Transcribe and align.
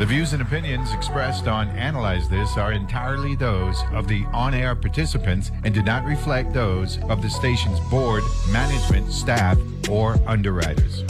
The 0.00 0.06
views 0.06 0.32
and 0.32 0.40
opinions 0.40 0.94
expressed 0.94 1.46
on 1.46 1.68
Analyze 1.76 2.26
This 2.26 2.56
are 2.56 2.72
entirely 2.72 3.34
those 3.34 3.82
of 3.92 4.08
the 4.08 4.24
on 4.32 4.54
air 4.54 4.74
participants 4.74 5.50
and 5.62 5.74
do 5.74 5.82
not 5.82 6.06
reflect 6.06 6.54
those 6.54 6.98
of 7.10 7.20
the 7.20 7.28
station's 7.28 7.78
board, 7.90 8.22
management, 8.50 9.12
staff, 9.12 9.58
or 9.90 10.18
underwriters. 10.26 11.04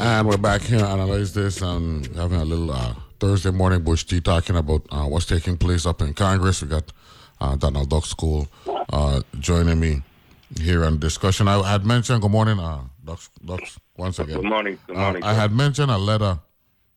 And 0.00 0.26
we're 0.26 0.36
back 0.36 0.62
here 0.62 0.84
analyze 0.84 1.32
this 1.32 1.62
and 1.62 2.08
having 2.16 2.40
a 2.40 2.44
little 2.44 2.72
uh, 2.72 2.94
Thursday 3.20 3.52
morning 3.52 3.84
Bush 3.84 4.02
tea 4.02 4.20
talking 4.20 4.56
about 4.56 4.82
uh, 4.90 5.04
what's 5.04 5.26
taking 5.26 5.58
place 5.58 5.86
up 5.86 6.02
in 6.02 6.12
Congress. 6.12 6.60
We 6.60 6.66
got 6.66 6.92
uh, 7.40 7.54
Donald 7.54 7.88
Duck 7.88 8.04
School 8.04 8.48
uh, 8.92 9.22
joining 9.38 9.78
me 9.78 10.02
here 10.56 10.84
on 10.84 10.98
discussion. 10.98 11.48
I 11.48 11.70
had 11.70 11.84
mentioned, 11.84 12.22
good 12.22 12.30
morning, 12.30 12.58
uh, 12.58 12.84
Ducks, 13.04 13.30
Ducks, 13.44 13.78
once 13.96 14.18
again. 14.18 14.40
Good 14.40 14.48
morning. 14.48 14.78
Good 14.86 14.96
Uh. 14.96 15.22
I 15.22 15.34
had 15.34 15.52
mentioned 15.52 15.90
a 15.90 15.98
letter 15.98 16.40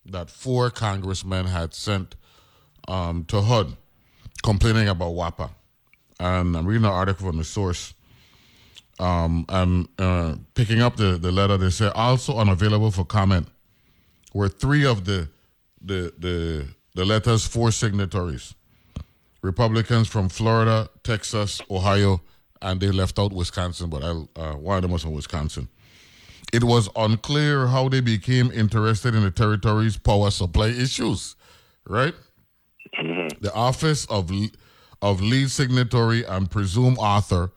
that 0.06 0.30
four 0.30 0.70
congressmen 0.70 1.46
had 1.46 1.74
sent 1.74 2.16
um, 2.88 3.24
to 3.26 3.40
HUD 3.40 3.76
complaining 4.42 4.88
about 4.88 5.12
WAPA. 5.12 5.50
And 6.18 6.56
I'm 6.56 6.66
reading 6.66 6.84
an 6.84 6.90
article 6.90 7.28
from 7.28 7.38
the 7.38 7.44
source. 7.44 7.94
Um, 8.98 9.44
and 9.48 9.88
uh, 9.98 10.36
picking 10.54 10.80
up 10.80 10.96
the, 10.96 11.18
the 11.18 11.32
letter, 11.32 11.56
they 11.56 11.70
say 11.70 11.88
also 11.94 12.38
unavailable 12.38 12.90
for 12.90 13.04
comment 13.04 13.48
were 14.34 14.48
three 14.48 14.84
of 14.84 15.04
the 15.04 15.28
the 15.80 16.12
the 16.18 16.68
the 16.94 17.04
letter's 17.04 17.46
four 17.46 17.72
signatories. 17.72 18.54
Republicans 19.42 20.06
from 20.06 20.28
Florida, 20.28 20.88
Texas, 21.02 21.60
Ohio, 21.68 22.20
and 22.62 22.80
they 22.80 22.90
left 22.90 23.18
out 23.18 23.32
Wisconsin, 23.32 23.90
but 23.90 24.02
I, 24.02 24.10
uh, 24.36 24.54
one 24.54 24.76
of 24.76 24.82
them 24.82 24.92
was 24.92 25.02
from 25.02 25.12
Wisconsin. 25.12 25.68
It 26.52 26.64
was 26.64 26.88
unclear 26.96 27.66
how 27.66 27.88
they 27.88 28.00
became 28.00 28.50
interested 28.52 29.14
in 29.14 29.22
the 29.22 29.30
territory's 29.30 29.96
power 29.96 30.30
supply 30.30 30.68
issues, 30.68 31.34
right? 31.86 32.14
The 33.40 33.52
office 33.54 34.06
of 34.06 34.30
of 35.00 35.20
lead 35.20 35.50
signatory 35.50 36.24
and 36.24 36.48
presumed 36.50 36.98
author 36.98 37.50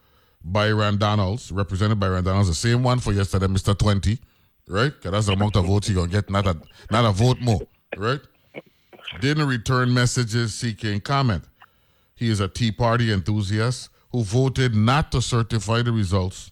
Byron 0.43 0.97
Donalds, 0.97 1.51
represented 1.51 1.99
by 1.99 2.07
Byron 2.07 2.23
Donalds, 2.23 2.47
the 2.47 2.55
same 2.55 2.81
one 2.83 2.99
for 2.99 3.11
yesterday, 3.13 3.47
Mr. 3.47 3.77
20, 3.77 4.17
right? 4.67 4.93
'Cause 5.01 5.11
that's 5.11 5.25
the 5.27 5.33
amount 5.33 5.55
of 5.55 5.65
votes 5.65 5.87
you're 5.89 5.95
going 5.95 6.09
to 6.09 6.15
get, 6.15 6.29
not 6.29 6.47
a, 6.47 6.57
not 6.89 7.05
a 7.05 7.11
vote 7.11 7.39
more, 7.41 7.61
right? 7.97 8.21
Didn't 9.21 9.47
return 9.47 9.93
messages 9.93 10.55
seeking 10.55 11.01
comment. 11.01 11.43
He 12.15 12.29
is 12.29 12.39
a 12.39 12.47
Tea 12.47 12.71
Party 12.71 13.11
enthusiast 13.11 13.89
who 14.15 14.23
voted 14.23 14.73
not 14.73 15.11
to 15.11 15.21
certify 15.21 15.81
the 15.81 15.91
results 15.91 16.49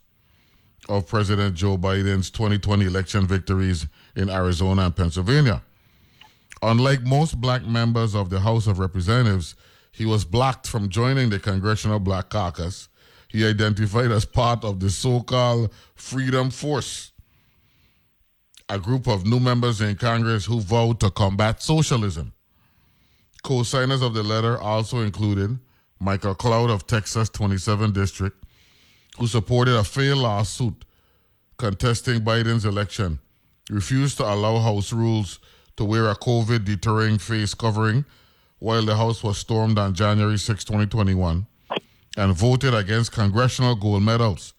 of 0.89 1.07
President 1.07 1.55
Joe 1.55 1.77
Biden's 1.77 2.29
2020 2.29 2.83
election 2.83 3.25
victories 3.25 3.87
in 4.17 4.29
Arizona 4.29 4.81
and 4.81 4.93
Pennsylvania. 4.93 5.63
Unlike 6.61 7.03
most 7.03 7.39
black 7.39 7.65
members 7.65 8.15
of 8.15 8.29
the 8.29 8.41
House 8.41 8.67
of 8.67 8.79
Representatives, 8.79 9.55
he 9.93 10.05
was 10.05 10.25
blocked 10.25 10.67
from 10.67 10.89
joining 10.89 11.29
the 11.29 11.39
Congressional 11.39 11.99
Black 11.99 12.29
Caucus. 12.29 12.89
He 13.29 13.47
identified 13.47 14.11
as 14.11 14.25
part 14.25 14.65
of 14.65 14.81
the 14.81 14.89
so 14.89 15.21
called 15.21 15.71
Freedom 15.95 16.49
Force, 16.49 17.13
a 18.67 18.77
group 18.77 19.07
of 19.07 19.25
new 19.25 19.39
members 19.39 19.79
in 19.79 19.95
Congress 19.95 20.43
who 20.43 20.59
vowed 20.59 20.99
to 20.99 21.09
combat 21.09 21.63
socialism. 21.63 22.33
Co 23.41 23.63
signers 23.63 24.01
of 24.01 24.13
the 24.13 24.23
letter 24.23 24.59
also 24.59 24.99
included 24.99 25.57
Michael 26.03 26.35
Cloud 26.35 26.69
of 26.69 26.85
Texas 26.85 27.29
27 27.29 27.93
District, 27.93 28.35
who 29.17 29.25
supported 29.25 29.75
a 29.75 29.85
failed 29.85 30.19
lawsuit 30.19 30.83
contesting 31.57 32.19
Biden's 32.19 32.65
election, 32.65 33.19
refused 33.69 34.17
to 34.17 34.25
allow 34.25 34.59
House 34.59 34.91
rules 34.91 35.39
to 35.77 35.85
wear 35.85 36.09
a 36.09 36.15
COVID 36.15 36.65
deterring 36.65 37.19
face 37.19 37.53
covering 37.53 38.03
while 38.59 38.83
the 38.83 38.97
House 38.97 39.23
was 39.23 39.37
stormed 39.37 39.77
on 39.77 39.93
January 39.93 40.37
6, 40.37 40.65
2021, 40.65 41.47
and 42.17 42.33
voted 42.33 42.73
against 42.73 43.13
congressional 43.13 43.75
gold 43.75 44.03
medals 44.03 44.53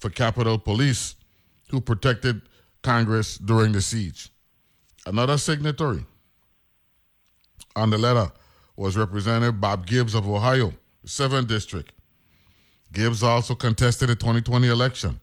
for 0.00 0.08
Capitol 0.08 0.58
Police, 0.58 1.14
who 1.70 1.80
protected 1.80 2.40
Congress 2.82 3.36
during 3.36 3.72
the 3.72 3.82
siege. 3.82 4.30
Another 5.04 5.36
signatory 5.36 6.06
on 7.74 7.90
the 7.90 7.98
letter 7.98 8.32
was 8.76 8.96
Representative 8.96 9.60
Bob 9.60 9.86
Gibbs 9.86 10.14
of 10.14 10.26
Ohio, 10.26 10.72
7th 11.06 11.46
District. 11.46 11.92
Gibbs 12.92 13.22
also 13.22 13.54
contested 13.54 14.08
the 14.08 14.16
2020 14.16 14.68
election, 14.68 15.20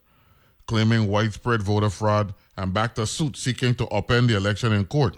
claiming 0.68 1.08
widespread 1.08 1.62
voter 1.62 1.90
fraud 1.90 2.34
and 2.58 2.74
backed 2.74 3.00
a 3.00 3.08
suit 3.08 3.38
seeking 3.38 3.76
to 3.76 3.86
upend 3.88 4.28
the 4.28 4.36
election 4.36 4.74
in 4.74 4.86
court. 4.86 5.18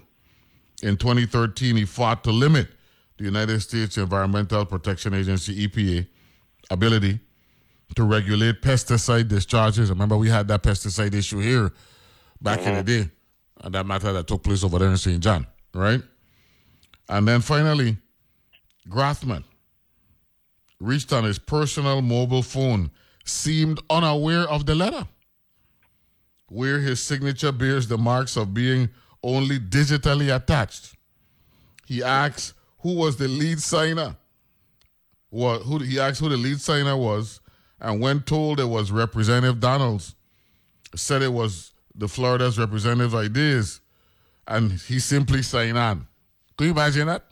In 0.83 0.97
2013, 0.97 1.75
he 1.75 1.85
fought 1.85 2.23
to 2.23 2.31
limit 2.31 2.67
the 3.17 3.23
United 3.23 3.61
States 3.61 3.97
Environmental 3.97 4.65
Protection 4.65 5.13
Agency, 5.13 5.67
EPA, 5.67 6.07
ability 6.69 7.19
to 7.95 8.03
regulate 8.03 8.61
pesticide 8.61 9.27
discharges. 9.27 9.89
Remember, 9.89 10.17
we 10.17 10.29
had 10.29 10.47
that 10.47 10.63
pesticide 10.63 11.13
issue 11.13 11.39
here 11.39 11.71
back 12.41 12.59
in 12.59 12.65
the 12.65 12.83
mm-hmm. 12.83 13.03
day, 13.03 13.11
and 13.61 13.73
that 13.73 13.85
matter 13.85 14.11
that 14.11 14.27
took 14.27 14.43
place 14.43 14.63
over 14.63 14.79
there 14.79 14.89
in 14.89 14.97
St. 14.97 15.21
John, 15.21 15.47
right? 15.73 16.01
And 17.07 17.27
then 17.27 17.41
finally, 17.41 17.97
Grothman 18.89 19.43
reached 20.79 21.13
on 21.13 21.23
his 21.23 21.39
personal 21.39 22.01
mobile 22.01 22.43
phone, 22.43 22.91
seemed 23.23 23.79
unaware 23.89 24.47
of 24.49 24.65
the 24.65 24.75
letter, 24.75 25.07
where 26.49 26.79
his 26.79 26.99
signature 26.99 27.51
bears 27.51 27.87
the 27.87 27.97
marks 27.97 28.37
of 28.37 28.53
being 28.53 28.89
only 29.23 29.59
digitally 29.59 30.35
attached. 30.35 30.95
He 31.85 32.03
asks 32.03 32.53
who 32.79 32.95
was 32.95 33.17
the 33.17 33.27
lead 33.27 33.59
signer. 33.59 34.15
What 35.29 35.63
who 35.63 35.79
he 35.79 35.99
asked 35.99 36.19
who 36.19 36.29
the 36.29 36.37
lead 36.37 36.61
signer 36.61 36.95
was, 36.95 37.41
and 37.79 37.99
when 37.99 38.21
told 38.21 38.59
it 38.59 38.65
was 38.65 38.91
Representative 38.91 39.59
Donalds, 39.59 40.15
said 40.95 41.21
it 41.21 41.33
was 41.33 41.73
the 41.93 42.07
Florida's 42.07 42.59
representative 42.59 43.15
ideas, 43.15 43.81
and 44.47 44.73
he 44.73 44.99
simply 44.99 45.41
signed 45.41 45.77
on. 45.77 46.07
Can 46.57 46.67
you 46.67 46.73
imagine 46.73 47.07
that? 47.07 47.25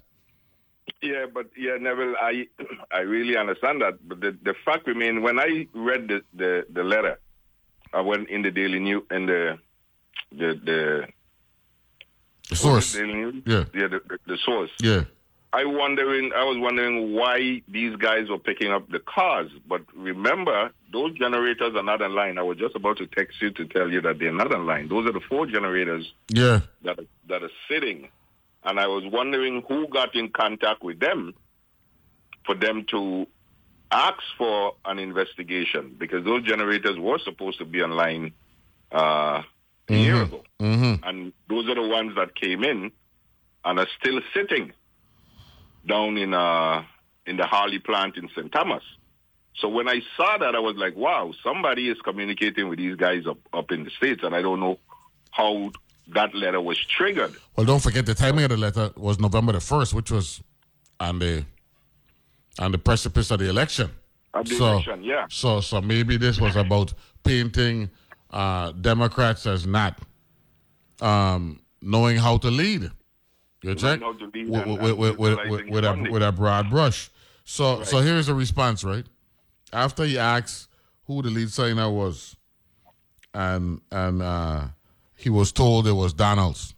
Yeah, 1.04 1.26
but 1.34 1.48
yeah, 1.58 1.76
Neville, 1.80 2.16
I 2.20 2.48
I 2.92 3.00
really 3.02 3.36
understand 3.38 3.82
that. 3.82 3.96
But 4.08 4.22
the, 4.22 4.32
the 4.42 4.56
fact 4.66 4.88
remains, 4.88 5.22
when 5.22 5.38
I 5.38 5.68
read 5.74 6.08
the, 6.08 6.22
the, 6.34 6.66
the 6.72 6.84
letter, 6.84 7.20
I 7.94 8.02
went 8.02 8.30
in 8.30 8.42
the 8.42 8.52
Daily 8.52 8.80
News 8.80 9.04
and 9.12 9.28
the 9.28 9.60
the 10.32 10.60
the 10.64 11.08
The 12.50 12.56
source. 12.56 12.94
Daily 12.94 13.14
News? 13.14 13.44
Yeah. 13.46 13.66
yeah, 13.76 13.88
the, 13.88 14.00
the, 14.26 14.38
source. 14.46 14.72
Yeah. 14.82 15.04
I 15.52 15.66
wondering, 15.66 16.32
I 16.36 16.44
was 16.46 16.58
wondering 16.58 17.14
why 17.14 17.62
these 17.68 17.96
guys 17.98 18.28
were 18.30 18.40
picking 18.40 18.72
up 18.72 18.90
the 18.90 19.00
cars. 19.00 19.52
But 19.68 19.82
remember, 19.96 20.72
those 20.92 21.14
generators 21.18 21.76
are 21.76 21.84
not 21.84 22.02
in 22.02 22.16
line. 22.16 22.38
I 22.40 22.42
was 22.42 22.58
just 22.58 22.76
about 22.76 22.98
to 22.98 23.06
text 23.08 23.40
you 23.42 23.52
to 23.52 23.66
tell 23.66 23.92
you 23.92 24.02
that 24.02 24.18
they're 24.20 24.34
not 24.34 24.52
in 24.52 24.66
line. 24.66 24.88
Those 24.90 25.06
are 25.08 25.12
the 25.14 25.22
four 25.30 25.46
generators 25.46 26.12
Yeah. 26.30 26.62
that 26.84 26.98
are, 26.98 27.06
that 27.30 27.44
are 27.44 27.52
sitting, 27.70 28.10
and 28.66 28.80
I 28.80 28.88
was 28.88 29.04
wondering 29.06 29.64
who 29.68 29.88
got 29.88 30.16
in 30.16 30.30
contact 30.30 30.84
with 30.84 31.00
them 31.00 31.34
for 32.46 32.56
them 32.56 32.86
to 32.90 33.28
ask 33.92 34.22
for 34.38 34.76
an 34.86 35.00
investigation 35.00 35.96
because 35.98 36.26
those 36.26 36.44
generators 36.44 36.98
were 36.98 37.20
supposed 37.20 37.60
to 37.60 37.66
be 37.66 37.82
online 37.82 38.34
uh, 38.92 39.44
a 39.90 39.94
year 39.96 40.22
ago, 40.24 40.44
Mm-hmm. 40.60 41.04
and 41.08 41.34
those 41.50 41.68
are 41.68 41.76
the 41.76 41.88
ones 41.88 42.16
that 42.16 42.36
came 42.36 42.64
in 42.64 42.92
and 43.66 43.80
are 43.80 43.88
still 44.00 44.22
sitting 44.34 44.72
down 45.88 46.18
in 46.18 46.34
uh, 46.34 46.84
in 47.26 47.38
the 47.38 47.46
Harley 47.46 47.80
plant 47.80 48.18
in 48.18 48.30
St. 48.30 48.52
Thomas. 48.52 48.84
So 49.58 49.68
when 49.70 49.88
I 49.88 50.02
saw 50.18 50.38
that, 50.40 50.56
I 50.56 50.60
was 50.60 50.76
like, 50.78 50.96
wow, 50.96 51.32
somebody 51.44 51.90
is 51.90 51.98
communicating 52.02 52.70
with 52.70 52.80
these 52.80 52.96
guys 52.96 53.28
up, 53.28 53.38
up 53.54 53.72
in 53.72 53.84
the 53.84 53.92
States, 53.92 54.22
and 54.24 54.34
I 54.36 54.42
don't 54.42 54.60
know 54.60 54.80
how 55.32 55.72
that 56.08 56.34
letter 56.36 56.62
was 56.62 56.78
triggered. 56.78 57.34
Well, 57.56 57.66
don't 57.66 57.82
forget 57.82 58.06
the 58.06 58.14
timing 58.14 58.44
of 58.46 58.50
the 58.50 58.58
letter 58.58 58.92
was 58.96 59.20
November 59.20 59.54
the 59.54 59.62
first, 59.62 59.94
which 59.94 60.12
was 60.12 60.42
on 61.00 61.20
the 61.20 61.46
on 62.60 62.72
the 62.72 62.78
precipice 62.78 63.32
of 63.32 63.40
the 63.40 63.50
election. 63.50 63.90
Of 64.34 64.48
the 64.48 64.56
so, 64.56 64.66
election, 64.66 65.04
yeah. 65.04 65.26
So, 65.30 65.62
so 65.62 65.82
maybe 65.82 66.18
this 66.18 66.40
was 66.40 66.56
about 66.56 66.94
painting 67.24 67.90
uh, 68.32 68.72
Democrats 68.74 69.46
as 69.46 69.66
not 69.66 70.00
um, 71.02 71.62
knowing 71.82 72.18
how 72.18 72.38
to 72.38 72.50
lead. 72.50 72.92
You 73.62 73.76
check 73.76 74.02
how 74.02 74.14
to 74.14 74.26
lead 74.34 74.50
with, 74.50 74.66
with, 74.66 74.98
with, 74.98 75.18
with, 75.18 75.70
with, 75.70 75.86
a 75.86 76.08
with 76.12 76.24
a 76.24 76.32
broad 76.32 76.70
brush. 76.70 77.10
So, 77.46 77.84
so 77.84 78.00
here's 78.00 78.28
the 78.28 78.34
response, 78.34 78.84
right? 78.84 79.06
After 79.72 80.04
he 80.04 80.18
asks 80.18 80.68
who 81.06 81.22
the 81.22 81.30
lead 81.30 81.50
signer 81.50 81.90
was, 81.90 82.36
and 83.34 83.82
and 83.92 84.22
uh, 84.22 84.68
he 85.24 85.30
was 85.30 85.52
told 85.52 85.88
it 85.88 85.94
was 85.94 86.14
Donalds. 86.14 86.76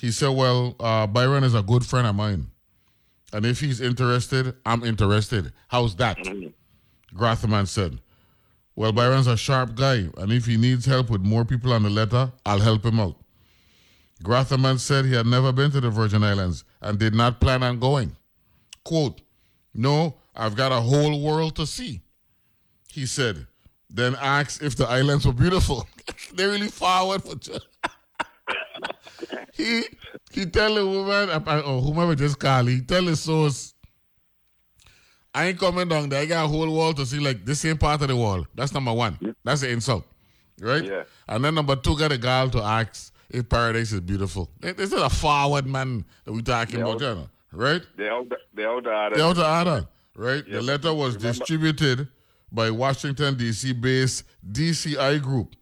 He 0.00 0.10
said, 0.10 0.28
"Well, 0.28 0.76
uh, 0.78 1.06
Byron 1.06 1.44
is 1.44 1.54
a 1.54 1.62
good 1.62 1.84
friend 1.84 2.06
of 2.06 2.14
mine, 2.14 2.50
and 3.32 3.46
if 3.46 3.60
he's 3.60 3.80
interested, 3.80 4.54
I'm 4.66 4.84
interested. 4.84 5.52
How's 5.68 5.96
that?" 5.96 6.18
Grothman 7.14 7.66
said. 7.66 8.00
Well, 8.76 8.92
Byron's 8.92 9.28
a 9.28 9.36
sharp 9.36 9.76
guy, 9.76 10.08
and 10.16 10.32
if 10.32 10.46
he 10.46 10.56
needs 10.56 10.84
help 10.84 11.08
with 11.08 11.20
more 11.20 11.44
people 11.44 11.72
on 11.72 11.84
the 11.84 11.90
letter, 11.90 12.32
I'll 12.44 12.58
help 12.58 12.84
him 12.84 12.98
out. 12.98 13.16
Grothman 14.22 14.80
said 14.80 15.04
he 15.04 15.14
had 15.14 15.26
never 15.26 15.52
been 15.52 15.70
to 15.70 15.80
the 15.80 15.90
Virgin 15.90 16.24
Islands 16.24 16.64
and 16.80 16.98
did 16.98 17.14
not 17.14 17.40
plan 17.40 17.62
on 17.62 17.78
going. 17.78 18.16
Quote, 18.84 19.20
No, 19.74 20.16
I've 20.34 20.56
got 20.56 20.72
a 20.72 20.80
whole 20.80 21.22
world 21.22 21.54
to 21.56 21.66
see. 21.66 22.02
He 22.92 23.06
said, 23.06 23.46
then 23.94 24.16
asked 24.20 24.62
if 24.62 24.76
the 24.76 24.86
islands 24.86 25.24
were 25.26 25.32
beautiful. 25.32 25.86
they 26.34 26.44
really 26.44 26.68
forward 26.68 27.22
for 27.22 27.36
he 29.54 29.84
he 30.32 30.44
tell 30.46 30.74
the 30.74 30.86
woman 30.86 31.30
or 31.30 31.80
whomever 31.80 32.14
just 32.14 32.38
call 32.38 32.66
he 32.66 32.80
tell 32.80 33.04
the 33.04 33.16
source 33.16 33.74
I 35.34 35.46
ain't 35.46 35.58
coming 35.58 35.88
down 35.88 36.08
there. 36.08 36.22
I 36.22 36.26
got 36.26 36.44
a 36.44 36.48
whole 36.48 36.70
wall 36.70 36.94
to 36.94 37.04
see 37.04 37.18
like 37.18 37.44
this 37.44 37.60
same 37.60 37.76
part 37.76 38.00
of 38.02 38.08
the 38.08 38.14
wall. 38.14 38.46
That's 38.54 38.72
number 38.72 38.92
one. 38.92 39.34
That's 39.42 39.62
the 39.62 39.70
insult. 39.70 40.04
Right? 40.60 40.84
Yeah. 40.84 41.02
And 41.26 41.44
then 41.44 41.56
number 41.56 41.74
two 41.74 41.98
got 41.98 42.12
a 42.12 42.18
girl 42.18 42.48
to 42.50 42.62
ask 42.62 43.12
if 43.28 43.48
paradise 43.48 43.90
is 43.92 44.00
beautiful. 44.00 44.48
This 44.60 44.92
is 44.92 45.00
a 45.00 45.10
forward 45.10 45.66
man 45.66 46.04
that 46.24 46.32
we 46.32 46.42
talking 46.42 46.80
about, 46.80 47.00
you 47.00 47.06
know, 47.06 47.28
right? 47.52 47.82
They 47.96 48.08
out 48.08 48.30
they 48.52 48.64
out 48.64 48.84
the 48.84 48.94
order. 48.94 49.16
They 49.16 49.22
out 49.22 49.34
the 49.36 49.58
order, 49.58 49.88
right? 50.14 50.48
The 50.48 50.62
letter 50.62 50.94
was 50.94 51.16
Remember? 51.16 51.38
distributed 51.38 52.08
by 52.52 52.70
Washington 52.70 53.36
D.C. 53.36 53.72
based 53.72 54.24
DCI 54.50 55.20
Group, 55.20 55.54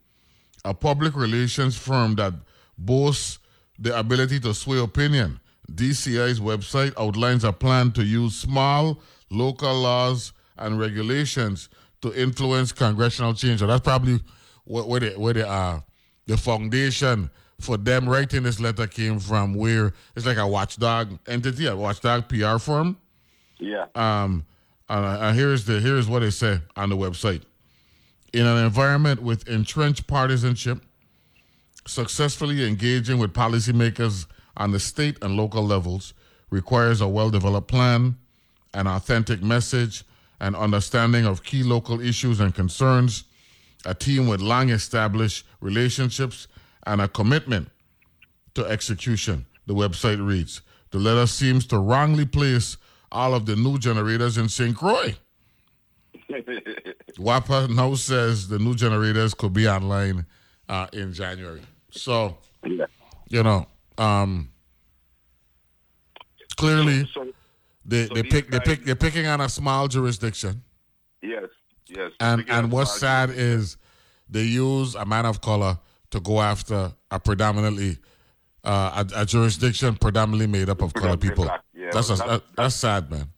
a 0.65 0.73
public 0.73 1.15
relations 1.15 1.77
firm 1.77 2.15
that 2.15 2.33
boasts 2.77 3.39
the 3.79 3.97
ability 3.97 4.39
to 4.41 4.53
sway 4.53 4.79
opinion. 4.79 5.39
DCI's 5.71 6.39
website 6.39 6.93
outlines 6.99 7.43
a 7.43 7.53
plan 7.53 7.91
to 7.93 8.03
use 8.03 8.35
small 8.35 8.99
local 9.29 9.73
laws 9.73 10.33
and 10.57 10.79
regulations 10.79 11.69
to 12.01 12.13
influence 12.13 12.71
congressional 12.71 13.33
change. 13.33 13.59
So 13.61 13.67
that's 13.67 13.81
probably 13.81 14.19
where, 14.65 14.83
where 14.83 14.99
the 14.99 15.09
where 15.11 15.33
the 15.33 15.47
uh, 15.49 15.79
the 16.27 16.37
foundation 16.37 17.29
for 17.59 17.77
them 17.77 18.07
writing 18.07 18.43
this 18.43 18.59
letter 18.59 18.87
came 18.87 19.19
from. 19.19 19.53
Where 19.53 19.93
it's 20.15 20.25
like 20.25 20.37
a 20.37 20.47
watchdog 20.47 21.17
entity, 21.27 21.65
a 21.67 21.75
watchdog 21.75 22.27
PR 22.27 22.57
firm. 22.57 22.97
Yeah. 23.59 23.85
Um, 23.95 24.45
uh, 24.89 25.33
here's 25.33 25.65
the 25.65 25.79
here's 25.79 26.07
what 26.07 26.23
it 26.23 26.31
said 26.31 26.61
on 26.75 26.89
the 26.89 26.97
website. 26.97 27.43
In 28.33 28.45
an 28.45 28.65
environment 28.65 29.21
with 29.21 29.47
entrenched 29.47 30.07
partisanship, 30.07 30.81
successfully 31.85 32.67
engaging 32.67 33.19
with 33.19 33.33
policymakers 33.33 34.25
on 34.57 34.71
the 34.71 34.79
state 34.79 35.17
and 35.21 35.37
local 35.37 35.63
levels 35.63 36.13
requires 36.49 37.01
a 37.01 37.07
well-developed 37.07 37.67
plan, 37.67 38.17
an 38.73 38.87
authentic 38.87 39.41
message, 39.41 40.03
an 40.39 40.55
understanding 40.55 41.25
of 41.25 41.43
key 41.43 41.63
local 41.63 42.01
issues 42.01 42.39
and 42.39 42.53
concerns, 42.53 43.23
a 43.85 43.93
team 43.93 44.27
with 44.27 44.41
long 44.41 44.69
established 44.69 45.45
relationships, 45.61 46.47
and 46.85 47.01
a 47.01 47.07
commitment 47.07 47.69
to 48.53 48.65
execution, 48.65 49.45
the 49.65 49.73
website 49.73 50.25
reads. 50.25 50.61
The 50.91 50.99
letter 50.99 51.27
seems 51.27 51.65
to 51.67 51.79
wrongly 51.79 52.25
place 52.25 52.77
all 53.13 53.33
of 53.33 53.45
the 53.45 53.55
new 53.55 53.77
generators 53.77 54.37
in 54.37 54.49
St. 54.49 54.75
Croix. 54.75 55.15
WAPA 57.17 57.69
now 57.73 57.93
says 57.93 58.47
the 58.47 58.59
new 58.59 58.75
generators 58.75 59.33
could 59.33 59.53
be 59.53 59.67
online 59.67 60.25
uh, 60.67 60.87
in 60.93 61.13
January. 61.13 61.61
So, 61.91 62.37
you 62.65 63.43
know, 63.43 63.67
um, 63.97 64.49
clearly 66.57 67.07
so, 67.13 67.27
they, 67.85 68.07
so 68.07 68.13
they 68.15 68.23
pick 68.23 68.49
they 68.49 68.59
pick 68.59 68.83
they're 68.83 68.95
picking 68.95 69.27
on 69.27 69.41
a 69.41 69.49
small 69.49 69.87
jurisdiction. 69.87 70.63
Yes, 71.21 71.45
yes. 71.87 72.11
And 72.19 72.45
and 72.49 72.71
what's 72.71 72.99
sad 72.99 73.29
is 73.29 73.77
they 74.29 74.43
use 74.43 74.95
a 74.95 75.05
man 75.05 75.25
of 75.25 75.41
color 75.41 75.77
to 76.11 76.19
go 76.19 76.41
after 76.41 76.93
a 77.11 77.19
predominantly 77.19 77.97
uh, 78.63 79.03
a, 79.15 79.21
a, 79.21 79.25
jurisdiction 79.25 79.95
predominantly 79.95 80.47
made 80.47 80.69
up 80.69 80.81
of 80.81 80.93
colored 80.93 81.19
people. 81.19 81.49
That's, 81.93 82.09
a, 82.09 82.15
that's, 82.15 82.43
that's 82.55 82.75
sad, 82.75 83.11
man. 83.11 83.29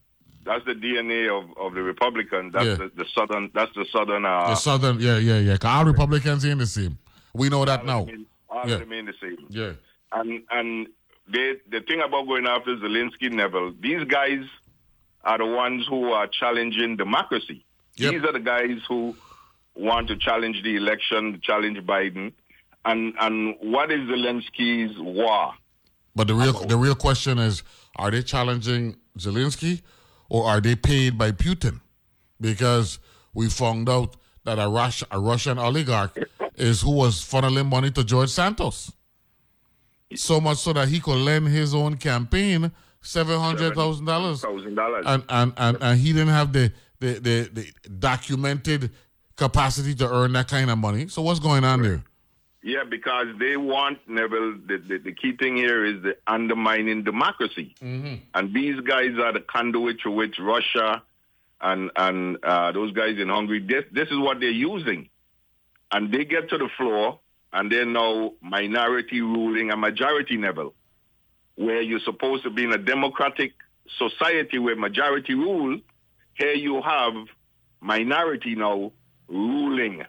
That's 0.45 0.63
the 0.65 0.73
DNA 0.73 1.27
of, 1.27 1.57
of 1.57 1.73
the 1.73 1.81
Republican. 1.81 2.51
That's 2.51 2.65
yeah. 2.65 2.75
the, 2.75 2.91
the, 2.95 3.05
southern. 3.13 3.49
That's 3.53 3.73
the 3.73 3.85
southern. 3.91 4.25
Uh, 4.25 4.49
the 4.49 4.55
southern. 4.55 4.99
Yeah, 4.99 5.17
yeah, 5.17 5.39
yeah. 5.39 5.57
Our 5.63 5.85
Republicans 5.85 6.45
ain't 6.45 6.59
the 6.59 6.67
same. 6.67 6.97
We 7.33 7.49
know 7.49 7.65
that 7.65 7.85
now. 7.85 8.01
Remain, 8.01 8.25
all 8.49 8.69
yeah. 8.69 8.77
remain 8.77 9.05
the 9.05 9.13
same. 9.19 9.37
Yeah. 9.49 9.73
And 10.11 10.43
and 10.51 10.87
they, 11.27 11.55
the 11.69 11.81
thing 11.81 12.01
about 12.01 12.27
going 12.27 12.45
after 12.45 12.75
Zelensky, 12.77 13.31
Neville, 13.31 13.73
these 13.79 14.03
guys 14.03 14.45
are 15.23 15.39
the 15.39 15.45
ones 15.45 15.87
who 15.89 16.11
are 16.11 16.27
challenging 16.27 16.95
democracy. 16.95 17.65
Yep. 17.95 18.11
These 18.11 18.23
are 18.23 18.31
the 18.33 18.39
guys 18.39 18.79
who 18.87 19.15
want 19.73 20.07
to 20.09 20.17
challenge 20.17 20.61
the 20.63 20.75
election, 20.75 21.41
challenge 21.43 21.79
Biden 21.79 22.33
and 22.85 23.13
and 23.19 23.55
what 23.61 23.91
is 23.91 23.99
Zelensky's 24.01 24.97
war? 24.99 25.53
But 26.15 26.27
the 26.27 26.33
real 26.33 26.53
the 26.53 26.77
real 26.77 26.95
question 26.95 27.37
is: 27.39 27.63
Are 27.97 28.09
they 28.11 28.23
challenging 28.23 28.95
Zelensky, 29.17 29.81
or 30.29 30.45
are 30.47 30.61
they 30.61 30.75
paid 30.75 31.17
by 31.17 31.31
Putin? 31.31 31.81
Because 32.39 32.99
we 33.33 33.49
found 33.49 33.89
out 33.89 34.15
that 34.45 34.59
a, 34.59 34.69
Rus- 34.69 35.03
a 35.11 35.19
Russian 35.19 35.57
oligarch 35.57 36.17
is 36.55 36.81
who 36.81 36.91
was 36.91 37.15
funneling 37.21 37.67
money 37.69 37.91
to 37.91 38.03
George 38.03 38.29
Santos. 38.29 38.91
So 40.15 40.39
much 40.39 40.57
so 40.59 40.71
that 40.73 40.87
he 40.87 40.99
could 40.99 41.17
lend 41.17 41.47
his 41.47 41.73
own 41.73 41.97
campaign 41.97 42.71
seven 43.01 43.39
hundred 43.39 43.75
thousand 43.75 44.05
dollars. 44.05 44.41
And, 45.05 45.23
and 45.29 45.53
and 45.57 45.77
and 45.81 45.99
he 45.99 46.13
didn't 46.13 46.29
have 46.29 46.53
the, 46.53 46.71
the 46.99 47.13
the, 47.19 47.49
the 47.53 47.89
documented 47.89 48.91
capacity 49.35 49.93
to 49.95 50.09
earn 50.09 50.31
that 50.33 50.47
kind 50.47 50.69
of 50.69 50.77
money. 50.77 51.07
So 51.09 51.21
what's 51.23 51.39
going 51.39 51.63
on 51.65 51.81
there? 51.81 52.03
Yeah, 52.65 52.83
because 52.83 53.27
they 53.37 53.57
want 53.57 53.99
Neville. 54.07 54.55
The, 54.65 54.77
the, 54.79 54.97
the 54.97 55.11
key 55.11 55.37
thing 55.37 55.55
here 55.55 55.85
is 55.85 56.01
the 56.01 56.17
undermining 56.25 57.03
democracy, 57.03 57.75
mm-hmm. 57.79 58.15
and 58.33 58.53
these 58.55 58.79
guys 58.79 59.11
are 59.19 59.31
the 59.33 59.41
conduit 59.41 60.01
to 60.01 60.09
which 60.09 60.39
Russia 60.39 61.03
and 61.61 61.91
and 61.95 62.43
uh, 62.43 62.71
those 62.71 62.91
guys 62.91 63.19
in 63.19 63.29
Hungary. 63.29 63.59
This 63.59 63.83
this 63.91 64.07
is 64.09 64.17
what 64.17 64.39
they're 64.39 64.49
using, 64.49 65.09
and 65.91 66.11
they 66.11 66.25
get 66.25 66.49
to 66.49 66.57
the 66.57 66.67
floor, 66.75 67.19
and 67.53 67.71
they're 67.71 67.85
now 67.85 68.33
minority 68.41 69.21
ruling 69.21 69.69
a 69.69 69.77
majority 69.77 70.35
Neville, 70.35 70.73
where 71.53 71.83
you're 71.83 71.99
supposed 71.99 72.45
to 72.45 72.49
be 72.49 72.63
in 72.63 72.71
a 72.71 72.79
democratic 72.79 73.53
society 73.99 74.57
where 74.57 74.75
majority 74.75 75.35
rule. 75.35 75.79
Here 76.33 76.55
you 76.55 76.81
have 76.81 77.13
minority 77.79 78.55
now 78.55 78.91
ruling 79.27 80.03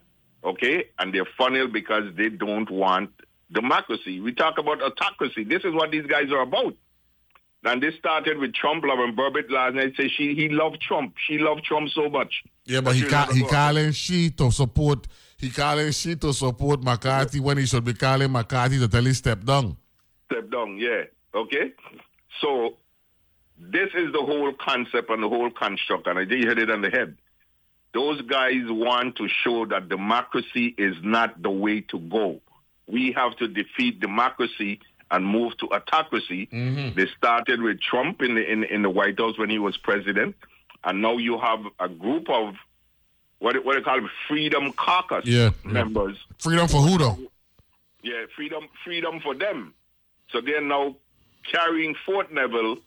okay? 0.47 0.87
And 0.99 1.13
they're 1.13 1.29
funneled 1.37 1.73
because 1.73 2.15
they 2.17 2.29
don't 2.31 2.71
want 2.71 3.11
democracy. 3.53 4.21
We 4.21 4.33
talk 4.33 4.59
about 4.59 4.83
autocracy. 4.83 5.45
This 5.45 5.65
is 5.65 5.75
what 5.75 5.91
these 5.91 6.07
guys 6.07 6.31
are 6.31 6.43
about. 6.43 6.75
And 7.65 7.83
this 7.83 7.95
started 7.99 8.39
with 8.39 8.55
Trump 8.55 8.85
loving 8.85 9.17
Boebert 9.17 9.51
last 9.51 9.75
night. 9.75 9.95
Say 9.97 10.09
she 10.09 10.35
he 10.35 10.49
loved 10.49 10.81
Trump. 10.81 11.15
She 11.27 11.39
loved 11.39 11.65
Trump 11.65 11.91
so 11.91 12.09
much. 12.09 12.43
Yeah, 12.65 12.81
but 12.81 12.95
he 12.95 13.03
ca- 13.03 13.33
he 13.33 13.43
calling 13.43 13.91
she 13.93 14.31
to 14.31 14.53
support. 14.53 15.09
He 15.37 15.51
calling 15.51 15.91
she 15.91 16.15
to 16.17 16.33
support 16.33 16.83
McCarthy 16.83 17.41
when 17.41 17.59
he 17.59 17.67
should 17.67 17.85
be 17.85 17.95
calling 17.95 18.31
McCarthy 18.31 18.79
to 18.79 18.89
tell 18.89 19.05
him 19.05 19.15
step 19.15 19.43
down. 19.45 19.77
Step 20.31 20.51
down, 20.51 20.79
yeah. 20.79 21.05
Okay. 21.35 21.73
So 22.41 22.77
this 23.59 23.89
is 23.95 24.13
the 24.13 24.23
whole 24.23 24.53
concept 24.53 25.11
and 25.11 25.23
the 25.23 25.29
whole 25.29 25.51
construct, 25.51 26.07
and 26.07 26.19
I 26.19 26.25
did 26.25 26.45
hit 26.45 26.59
it 26.59 26.71
on 26.71 26.83
the 26.83 26.91
head. 26.91 27.17
Those 27.95 28.21
guys 28.23 28.63
want 28.67 29.17
to 29.17 29.29
show 29.29 29.67
that 29.67 29.89
democracy 29.89 30.75
is 30.77 30.97
not 31.03 31.43
the 31.43 31.51
way 31.51 31.81
to 31.83 31.99
go. 31.99 32.41
We 32.87 33.13
have 33.13 33.37
to 33.39 33.49
defeat 33.49 34.01
democracy 34.01 34.81
and 35.11 35.27
move 35.27 35.57
to 35.59 35.67
autocracy. 35.69 36.49
Mm-hmm. 36.53 36.99
They 36.99 37.07
started 37.17 37.63
with 37.63 37.81
Trump 37.81 38.23
in 38.23 38.35
the 38.35 38.51
in, 38.51 38.65
in 38.65 38.83
the 38.83 38.91
White 38.91 39.19
House 39.19 39.39
when 39.39 39.51
he 39.51 39.59
was 39.59 39.77
president, 39.77 40.37
and 40.85 41.01
now 41.01 41.17
you 41.17 41.39
have 41.39 41.61
a 41.81 41.89
group 41.89 42.29
of 42.29 42.55
what 43.39 43.65
what 43.65 43.77
they 43.77 43.83
call 43.83 43.97
them, 43.97 44.11
Freedom 44.29 44.73
Caucus 44.73 45.25
yeah, 45.25 45.51
members. 45.65 46.17
Yeah. 46.17 46.35
Freedom 46.39 46.69
for 46.69 46.81
who 46.83 46.99
though? 46.99 47.19
Yeah, 48.03 48.27
freedom 48.35 48.69
freedom 48.85 49.21
for 49.21 49.35
them. 49.35 49.75
So 50.31 50.41
they're 50.41 50.61
now 50.61 50.97
carrying 51.51 51.95
Fort 52.05 52.33
Neville 52.33 52.79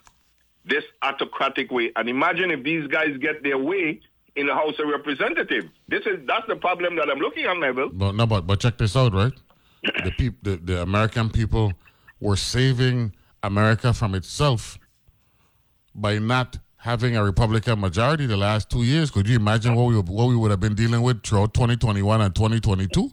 this 0.65 0.84
autocratic 1.01 1.72
way. 1.72 1.91
And 1.96 2.10
imagine 2.10 2.51
if 2.51 2.63
these 2.63 2.88
guys 2.88 3.18
get 3.18 3.44
their 3.44 3.58
way, 3.58 4.01
in 4.39 4.48
the 4.48 4.53
House 4.53 4.77
of 4.79 4.88
Representatives. 4.88 5.67
This 5.88 6.05
is 6.05 6.25
that's 6.25 6.48
the 6.48 6.55
problem 6.55 6.96
that 6.96 7.10
I'm 7.10 7.19
looking 7.19 7.46
at, 7.46 7.58
Neville. 7.58 7.89
But 7.89 8.13
no, 8.13 8.25
but 8.25 8.48
but 8.48 8.60
check 8.60 8.77
this 8.77 8.96
out, 8.96 9.13
right? 9.13 9.34
the 10.03 10.12
people, 10.17 10.39
the, 10.43 10.58
the 10.58 10.81
American 10.81 11.29
people, 11.29 11.74
were 12.19 12.36
saving 12.36 13.13
America 13.43 13.93
from 13.93 14.15
itself 14.15 14.77
by 15.96 16.19
not 16.19 16.58
having 16.77 17.15
a 17.15 17.24
Republican 17.24 17.79
majority 17.79 18.25
the 18.25 18.38
last 18.38 18.69
two 18.69 18.84
years. 18.84 19.12
Could 19.12 19.27
you 19.27 19.36
imagine 19.36 19.75
what 19.75 19.88
we 19.88 19.96
what 20.00 20.27
we 20.27 20.36
would 20.36 20.51
have 20.51 20.60
been 20.60 20.75
dealing 20.75 21.01
with 21.01 21.24
throughout 21.24 21.53
2021 21.53 22.22
and 22.22 22.36
2022? 22.36 23.12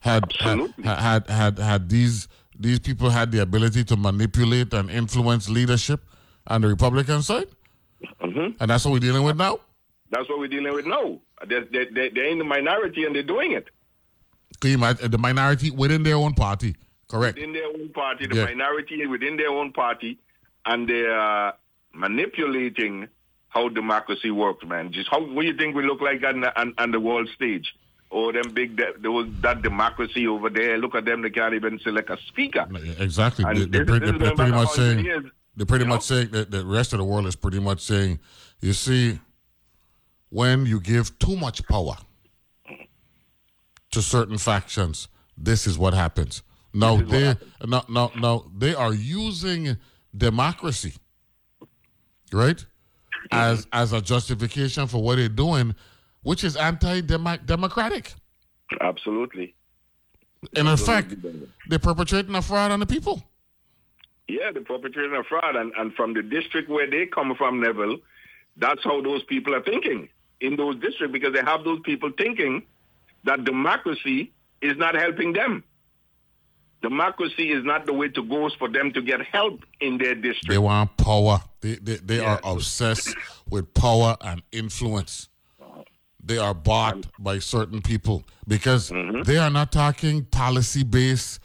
Had 0.00 0.32
had, 0.38 0.74
had 0.84 1.30
had 1.30 1.58
had 1.58 1.88
these 1.88 2.28
these 2.58 2.78
people 2.78 3.10
had 3.10 3.32
the 3.32 3.40
ability 3.42 3.84
to 3.84 3.96
manipulate 3.96 4.72
and 4.74 4.90
influence 4.90 5.48
leadership 5.48 6.00
on 6.46 6.60
the 6.60 6.68
Republican 6.68 7.22
side, 7.22 7.48
mm-hmm. 8.20 8.56
and 8.60 8.70
that's 8.70 8.84
what 8.84 8.92
we're 8.92 8.98
dealing 8.98 9.22
with 9.22 9.36
now. 9.36 9.60
That's 10.14 10.28
what 10.28 10.38
we're 10.38 10.48
dealing 10.48 10.72
with 10.74 10.86
now. 10.86 11.18
They're, 11.48 11.64
they're, 11.64 12.10
they're 12.14 12.26
in 12.28 12.38
the 12.38 12.44
minority 12.44 13.04
and 13.04 13.14
they're 13.14 13.22
doing 13.22 13.52
it. 13.52 13.68
Can 14.60 14.70
you 14.70 14.76
imagine 14.76 15.04
uh, 15.06 15.08
the 15.08 15.18
minority 15.18 15.70
within 15.70 16.02
their 16.04 16.16
own 16.16 16.34
party? 16.34 16.76
Correct. 17.08 17.36
Within 17.36 17.52
their 17.52 17.66
own 17.66 17.88
party, 17.90 18.26
the 18.26 18.36
Yeah. 18.36 18.44
minority 18.44 19.06
within 19.06 19.36
their 19.36 19.50
own 19.50 19.72
party, 19.72 20.18
and 20.64 20.88
they 20.88 21.04
are 21.06 21.54
manipulating 21.92 23.08
how 23.48 23.68
democracy 23.68 24.30
works, 24.30 24.64
man. 24.64 24.92
Just 24.92 25.08
how 25.10 25.20
what 25.20 25.42
do 25.42 25.48
you 25.48 25.56
think 25.56 25.74
we 25.76 25.84
look 25.84 26.00
like 26.00 26.24
on 26.24 26.40
the, 26.42 26.60
on, 26.60 26.74
on 26.78 26.90
the 26.92 27.00
world 27.00 27.28
stage? 27.34 27.74
Oh, 28.10 28.30
them 28.30 28.52
big, 28.52 28.80
those, 29.02 29.28
that 29.40 29.62
democracy 29.62 30.26
over 30.28 30.48
there. 30.48 30.78
Look 30.78 30.94
at 30.94 31.04
them; 31.04 31.22
they 31.22 31.30
can't 31.30 31.54
even 31.54 31.80
select 31.80 32.10
a 32.10 32.18
speaker. 32.28 32.66
Exactly. 33.00 33.44
And 33.44 33.58
They, 33.58 33.64
they're, 33.66 33.84
pretty, 33.84 34.12
pretty 34.12 34.52
much 34.52 34.70
saying 34.70 35.30
they're 35.56 35.66
pretty 35.66 35.84
you 35.84 35.88
much 35.88 36.08
know? 36.10 36.16
saying 36.16 36.30
that 36.30 36.50
the 36.50 36.64
rest 36.64 36.92
of 36.92 36.98
the 37.00 37.04
world 37.04 37.26
is 37.26 37.34
pretty 37.36 37.58
much 37.60 37.80
saying, 37.80 38.20
you 38.60 38.72
see, 38.72 39.18
when 40.34 40.66
you 40.66 40.80
give 40.80 41.16
too 41.20 41.36
much 41.36 41.64
power 41.68 41.94
to 43.92 44.02
certain 44.02 44.36
factions, 44.36 45.06
this 45.38 45.64
is 45.64 45.78
what 45.78 45.94
happens. 45.94 46.42
Now 46.72 46.96
This 46.96 47.06
is 47.06 47.12
what 47.12 47.38
they 47.60 47.66
now, 47.68 47.84
now, 47.88 48.10
now 48.18 48.44
they 48.58 48.74
are 48.74 48.92
using 48.92 49.76
democracy, 50.16 50.94
right, 52.32 52.66
as 53.30 53.68
as 53.72 53.92
a 53.92 54.00
justification 54.00 54.88
for 54.88 55.00
what 55.00 55.16
they're 55.16 55.28
doing, 55.28 55.72
which 56.24 56.42
is 56.42 56.56
anti-democratic. 56.56 58.14
Absolutely. 58.80 59.54
And 60.56 60.66
in 60.66 60.74
effect, 60.74 61.14
they're 61.68 61.78
perpetrating 61.78 62.34
a 62.34 62.42
fraud 62.42 62.72
on 62.72 62.80
the 62.80 62.86
people. 62.86 63.22
Yeah, 64.26 64.50
they're 64.52 64.64
perpetrating 64.64 65.14
a 65.14 65.22
fraud, 65.22 65.54
and, 65.54 65.72
and 65.78 65.94
from 65.94 66.12
the 66.12 66.22
district 66.22 66.68
where 66.68 66.90
they 66.90 67.06
come 67.06 67.36
from, 67.36 67.60
Neville, 67.60 67.98
that's 68.56 68.82
how 68.82 69.00
those 69.00 69.22
people 69.24 69.54
are 69.54 69.62
thinking 69.62 70.08
in 70.44 70.56
those 70.56 70.76
districts 70.76 71.12
because 71.12 71.32
they 71.32 71.42
have 71.42 71.64
those 71.64 71.80
people 71.84 72.10
thinking 72.16 72.62
that 73.24 73.44
democracy 73.44 74.32
is 74.60 74.76
not 74.76 74.94
helping 74.94 75.32
them. 75.32 75.64
Democracy 76.82 77.50
is 77.50 77.64
not 77.64 77.86
the 77.86 77.94
way 77.94 78.08
to 78.08 78.22
go 78.22 78.50
for 78.58 78.68
them 78.68 78.92
to 78.92 79.00
get 79.00 79.20
help 79.24 79.60
in 79.80 79.96
their 79.96 80.14
district. 80.14 80.48
They 80.48 80.58
want 80.58 80.96
power. 80.98 81.40
They 81.62 81.76
they, 81.76 81.96
they 81.96 82.16
Yeah. 82.18 82.34
are 82.34 82.40
obsessed 82.44 83.16
with 83.48 83.72
power 83.72 84.16
and 84.20 84.42
influence. 84.52 85.28
They 86.22 86.38
are 86.38 86.54
bought 86.54 87.06
by 87.18 87.38
certain 87.38 87.80
people 87.82 88.24
because 88.48 88.90
they 89.24 89.36
are 89.38 89.50
not 89.50 89.72
talking 89.72 90.24
policy 90.24 90.82
based 90.82 91.40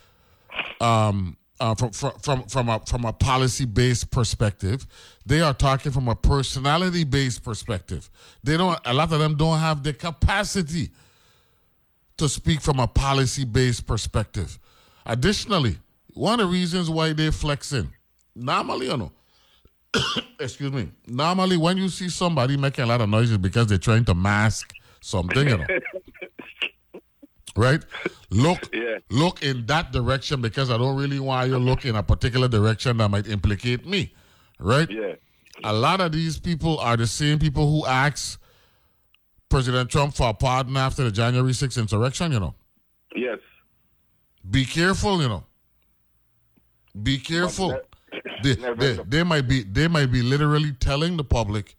um, 0.81 1.37
uh, 1.59 1.75
from, 1.75 1.91
from 1.91 2.13
from 2.19 2.43
from 2.43 2.69
a 2.69 2.79
from 2.85 3.05
a 3.05 3.13
policy 3.13 3.65
based 3.65 4.11
perspective. 4.11 4.85
They 5.25 5.41
are 5.41 5.53
talking 5.53 5.91
from 5.91 6.07
a 6.07 6.15
personality 6.15 7.03
based 7.03 7.43
perspective. 7.43 8.09
They 8.43 8.57
don't. 8.57 8.79
A 8.85 8.93
lot 8.93 9.11
of 9.11 9.19
them 9.19 9.35
don't 9.35 9.59
have 9.59 9.83
the 9.83 9.93
capacity 9.93 10.91
to 12.17 12.29
speak 12.29 12.61
from 12.61 12.79
a 12.79 12.87
policy 12.87 13.45
based 13.45 13.87
perspective. 13.87 14.59
Additionally, 15.05 15.77
one 16.13 16.39
of 16.39 16.47
the 16.47 16.51
reasons 16.51 16.89
why 16.89 17.13
they're 17.13 17.31
flexing 17.31 17.91
normally, 18.35 18.87
you 18.87 18.97
know, 18.97 19.11
excuse 20.39 20.71
me, 20.71 20.89
normally 21.07 21.57
when 21.57 21.77
you 21.77 21.89
see 21.89 22.09
somebody 22.09 22.57
making 22.57 22.83
a 22.83 22.87
lot 22.87 23.01
of 23.01 23.09
noises 23.09 23.37
because 23.37 23.67
they're 23.67 23.77
trying 23.77 24.05
to 24.05 24.13
mask 24.13 24.73
something, 25.01 25.47
you 25.47 25.57
know, 25.57 25.65
right? 27.59 27.83
Look, 28.29 28.69
Yeah. 28.73 28.99
look 29.09 29.43
in 29.43 29.65
that 29.67 29.91
direction 29.91 30.41
because 30.41 30.69
I 30.71 30.77
don't 30.77 30.97
really 30.97 31.19
want 31.19 31.47
you 31.49 31.53
to 31.55 31.59
look 31.59 31.85
in 31.85 31.95
a 31.95 32.03
particular 32.03 32.47
direction 32.47 32.97
that 32.97 33.09
might 33.09 33.27
implicate 33.27 33.85
me, 33.85 34.13
right? 34.59 34.89
Yeah. 34.89 35.15
A 35.63 35.73
lot 35.73 35.99
of 35.99 36.11
these 36.13 36.39
people 36.39 36.79
are 36.79 36.95
the 36.95 37.05
same 37.07 37.37
people 37.37 37.69
who 37.69 37.85
asked 37.85 38.37
President 39.49 39.89
Trump 39.89 40.15
for 40.15 40.29
a 40.29 40.33
pardon 40.33 40.77
after 40.77 41.03
the 41.03 41.11
January 41.11 41.51
6th 41.51 41.77
insurrection, 41.77 42.31
you 42.31 42.39
know. 42.39 42.55
Yes. 43.13 43.39
Be 44.49 44.63
careful, 44.63 45.21
you 45.21 45.27
know. 45.27 45.43
Be 47.03 47.17
careful. 47.17 47.77
They, 48.43 48.53
they, 48.77 48.93
they 49.07 49.23
might 49.23 49.47
be 49.47 49.63
they 49.63 49.87
might 49.87 50.11
be 50.11 50.21
literally 50.21 50.71
telling 50.73 51.17
the 51.17 51.23
public, 51.25 51.75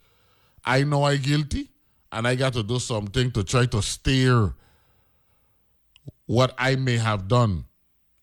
I 0.64 0.84
know 0.84 1.04
I 1.04 1.16
guilty 1.16 1.70
and 2.12 2.28
I 2.28 2.34
got 2.34 2.52
to 2.52 2.62
do 2.62 2.78
something 2.78 3.30
to 3.32 3.42
try 3.44 3.64
to 3.66 3.80
steer 3.80 4.54
what 6.30 6.54
I 6.58 6.76
may 6.76 6.96
have 6.96 7.26
done 7.26 7.64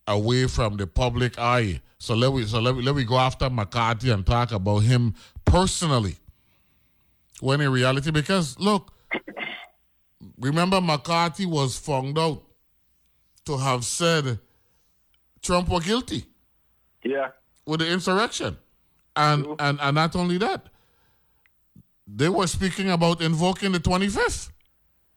away 0.07 0.47
from 0.47 0.77
the 0.77 0.87
public 0.87 1.37
eye. 1.37 1.81
So 1.99 2.15
let 2.15 2.31
we 2.31 2.45
so 2.45 2.61
let 2.61 2.73
we, 2.73 2.81
let 2.81 2.95
me 2.95 3.03
go 3.03 3.17
after 3.17 3.49
McCarthy 3.49 4.11
and 4.11 4.25
talk 4.25 4.53
about 4.53 4.79
him 4.83 5.13
personally. 5.43 6.15
When 7.41 7.59
in 7.59 7.69
reality, 7.69 8.11
because 8.11 8.57
look, 8.59 8.93
remember 10.39 10.79
McCarthy 10.79 11.45
was 11.45 11.77
found 11.77 12.17
out 12.17 12.43
to 13.43 13.57
have 13.57 13.83
said 13.83 14.39
Trump 15.41 15.67
was 15.67 15.83
guilty 15.83 16.23
Yeah. 17.03 17.31
with 17.65 17.81
the 17.81 17.91
insurrection. 17.91 18.55
And, 19.17 19.45
and 19.59 19.81
and 19.81 19.95
not 19.95 20.15
only 20.15 20.37
that, 20.37 20.67
they 22.07 22.29
were 22.29 22.47
speaking 22.47 22.89
about 22.89 23.19
invoking 23.21 23.73
the 23.73 23.79
25th, 23.81 24.49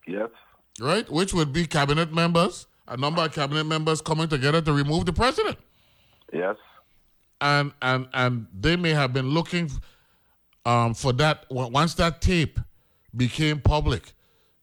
Yes. 0.09 0.31
right? 0.81 1.09
Which 1.09 1.33
would 1.35 1.53
be 1.53 1.67
cabinet 1.69 2.13
members, 2.13 2.67
a 2.91 2.97
number 2.97 3.23
of 3.23 3.33
cabinet 3.33 3.65
members 3.65 4.03
coming 4.03 4.29
together 4.29 4.61
to 4.61 4.73
remove 4.73 5.07
the 5.07 5.13
president. 5.13 5.57
Yes. 6.33 6.57
And 7.41 7.73
and 7.81 8.09
and 8.13 8.47
they 8.53 8.77
may 8.77 8.91
have 8.91 9.13
been 9.13 9.31
looking 9.31 9.71
um, 10.67 10.93
for 10.95 11.13
that 11.15 11.47
once 11.51 11.95
that 11.95 12.21
tape 12.21 12.61
became 13.17 13.61
public. 13.61 14.13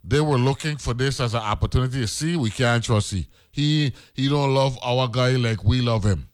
They 0.04 0.22
were 0.22 0.38
looking 0.38 0.78
for 0.78 0.94
this 0.94 1.20
as 1.20 1.34
an 1.34 1.42
opportunity 1.42 2.00
to 2.02 2.08
see 2.08 2.36
we 2.36 2.50
can't 2.50 2.84
trust 2.84 3.12
he. 3.12 3.28
He 3.52 3.94
he 4.14 4.30
don't 4.30 4.54
love 4.54 4.78
our 4.84 5.08
guy 5.08 5.32
like 5.32 5.64
we 5.64 5.82
love 5.82 6.04
him. 6.04 6.30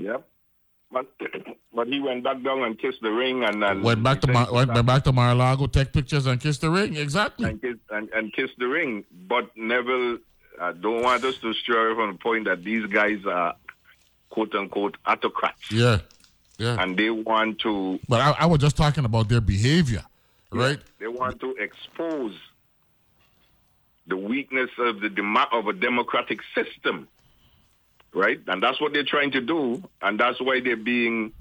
Yep. 0.00 0.28
But 0.92 1.06
but 1.72 1.86
he 1.88 2.00
went 2.00 2.24
back 2.24 2.42
down 2.42 2.62
and 2.62 2.78
kissed 2.78 3.00
the 3.00 3.10
ring 3.10 3.44
and, 3.44 3.62
and 3.64 3.82
Went 3.82 4.02
back 4.02 4.20
to 4.22 4.32
Mar- 4.32 4.52
went 4.52 4.86
back 4.86 5.04
to 5.04 5.12
Mar-a-Lago, 5.12 5.66
take 5.66 5.92
pictures 5.92 6.26
and 6.26 6.40
kiss 6.40 6.58
the 6.58 6.70
ring. 6.70 6.96
Exactly. 6.96 7.48
and 7.48 7.62
kiss 7.62 7.76
and, 7.90 8.08
and 8.10 8.32
kiss 8.34 8.50
the 8.58 8.66
ring. 8.66 9.04
But 9.26 9.50
Neville 9.56 10.18
uh, 10.60 10.72
don't 10.72 11.02
want 11.02 11.24
us 11.24 11.36
to 11.38 11.52
stray 11.54 11.94
from 11.94 12.12
the 12.12 12.18
point 12.18 12.44
that 12.46 12.64
these 12.64 12.86
guys 12.86 13.24
are 13.26 13.54
quote 14.30 14.54
unquote 14.54 14.96
autocrats 15.06 15.70
Yeah, 15.70 15.98
yeah. 16.58 16.76
and 16.82 16.96
they 16.96 17.10
want 17.10 17.58
to 17.60 17.98
But 18.08 18.20
I, 18.20 18.30
I 18.40 18.46
was 18.46 18.58
just 18.60 18.76
talking 18.76 19.04
about 19.04 19.28
their 19.28 19.40
behavior, 19.40 20.04
right? 20.50 20.78
they 20.98 21.08
want 21.08 21.40
to 21.40 21.54
expose 21.56 22.34
the 24.06 24.16
weakness 24.16 24.70
of 24.78 25.00
the 25.00 25.08
demo- 25.08 25.48
of 25.52 25.66
a 25.66 25.72
democratic 25.72 26.40
system. 26.54 27.08
Right? 28.14 28.40
And 28.46 28.62
that's 28.62 28.80
what 28.80 28.94
they're 28.94 29.04
trying 29.04 29.32
to 29.32 29.42
do, 29.42 29.82
and 30.00 30.18
that's 30.18 30.40
why 30.40 30.60
they're 30.60 30.74
being 30.76 31.32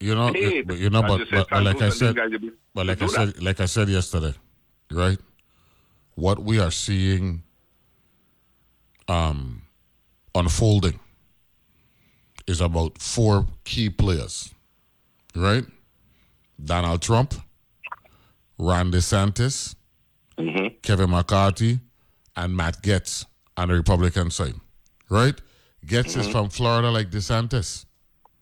You 0.00 0.16
know, 0.16 0.32
paid. 0.32 0.66
but 0.66 0.78
you 0.78 0.90
know, 0.90 1.02
but, 1.02 1.28
but, 1.30 1.48
but 1.48 1.62
like 1.62 1.76
I 1.76 1.78
Santos 1.78 1.82
and 1.82 1.92
these 1.92 1.98
said, 1.98 2.16
guys 2.16 2.32
are 2.32 2.38
be- 2.40 2.50
but 2.74 2.86
like 2.86 3.00
I 3.00 3.06
do 3.06 3.12
that. 3.12 3.34
said, 3.34 3.42
like 3.44 3.60
I 3.60 3.66
said 3.66 3.88
yesterday, 3.88 4.34
right? 4.90 5.18
What 6.16 6.40
we 6.40 6.58
are 6.58 6.72
seeing, 6.72 7.44
um, 9.08 9.62
unfolding, 10.34 10.98
is 12.46 12.60
about 12.60 12.98
four 12.98 13.46
key 13.64 13.88
players, 13.90 14.52
right? 15.34 15.64
Donald 16.62 17.02
Trump, 17.02 17.34
Ron 18.58 18.90
DeSantis, 18.92 19.74
Mm-hmm. 20.36 20.66
Kevin 20.82 21.10
McCarthy, 21.10 21.78
and 22.34 22.56
Matt 22.56 22.82
Gaetz 22.82 23.24
on 23.56 23.68
the 23.68 23.74
Republican 23.74 24.30
side, 24.32 24.54
right? 25.08 25.40
Gaetz 25.86 26.06
Mm-hmm. 26.10 26.20
is 26.20 26.28
from 26.28 26.48
Florida, 26.48 26.90
like 26.90 27.10
DeSantis. 27.10 27.84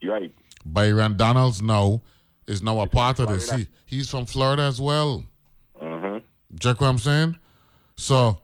right. 0.02 0.32
Byron 0.64 1.16
Donalds 1.18 1.60
now 1.60 2.00
is 2.46 2.62
now 2.62 2.80
a 2.80 2.86
part 2.86 3.18
of 3.18 3.28
this. 3.28 3.50
He, 3.50 3.66
he's 3.84 4.08
from 4.08 4.24
Florida 4.26 4.62
as 4.62 4.80
well. 4.80 5.24
Mm-hmm. 5.82 6.18
Check 6.60 6.80
what 6.80 6.86
I'm 6.86 6.98
saying? 6.98 7.36
So 7.96 8.38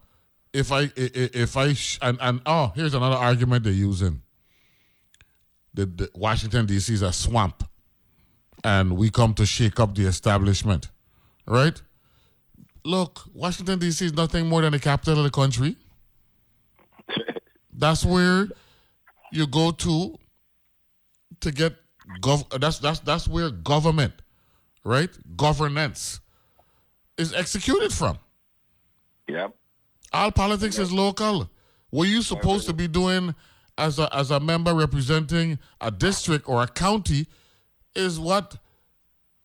if 0.52 0.72
I 0.72 0.90
if 0.96 1.56
I 1.56 1.72
sh- 1.74 1.98
and 2.02 2.18
and 2.20 2.40
oh 2.46 2.72
here's 2.74 2.94
another 2.94 3.16
argument 3.16 3.64
they're 3.64 3.72
using. 3.72 4.22
The, 5.74 5.86
the 5.86 6.10
Washington 6.14 6.66
D.C. 6.66 6.92
is 6.92 7.02
a 7.02 7.12
swamp, 7.12 7.62
and 8.64 8.96
we 8.96 9.10
come 9.10 9.34
to 9.34 9.46
shake 9.46 9.78
up 9.78 9.94
the 9.94 10.06
establishment, 10.06 10.88
right? 11.46 11.80
Look, 12.84 13.20
Washington 13.32 13.78
D.C. 13.78 14.06
is 14.06 14.12
nothing 14.14 14.48
more 14.48 14.62
than 14.62 14.72
the 14.72 14.80
capital 14.80 15.18
of 15.18 15.24
the 15.24 15.30
country. 15.30 15.76
That's 17.72 18.04
where 18.04 18.48
you 19.30 19.46
go 19.46 19.70
to 19.70 20.18
to 21.40 21.50
get 21.52 21.76
gov. 22.20 22.58
That's 22.60 22.78
that's 22.78 23.00
that's 23.00 23.28
where 23.28 23.50
government, 23.50 24.14
right? 24.84 25.10
Governance 25.36 26.20
is 27.16 27.32
executed 27.34 27.92
from. 27.92 28.18
Yep. 29.28 29.54
All 30.12 30.30
politics 30.30 30.78
is 30.78 30.92
local. 30.92 31.50
What 31.90 32.08
you 32.08 32.22
supposed 32.22 32.66
to 32.66 32.72
be 32.72 32.88
doing 32.88 33.34
as 33.76 33.98
a 33.98 34.14
as 34.14 34.30
a 34.30 34.40
member 34.40 34.74
representing 34.74 35.58
a 35.80 35.90
district 35.90 36.48
or 36.48 36.62
a 36.62 36.66
county 36.66 37.26
is 37.94 38.18
what 38.18 38.56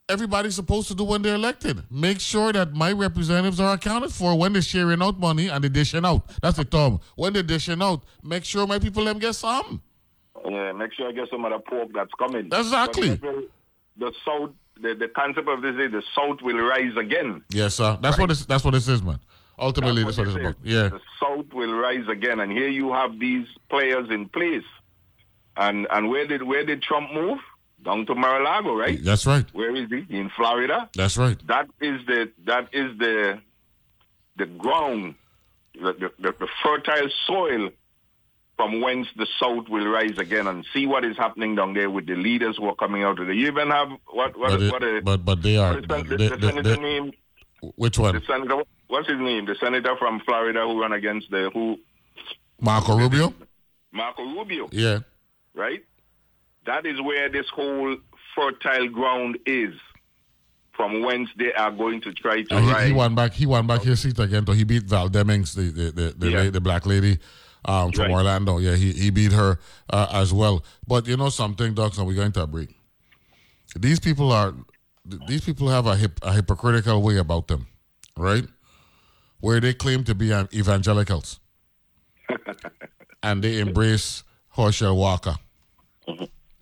everybody's 0.10 0.55
supposed 0.55 0.88
to 0.89 0.96
do 0.96 1.03
when 1.03 1.22
they're 1.22 1.36
elected. 1.36 1.84
Make 1.89 2.20
sure 2.20 2.51
that 2.53 2.74
my 2.74 2.91
representatives 2.91 3.60
are 3.60 3.74
accounted 3.74 4.12
for 4.12 4.38
when 4.38 4.53
they're 4.53 4.62
sharing 4.62 5.01
out 5.01 5.20
money 5.20 5.48
and 5.48 5.63
they're 5.63 5.70
dishing 5.70 6.05
out. 6.05 6.29
That's 6.41 6.58
the 6.58 6.65
term. 6.65 7.00
When 7.15 7.34
they're 7.34 7.43
dishing 7.43 7.82
out, 7.82 8.03
make 8.22 8.43
sure 8.43 8.67
my 8.67 8.79
people 8.79 9.05
them 9.05 9.20
get 9.20 9.34
some. 9.34 9.82
Yeah, 10.46 10.74
make 10.74 10.93
sure 10.93 11.08
I 11.08 11.13
get 11.13 11.29
some 11.29 11.46
of 11.46 11.51
the 11.51 11.60
pork 11.60 11.89
that's 11.93 12.12
coming. 12.20 12.48
Exactly. 12.48 13.20
The 13.96 14.12
South, 14.25 14.51
the, 14.82 14.96
the 14.96 15.08
concept 15.08 15.48
of 15.48 15.62
this 15.62 15.75
is 15.75 15.91
the 15.91 16.03
South 16.15 16.41
will 16.41 16.58
rise 16.58 16.98
again. 16.98 17.43
Yes, 17.50 17.75
sir. 17.75 17.98
That's 18.01 18.17
what 18.17 18.29
it's, 18.32 18.46
that's 18.46 18.63
what 18.65 18.72
this 18.72 18.88
is, 18.88 19.01
man. 19.01 19.20
Ultimately, 19.60 20.03
that's, 20.03 20.17
what, 20.17 20.27
it's 20.27 20.36
about. 20.38 20.55
Yeah. 20.63 20.89
The 20.89 21.00
South 21.22 21.53
will 21.53 21.74
rise 21.74 22.07
again, 22.07 22.39
and 22.39 22.51
here 22.51 22.67
you 22.69 22.91
have 22.93 23.19
these 23.19 23.48
players 23.69 24.10
in 24.10 24.27
place. 24.29 24.63
And 25.55 25.88
and 25.91 26.10
where 26.10 26.25
did 26.25 26.43
where 26.43 26.65
did 26.65 26.81
Trump 26.81 27.12
move? 27.13 27.39
Down 27.83 28.05
to 28.05 28.15
Mar-a-Lago, 28.15 28.75
right? 28.75 28.98
That's 29.03 29.25
right. 29.25 29.45
Where 29.53 29.75
is 29.75 29.89
he? 29.89 30.05
In 30.10 30.29
Florida. 30.29 30.89
That's 30.95 31.17
right. 31.17 31.38
That 31.48 31.67
is 31.81 32.00
the 32.07 32.31
that 32.45 32.69
is 32.72 32.98
the 32.98 33.39
the 34.38 34.45
ground, 34.45 35.15
the, 35.75 35.91
the, 35.93 36.12
the, 36.17 36.31
the 36.39 36.48
fertile 36.63 37.10
soil 37.27 37.69
from 38.55 38.81
whence 38.81 39.07
the 39.17 39.27
South 39.39 39.67
will 39.69 39.86
rise 39.88 40.17
again 40.17 40.48
and 40.48 40.65
see 40.74 40.88
what 40.88 41.03
is 41.05 41.17
happening 41.17 41.55
down 41.55 41.74
there 41.74 41.89
with 41.89 42.07
the 42.07 42.15
leaders 42.15 42.55
who 42.57 42.67
are 42.67 42.75
coming 42.75 43.03
out 43.03 43.19
of 43.19 43.25
there. 43.27 43.36
You 43.36 43.48
even 43.48 43.69
have 43.69 43.89
what 44.07 44.38
what 44.39 44.51
But, 44.51 44.62
it- 44.62 44.72
what, 44.72 44.83
a, 44.83 45.01
but 45.03 45.25
but 45.25 45.41
they 45.43 45.57
are. 45.57 45.74
what 45.74 45.83
is 45.83 45.88
the, 46.10 46.17
they- 46.17 46.27
the 46.29 46.38
they- 46.38 46.48
senator 46.48 46.75
they- 46.75 46.81
name? 46.81 47.12
which 47.75 48.00
one? 48.00 48.15
The 48.15 48.22
senator, 48.25 48.63
what's 48.93 49.07
his 49.09 49.19
name? 49.19 49.45
The 49.45 49.55
senator 49.59 49.95
from 49.97 50.19
Florida 50.21 50.62
who 50.67 50.79
ran 50.81 50.93
against 50.93 51.29
the 51.31 51.50
who 51.53 51.79
Marco 52.62 52.97
Rubio. 52.97 53.33
Marco 53.91 54.23
Rubio, 54.23 54.69
Yeah. 54.71 55.00
right? 55.53 55.83
That 56.65 56.85
is 56.85 57.01
where 57.01 57.27
this 57.29 57.47
whole 57.50 57.97
fertile 58.35 58.88
ground 58.89 59.38
is, 59.45 59.73
from 60.77 61.03
whence 61.03 61.29
they 61.38 61.51
are 61.53 61.71
going 61.71 62.01
to 62.01 62.12
try 62.13 62.41
to 62.43 62.59
he, 62.62 62.88
he 62.88 62.91
won 62.93 63.13
back. 63.15 63.33
He 63.33 63.45
won 63.45 63.67
back 63.67 63.81
his 63.83 64.00
seat 64.01 64.17
again. 64.19 64.45
So 64.47 64.53
he 64.53 64.63
beat 64.63 64.83
Val 64.83 65.09
Demings, 65.09 65.53
the 65.55 65.63
the 65.79 65.91
the, 65.91 66.05
the, 66.17 66.29
Yeah. 66.31 66.50
the 66.50 66.62
black 66.62 66.85
lady 66.85 67.19
um, 67.65 67.91
from 67.91 68.05
Right. 68.05 68.12
Orlando. 68.12 68.57
Yeah, 68.59 68.75
he, 68.75 68.91
he 68.93 69.09
beat 69.12 69.31
her 69.33 69.59
uh, 69.89 70.07
as 70.12 70.33
well. 70.33 70.63
But 70.88 71.07
you 71.07 71.17
know 71.17 71.29
something, 71.29 71.73
Doc, 71.73 71.97
and 71.97 72.07
we're 72.07 72.15
going 72.15 72.31
to 72.33 72.43
a 72.43 72.47
break. 72.47 72.69
These 73.75 74.00
people 74.00 74.31
are 74.31 74.53
th- 75.09 75.21
these 75.27 75.43
people 75.43 75.67
have 75.69 75.85
a, 75.88 75.95
hip, 75.95 76.19
a 76.23 76.31
hypocritical 76.33 77.01
way 77.01 77.17
about 77.17 77.47
them, 77.47 77.67
right? 78.17 78.45
Where 79.43 79.59
they 79.59 79.73
claim 79.73 80.05
to 80.05 80.15
be 80.15 80.31
evangelicals, 80.53 81.41
and 83.21 83.43
they 83.43 83.59
embrace 83.59 84.23
Herschel 84.55 84.95
Walker. 84.95 85.35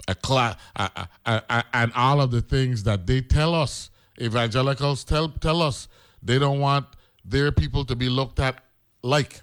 A 0.07 0.15
cla- 0.15 0.57
a, 0.75 0.89
a, 0.95 1.07
a, 1.27 1.43
a- 1.47 1.63
and 1.75 1.93
all 1.95 2.19
of 2.19 2.31
the 2.31 2.41
things 2.41 2.81
that 2.85 3.05
they 3.05 3.21
tell 3.21 3.53
us, 3.53 3.91
evangelicals 4.19 5.03
tell 5.03 5.29
tell 5.29 5.61
us 5.61 5.87
they 6.23 6.39
don't 6.39 6.59
want 6.59 6.87
their 7.23 7.51
people 7.51 7.85
to 7.85 7.95
be 7.95 8.09
looked 8.09 8.39
at 8.39 8.63
like 9.03 9.41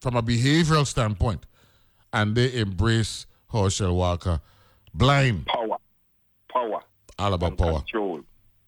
from 0.00 0.16
a 0.16 0.22
behavioral 0.22 0.86
standpoint, 0.86 1.44
and 2.14 2.34
they 2.34 2.54
embrace 2.54 3.26
Herschel 3.52 3.94
Walker, 3.94 4.40
blind, 4.94 5.44
power, 5.44 5.76
power. 6.50 6.80
all 7.18 7.34
about 7.34 7.50
and 7.50 7.58
power. 7.58 7.78
Control. 7.80 8.20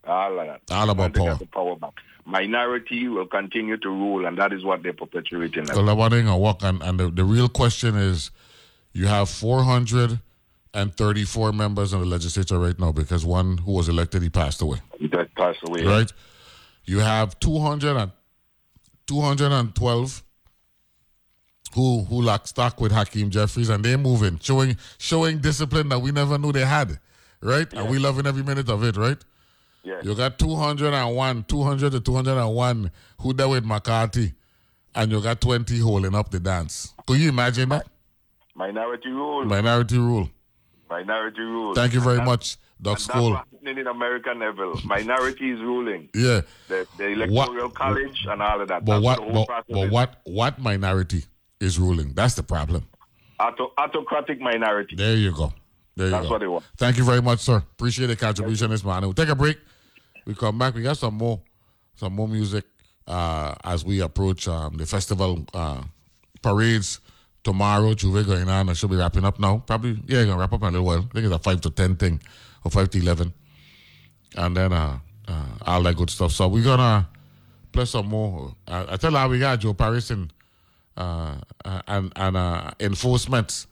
All 0.06 0.38
of 0.38 0.46
that. 0.46 0.60
All 0.70 0.90
about 0.90 1.14
power. 1.14 1.36
the 1.36 1.46
power 1.46 1.76
back. 1.76 1.94
Minority 2.26 3.08
will 3.08 3.26
continue 3.26 3.76
to 3.76 3.88
rule, 3.88 4.26
and 4.26 4.38
that 4.38 4.52
is 4.52 4.64
what 4.64 4.82
they're 4.82 4.94
perpetuating. 4.94 5.66
So 5.66 5.84
that 5.84 5.94
one 5.94 6.10
thing 6.10 6.28
I 6.28 6.34
walk 6.34 6.62
and, 6.62 6.82
and 6.82 6.98
the, 6.98 7.10
the 7.10 7.24
real 7.24 7.48
question 7.48 7.96
is 7.96 8.30
you 8.92 9.06
have 9.06 9.28
434 9.28 11.52
members 11.52 11.92
in 11.92 12.00
the 12.00 12.06
legislature 12.06 12.58
right 12.58 12.78
now 12.78 12.92
because 12.92 13.26
one 13.26 13.58
who 13.58 13.72
was 13.72 13.88
elected 13.88 14.22
he 14.22 14.30
passed 14.30 14.62
away. 14.62 14.78
that 15.12 15.34
passed 15.34 15.60
away. 15.66 15.84
right? 15.84 16.10
You 16.86 17.00
have 17.00 17.38
200 17.40 17.96
and, 17.96 18.12
212 19.06 20.22
who 21.74 22.04
who 22.04 22.22
lock 22.22 22.46
stock 22.46 22.80
with 22.80 22.92
Hakeem 22.92 23.30
Jeffries 23.30 23.68
and 23.68 23.84
they're 23.84 23.98
moving, 23.98 24.38
showing 24.40 24.76
showing 24.98 25.38
discipline 25.38 25.88
that 25.88 25.98
we 25.98 26.12
never 26.12 26.38
knew 26.38 26.52
they 26.52 26.64
had, 26.64 26.98
right? 27.42 27.70
And 27.72 27.90
we 27.90 27.98
loving 27.98 28.26
every 28.26 28.42
minute 28.42 28.70
of 28.70 28.84
it, 28.84 28.96
right? 28.96 29.18
Yeah. 29.84 30.00
You 30.02 30.14
got 30.14 30.38
201, 30.38 31.44
200 31.44 31.92
to 31.92 32.00
201 32.00 32.90
who 33.20 33.32
there 33.34 33.48
with 33.48 33.64
McCarthy, 33.64 34.32
and 34.94 35.12
you 35.12 35.20
got 35.20 35.40
20 35.40 35.78
holding 35.78 36.14
up 36.14 36.30
the 36.30 36.40
dance. 36.40 36.94
Could 37.06 37.18
you 37.18 37.28
imagine 37.28 37.68
that? 37.68 37.86
Minority 38.54 39.10
rule. 39.10 39.44
Minority 39.44 39.98
rule. 39.98 40.30
Minority 40.88 41.40
rule. 41.42 41.74
Thank 41.74 41.92
you 41.92 42.00
very 42.00 42.16
And 42.16 42.26
much, 42.26 42.56
Doc 42.80 42.98
School. 42.98 43.32
That's 43.32 43.46
happening 43.52 43.78
in 43.78 43.86
America, 43.86 44.32
Neville. 44.34 44.80
Minority 44.84 45.50
is 45.50 45.60
ruling. 45.60 46.08
Yeah. 46.14 46.42
The, 46.68 46.86
the 46.96 47.08
electoral 47.08 47.68
college 47.70 48.24
and 48.28 48.40
all 48.40 48.60
of 48.60 48.68
that. 48.68 48.84
But 48.84 49.00
That's 49.00 49.20
what 49.20 49.48
but, 49.48 49.64
but 49.68 49.90
what 49.90 50.20
what 50.24 50.58
minority 50.58 51.24
is 51.60 51.78
ruling? 51.78 52.14
That's 52.14 52.34
the 52.34 52.42
problem. 52.42 52.86
Auto, 53.40 53.72
autocratic 53.76 54.40
minority. 54.40 54.94
There 54.96 55.16
you 55.16 55.32
go. 55.32 55.52
There 55.96 56.06
you 56.06 56.10
That's 56.12 56.26
go. 56.26 56.30
what 56.32 56.40
they 56.40 56.46
want. 56.46 56.64
Thank 56.76 56.96
you 56.98 57.04
very 57.04 57.22
much, 57.22 57.40
sir. 57.40 57.56
Appreciate 57.56 58.06
the 58.06 58.16
contribution 58.16 58.70
this 58.70 58.84
morning. 58.84 59.08
We'll 59.08 59.14
take 59.14 59.28
a 59.28 59.34
break. 59.34 59.58
We 60.26 60.34
come 60.34 60.58
back. 60.58 60.74
We 60.74 60.82
got 60.82 60.96
some 60.96 61.14
more, 61.14 61.40
some 61.96 62.14
more 62.14 62.28
music 62.28 62.64
uh, 63.06 63.54
as 63.64 63.84
we 63.84 64.00
approach 64.00 64.48
um, 64.48 64.76
the 64.76 64.86
festival 64.86 65.44
uh, 65.52 65.82
parades 66.42 67.00
tomorrow. 67.42 67.94
J'ouvert 67.94 68.26
going 68.26 68.48
on. 68.48 68.68
I 68.68 68.72
should 68.72 68.90
be 68.90 68.96
wrapping 68.96 69.24
up 69.24 69.38
now. 69.38 69.62
Probably, 69.66 69.98
yeah, 70.06 70.24
gonna 70.24 70.38
wrap 70.38 70.52
up 70.52 70.62
in 70.62 70.68
a 70.68 70.70
little 70.70 70.86
while. 70.86 70.98
I 70.98 71.14
think 71.14 71.26
it's 71.26 71.34
a 71.34 71.38
five 71.38 71.60
to 71.62 71.70
ten 71.70 71.96
thing, 71.96 72.20
or 72.64 72.70
five 72.70 72.90
to 72.90 72.98
eleven, 72.98 73.32
and 74.36 74.56
then 74.56 74.72
uh, 74.72 74.98
uh, 75.28 75.46
all 75.66 75.82
that 75.82 75.96
good 75.96 76.10
stuff. 76.10 76.32
So 76.32 76.48
we're 76.48 76.64
gonna 76.64 77.08
play 77.72 77.84
some 77.84 78.06
more. 78.06 78.54
Uh, 78.66 78.86
I 78.88 78.96
tell 78.96 79.12
you 79.12 79.28
we 79.28 79.38
got 79.38 79.60
Joe 79.60 79.74
Paris 79.74 80.10
and 80.10 80.32
uh, 80.96 81.36
and 81.86 82.12
and 82.16 82.36
uh, 82.36 82.70
enforcement 82.80 83.66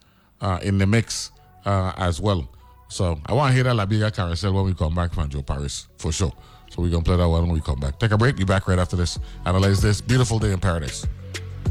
in 0.62 0.78
the 0.78 0.86
mix 0.86 1.30
as 1.64 2.20
well. 2.20 2.48
So 2.92 3.18
I 3.24 3.32
want 3.32 3.48
to 3.48 3.54
hear 3.54 3.64
that 3.64 3.74
La 3.74 3.86
Biga 3.86 4.14
carousel 4.14 4.52
when 4.52 4.66
we 4.66 4.74
come 4.74 4.94
back 4.94 5.14
from 5.14 5.26
Joe 5.30 5.40
Paris 5.40 5.88
for 5.96 6.12
sure. 6.12 6.30
So 6.68 6.82
we're 6.82 6.90
gonna 6.90 7.02
play 7.02 7.16
that 7.16 7.26
one 7.26 7.44
when 7.44 7.52
we 7.52 7.62
come 7.62 7.80
back. 7.80 7.98
Take 7.98 8.10
a 8.10 8.18
break. 8.18 8.36
Be 8.36 8.44
back 8.44 8.68
right 8.68 8.78
after 8.78 8.96
this. 8.96 9.18
Analyze 9.46 9.80
this 9.80 10.02
beautiful 10.02 10.38
day 10.38 10.52
in 10.52 10.60
paradise. 10.60 11.06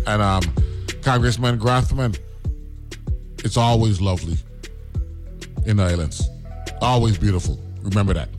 And 0.07 0.19
um, 0.19 0.41
Congressman 1.03 1.59
Grothman, 1.59 2.17
it's 3.45 3.55
always 3.55 4.01
lovely 4.01 4.35
in 5.67 5.77
the 5.77 5.83
islands. 5.83 6.27
Always 6.81 7.19
beautiful. 7.19 7.59
Remember 7.83 8.15
that. 8.15 8.29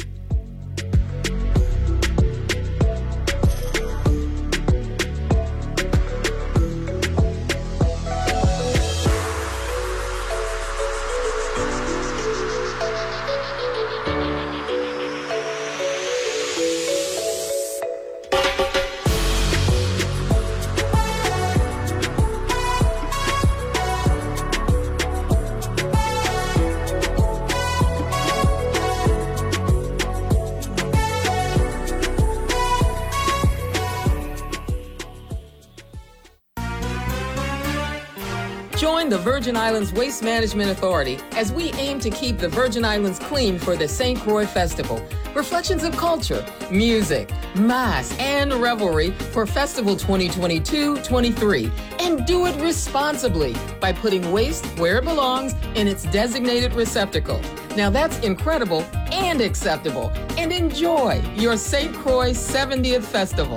Virgin 39.32 39.56
Islands 39.56 39.94
Waste 39.94 40.22
Management 40.22 40.70
Authority 40.70 41.18
as 41.36 41.50
we 41.50 41.72
aim 41.78 41.98
to 42.00 42.10
keep 42.10 42.36
the 42.36 42.50
Virgin 42.50 42.84
Islands 42.84 43.18
clean 43.18 43.58
for 43.58 43.76
the 43.76 43.88
St. 43.88 44.20
Croix 44.20 44.44
Festival. 44.44 45.02
Reflections 45.34 45.84
of 45.84 45.96
culture, 45.96 46.44
music, 46.70 47.30
mass, 47.54 48.14
and 48.18 48.52
revelry 48.52 49.12
for 49.32 49.46
Festival 49.46 49.96
2022-23. 49.96 51.72
And 52.00 52.26
do 52.26 52.44
it 52.44 52.54
responsibly 52.60 53.56
by 53.80 53.90
putting 53.90 54.30
waste 54.32 54.66
where 54.78 54.98
it 54.98 55.04
belongs 55.04 55.54
in 55.76 55.88
its 55.88 56.02
designated 56.02 56.74
receptacle. 56.74 57.40
Now 57.74 57.88
that's 57.88 58.18
incredible 58.18 58.82
and 59.12 59.40
acceptable. 59.40 60.10
And 60.36 60.52
enjoy 60.52 61.24
your 61.36 61.56
St. 61.56 61.94
Croix 61.94 62.32
70th 62.32 63.04
Festival. 63.04 63.56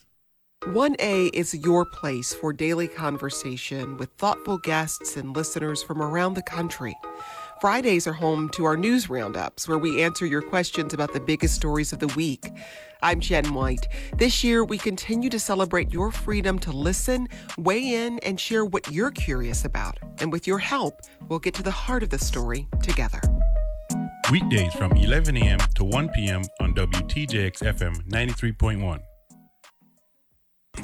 1A 0.65 1.33
is 1.33 1.55
your 1.55 1.83
place 1.85 2.35
for 2.35 2.53
daily 2.53 2.87
conversation 2.87 3.97
with 3.97 4.11
thoughtful 4.19 4.59
guests 4.59 5.17
and 5.17 5.35
listeners 5.35 5.81
from 5.81 6.03
around 6.03 6.35
the 6.35 6.43
country. 6.43 6.93
Fridays 7.59 8.05
are 8.05 8.13
home 8.13 8.47
to 8.49 8.65
our 8.65 8.77
news 8.77 9.09
roundups 9.09 9.67
where 9.67 9.79
we 9.79 10.03
answer 10.03 10.23
your 10.23 10.43
questions 10.43 10.93
about 10.93 11.13
the 11.13 11.19
biggest 11.19 11.55
stories 11.55 11.93
of 11.93 11.97
the 11.97 12.09
week. 12.09 12.47
I'm 13.01 13.19
Jen 13.19 13.55
White. 13.55 13.87
This 14.19 14.43
year, 14.43 14.63
we 14.63 14.77
continue 14.77 15.31
to 15.31 15.39
celebrate 15.39 15.91
your 15.91 16.11
freedom 16.11 16.59
to 16.59 16.71
listen, 16.71 17.27
weigh 17.57 17.95
in, 18.05 18.19
and 18.19 18.39
share 18.39 18.63
what 18.63 18.91
you're 18.91 19.09
curious 19.09 19.65
about. 19.65 19.97
And 20.19 20.31
with 20.31 20.45
your 20.45 20.59
help, 20.59 21.01
we'll 21.27 21.39
get 21.39 21.55
to 21.55 21.63
the 21.63 21.71
heart 21.71 22.03
of 22.03 22.11
the 22.11 22.19
story 22.19 22.67
together. 22.83 23.19
Weekdays 24.31 24.75
from 24.75 24.91
11 24.91 25.37
a.m. 25.37 25.59
to 25.73 25.83
1 25.83 26.09
p.m. 26.09 26.43
on 26.59 26.75
WTJX 26.75 27.63
FM 27.63 28.07
93.1. 28.07 29.01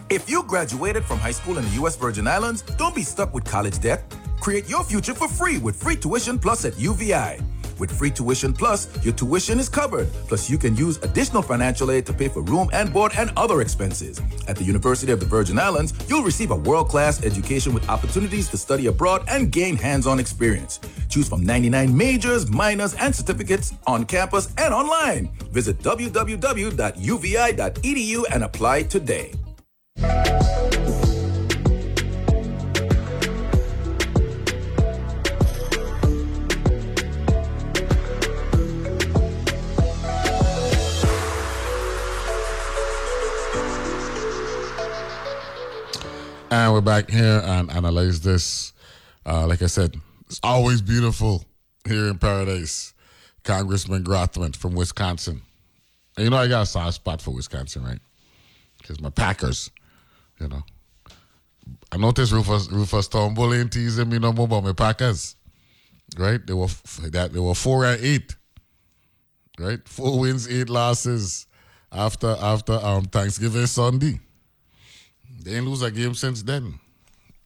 If 0.10 0.30
you 0.30 0.42
graduated 0.44 1.04
from 1.04 1.20
high 1.20 1.32
school 1.32 1.58
in 1.58 1.66
the 1.66 1.72
U.S. 1.82 1.98
Virgin 1.98 2.28
Islands, 2.28 2.62
don't 2.78 2.96
be 2.96 3.04
stuck 3.04 3.34
with 3.34 3.44
college 3.44 3.80
debt. 3.80 4.16
Create 4.40 4.70
your 4.70 4.82
future 4.86 5.14
for 5.14 5.28
free 5.28 5.58
with 5.58 5.76
Free 5.76 5.98
Tuition 5.98 6.40
Plus 6.40 6.64
at 6.64 6.80
UVI. 6.80 7.42
With 7.78 7.92
Free 7.92 8.10
Tuition 8.10 8.54
Plus, 8.54 8.88
your 9.04 9.14
tuition 9.14 9.60
is 9.60 9.68
covered. 9.68 10.08
Plus, 10.30 10.50
you 10.50 10.58
can 10.58 10.78
use 10.78 10.96
additional 11.04 11.42
financial 11.42 11.92
aid 11.92 12.06
to 12.06 12.14
pay 12.14 12.30
for 12.30 12.42
room 12.42 12.70
and 12.72 12.94
board 12.94 13.12
and 13.18 13.34
other 13.36 13.60
expenses. 13.60 14.22
At 14.48 14.56
the 14.56 14.64
University 14.64 15.12
of 15.12 15.20
the 15.20 15.26
Virgin 15.26 15.60
Islands, 15.60 15.94
you'll 16.08 16.24
receive 16.24 16.52
a 16.52 16.56
world 16.56 16.88
class 16.88 17.22
education 17.26 17.74
with 17.74 17.90
opportunities 17.90 18.48
to 18.52 18.58
study 18.58 18.88
abroad 18.88 19.26
and 19.28 19.52
gain 19.52 19.76
hands 19.76 20.08
on 20.08 20.22
experience. 20.22 20.80
Choose 21.10 21.28
from 21.28 21.46
99 21.46 21.96
majors, 21.96 22.50
minors, 22.50 22.94
and 22.94 23.14
certificates 23.14 23.74
on 23.86 24.06
campus 24.06 24.54
and 24.58 24.74
online. 24.74 25.34
Visit 25.52 25.80
www.uvi.edu 25.80 26.24
and 28.32 28.44
apply 28.46 28.84
today. 28.84 29.34
And 46.50 46.74
we're 46.74 46.82
back 46.82 47.10
here 47.10 47.42
and 47.44 47.72
analyze 47.72 48.22
this. 48.22 48.74
Uh, 49.26 49.48
like 49.48 49.62
I 49.62 49.66
said, 49.66 49.96
it's 50.28 50.40
always 50.44 50.82
beautiful 50.82 51.44
here 51.86 52.08
in 52.08 52.20
Paradise. 52.20 52.94
Congressman 53.44 54.04
Grothman 54.04 54.56
from 54.56 54.76
Wisconsin. 54.76 55.42
And 56.16 56.24
you 56.26 56.30
know, 56.30 56.38
I 56.38 56.48
got 56.48 56.64
a 56.64 56.66
soft 56.66 56.96
spot 56.96 57.22
for 57.22 57.32
Wisconsin, 57.32 57.84
right? 57.84 58.00
Because 58.78 59.02
my 59.02 59.10
Packers, 59.10 59.72
you 60.40 60.48
know. 60.48 60.64
I 61.92 61.98
noticed 61.98 62.32
Rufus 62.32 62.70
Rufus 62.70 63.08
Turnbull 63.08 63.54
ain't 63.54 63.72
teasing 63.72 64.10
me 64.10 64.20
no 64.20 64.34
more 64.34 64.46
about 64.46 64.64
my 64.64 64.74
Packers, 64.74 65.36
right? 66.18 66.46
They 66.46 66.54
were 66.54 66.68
that 67.12 67.32
they 67.34 67.40
were 67.40 67.56
four 67.56 67.86
and 67.86 68.02
eight, 68.04 68.36
right? 69.60 69.80
Four 69.88 70.20
wins, 70.20 70.50
eight 70.50 70.70
losses 70.70 71.48
after 71.92 72.36
after 72.42 72.74
um 72.74 73.06
Thanksgiving 73.06 73.68
Sunday. 73.68 74.20
They 75.44 75.56
ain't 75.56 75.68
lose 75.68 75.82
a 75.82 75.92
game 75.92 76.14
since 76.14 76.44
then. 76.44 76.80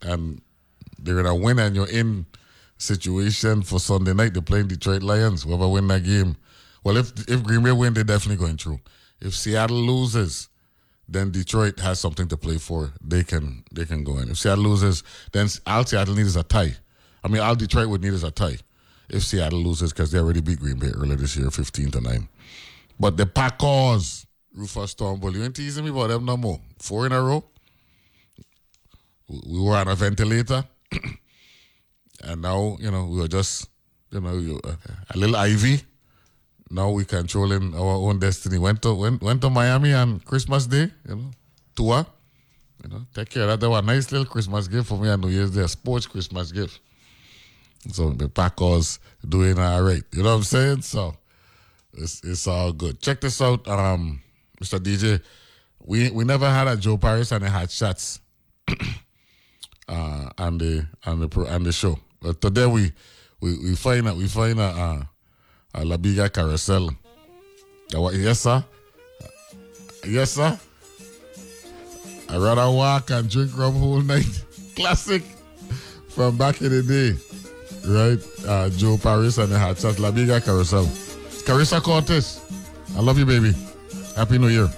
And 0.01 0.41
they're 0.97 1.19
in 1.19 1.25
a 1.25 1.36
win 1.36 1.60
and 1.60 1.75
you're 1.75 1.89
in 1.89 2.25
situation 2.77 3.62
for 3.62 3.80
Sunday 3.80 4.13
night. 4.13 4.34
They're 4.34 4.41
playing 4.41 4.67
Detroit 4.67 5.04
Lions. 5.04 5.43
Whoever 5.43 5.67
win 5.67 5.88
that 5.89 6.04
game. 6.04 6.36
Well, 6.84 6.97
if 6.97 7.12
if 7.30 7.43
Green 7.43 7.63
Bay 7.63 7.71
win, 7.71 7.93
they're 7.93 8.04
definitely 8.04 8.43
going 8.43 8.58
through. 8.58 8.80
If 9.19 9.36
Seattle 9.36 9.77
loses, 9.77 10.49
then 11.12 11.32
Detroit 11.32 11.80
has 11.80 12.00
something 12.00 12.28
to 12.30 12.38
play 12.38 12.58
for. 12.58 12.91
They 13.04 13.24
can 13.24 13.63
they 13.71 13.86
can 13.86 14.04
go 14.04 14.17
in. 14.19 14.30
If 14.30 14.38
Seattle 14.38 14.63
loses, 14.63 15.04
then 15.32 15.47
all 15.65 15.86
Seattle 15.86 16.15
needs 16.15 16.30
is 16.30 16.36
a 16.36 16.43
tie. 16.43 16.76
I 17.24 17.28
mean, 17.28 17.41
all 17.41 17.56
Detroit 17.56 17.89
would 17.89 18.02
need 18.02 18.13
is 18.13 18.24
a 18.24 18.32
tie. 18.32 18.58
If 19.10 19.24
Seattle 19.24 19.60
loses, 19.60 19.91
because 19.91 20.12
they 20.12 20.19
already 20.19 20.41
beat 20.41 20.60
Green 20.60 20.80
Bay 20.80 20.91
earlier 20.95 21.17
this 21.17 21.36
year, 21.36 21.52
fifteen 21.52 21.91
to 21.91 22.02
nine. 22.02 22.30
But 23.00 23.17
the 23.17 23.26
Packers, 23.26 24.26
Rufus 24.54 24.93
Turnbull, 24.93 25.36
you 25.36 25.43
ain't 25.43 25.56
teasing 25.56 25.84
me 25.84 25.91
about 25.91 26.08
them 26.08 26.26
no 26.26 26.38
more. 26.38 26.60
Four 26.80 27.06
in 27.08 27.12
a 27.12 27.21
row 27.21 27.43
we 29.45 29.60
were 29.60 29.76
on 29.76 29.88
a 29.88 29.95
ventilator, 29.95 30.63
and 32.24 32.41
now 32.41 32.78
you 32.80 32.91
know 32.91 33.06
we 33.06 33.19
were 33.19 33.28
just 33.28 33.69
you 34.12 34.19
know 34.19 34.60
uh, 34.63 34.76
a 35.10 35.17
little 35.17 35.36
IV. 35.36 35.86
Now 36.72 36.90
we 36.92 37.04
controlling 37.04 37.76
our 37.76 37.96
own 38.08 38.20
destiny. 38.20 38.58
Went 38.58 38.82
to 38.84 38.94
went 38.94 39.22
went 39.22 39.42
to 39.42 39.50
Miami 39.50 39.94
on 39.94 40.22
Christmas 40.22 40.68
Day, 40.68 40.90
you 41.08 41.16
know, 41.16 41.32
tour. 41.76 42.06
You 42.82 42.90
know, 42.90 43.06
take 43.14 43.30
care 43.30 43.44
of 43.44 43.50
that. 43.50 43.60
That 43.60 43.70
was 43.70 43.84
a 43.84 43.86
nice 43.86 44.12
little 44.12 44.26
Christmas 44.26 44.70
gift 44.70 44.88
for 44.88 44.98
me 44.98 45.10
on 45.10 45.20
New 45.20 45.28
Year's 45.28 45.52
Day, 45.52 45.62
a 45.62 45.68
sports 45.68 46.08
Christmas 46.08 46.52
gift. 46.52 46.80
So 47.92 48.12
the 48.12 48.30
Packers 48.30 49.00
doing 49.28 49.60
all 49.60 49.82
right. 49.84 50.04
You 50.14 50.24
know 50.24 50.30
what 50.30 50.36
I'm 50.36 50.44
saying? 50.44 50.82
So 50.84 51.14
it's 51.94 52.24
it's 52.24 52.48
all 52.48 52.72
good. 52.72 53.02
Check 53.02 53.20
this 53.20 53.42
out, 53.42 53.68
um, 53.68 54.22
Mr. 54.62 54.80
DJ. 54.80 55.22
We 55.84 56.10
we 56.12 56.24
never 56.24 56.50
had 56.50 56.68
a 56.68 56.78
Joe 56.78 56.98
Paris 56.98 57.34
and 57.34 57.44
a 57.44 57.50
hot 57.50 57.70
shots 57.70 58.22
uh, 59.90 60.30
on 60.38 60.58
the 60.58 60.88
on 61.06 61.20
the 61.20 61.48
on 61.52 61.64
the 61.64 61.74
show. 61.74 62.00
But 62.22 62.40
today 62.40 62.66
we 62.66 62.94
we 63.42 63.58
we 63.60 63.76
find 63.76 64.08
a, 64.08 64.16
we 64.16 64.28
find 64.28 64.60
a, 64.60 64.64
uh, 64.64 65.04
a 65.74 65.86
La 65.86 65.98
Biga 65.98 66.32
carousel. 66.32 66.90
Yes 68.14 68.40
sir, 68.42 68.64
yes 70.06 70.32
sir. 70.32 70.58
I 72.30 72.38
rather 72.38 72.72
walk 72.72 73.10
and 73.12 73.30
drink 73.30 73.58
rum 73.58 73.76
whole 73.76 74.02
night. 74.02 74.26
Classic 74.76 75.22
from 76.08 76.38
back 76.38 76.62
in 76.62 76.70
the 76.72 76.82
day, 76.84 77.18
right? 77.92 78.20
Uh, 78.48 78.70
Joe 78.70 78.98
Paris 78.98 79.38
and 79.38 79.52
the 79.52 79.60
Hot 79.60 79.78
Shot 79.78 80.00
La 80.00 80.12
Biga 80.12 80.44
carousel. 80.44 80.86
Carissa 81.46 81.82
Cortez, 81.82 82.40
I 82.96 83.02
love 83.02 83.18
you, 83.20 83.26
baby. 83.26 83.54
Happy 84.16 84.38
New 84.38 84.48
Year. 84.48 84.70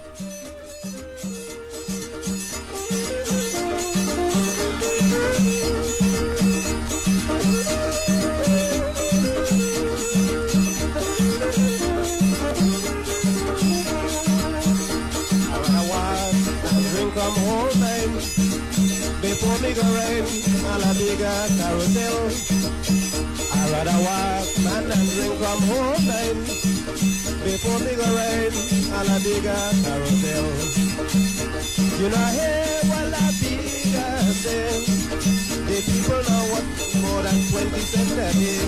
Bigger 29.24 29.64
carousel. 29.84 30.48
You 32.00 32.08
know, 32.12 32.28
hey, 32.36 32.80
what 32.92 33.08
a 33.08 33.28
bigger 33.40 34.16
say. 34.44 34.68
The 35.64 35.78
people 35.88 36.22
know 36.28 36.44
what 36.52 36.66
more 37.00 37.22
than 37.24 37.40
20 37.48 37.80
cents 37.80 38.12
a 38.12 38.30
day. 38.36 38.60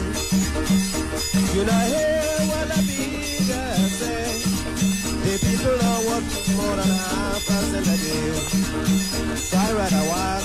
You 1.56 1.64
know, 1.68 1.82
hey, 1.92 2.48
what 2.48 2.72
a 2.72 2.80
bigger 2.88 3.70
say. 4.00 4.24
The 5.28 5.36
people 5.44 5.76
know 5.76 5.98
what 6.08 6.24
more 6.56 6.76
than 6.80 6.92
half 7.04 7.44
a 7.44 7.58
cent 7.70 7.92
a 7.92 7.98
day. 8.00 8.26
So 9.36 9.58
I 9.58 9.74
rather 9.76 10.04
walk 10.08 10.44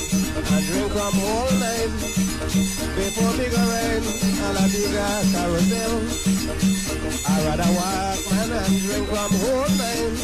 and 0.50 0.66
drink 0.66 0.90
from 0.90 1.14
all 1.22 1.50
night 1.62 1.92
before 2.98 3.34
go 3.38 3.62
ride 3.70 4.04
on 4.42 4.56
a 4.58 4.66
bigger 4.74 5.12
carousel. 5.30 6.29
I 6.50 7.44
rather 7.46 7.70
walk, 7.78 8.18
man, 8.30 8.50
and 8.50 8.74
drink 8.82 9.06
from 9.08 9.32
whole 9.40 9.70
nine 9.78 10.14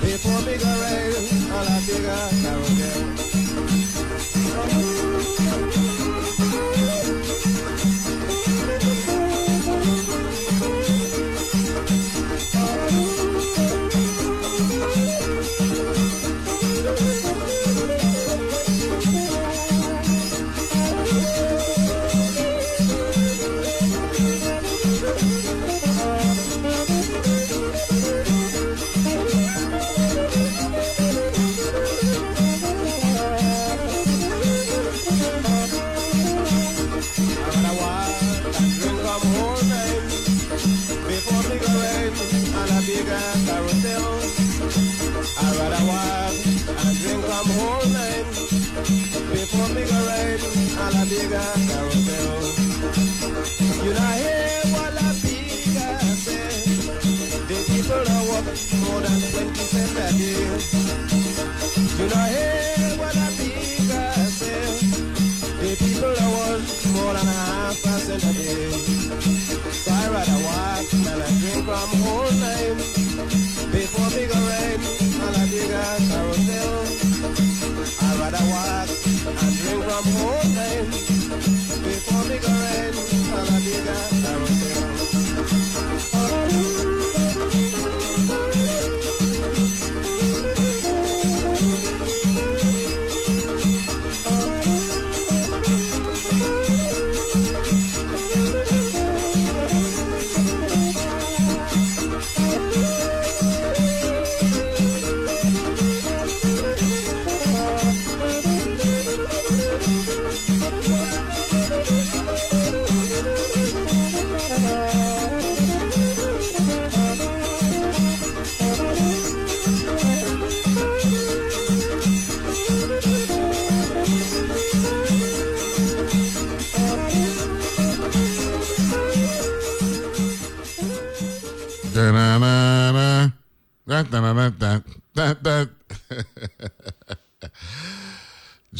before 0.00 0.40
me 0.46 0.54
go 0.58 0.70
ride 0.82 1.16
on 1.56 1.66
a 1.66 1.76
bigger 1.86 2.22
carousel. 2.42 3.00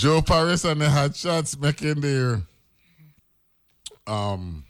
Joe 0.00 0.22
Paris 0.22 0.64
and 0.64 0.80
the 0.80 0.88
Hot 0.88 1.14
Shots 1.14 1.58
making 1.58 2.00
their 2.00 2.40
um 4.06 4.64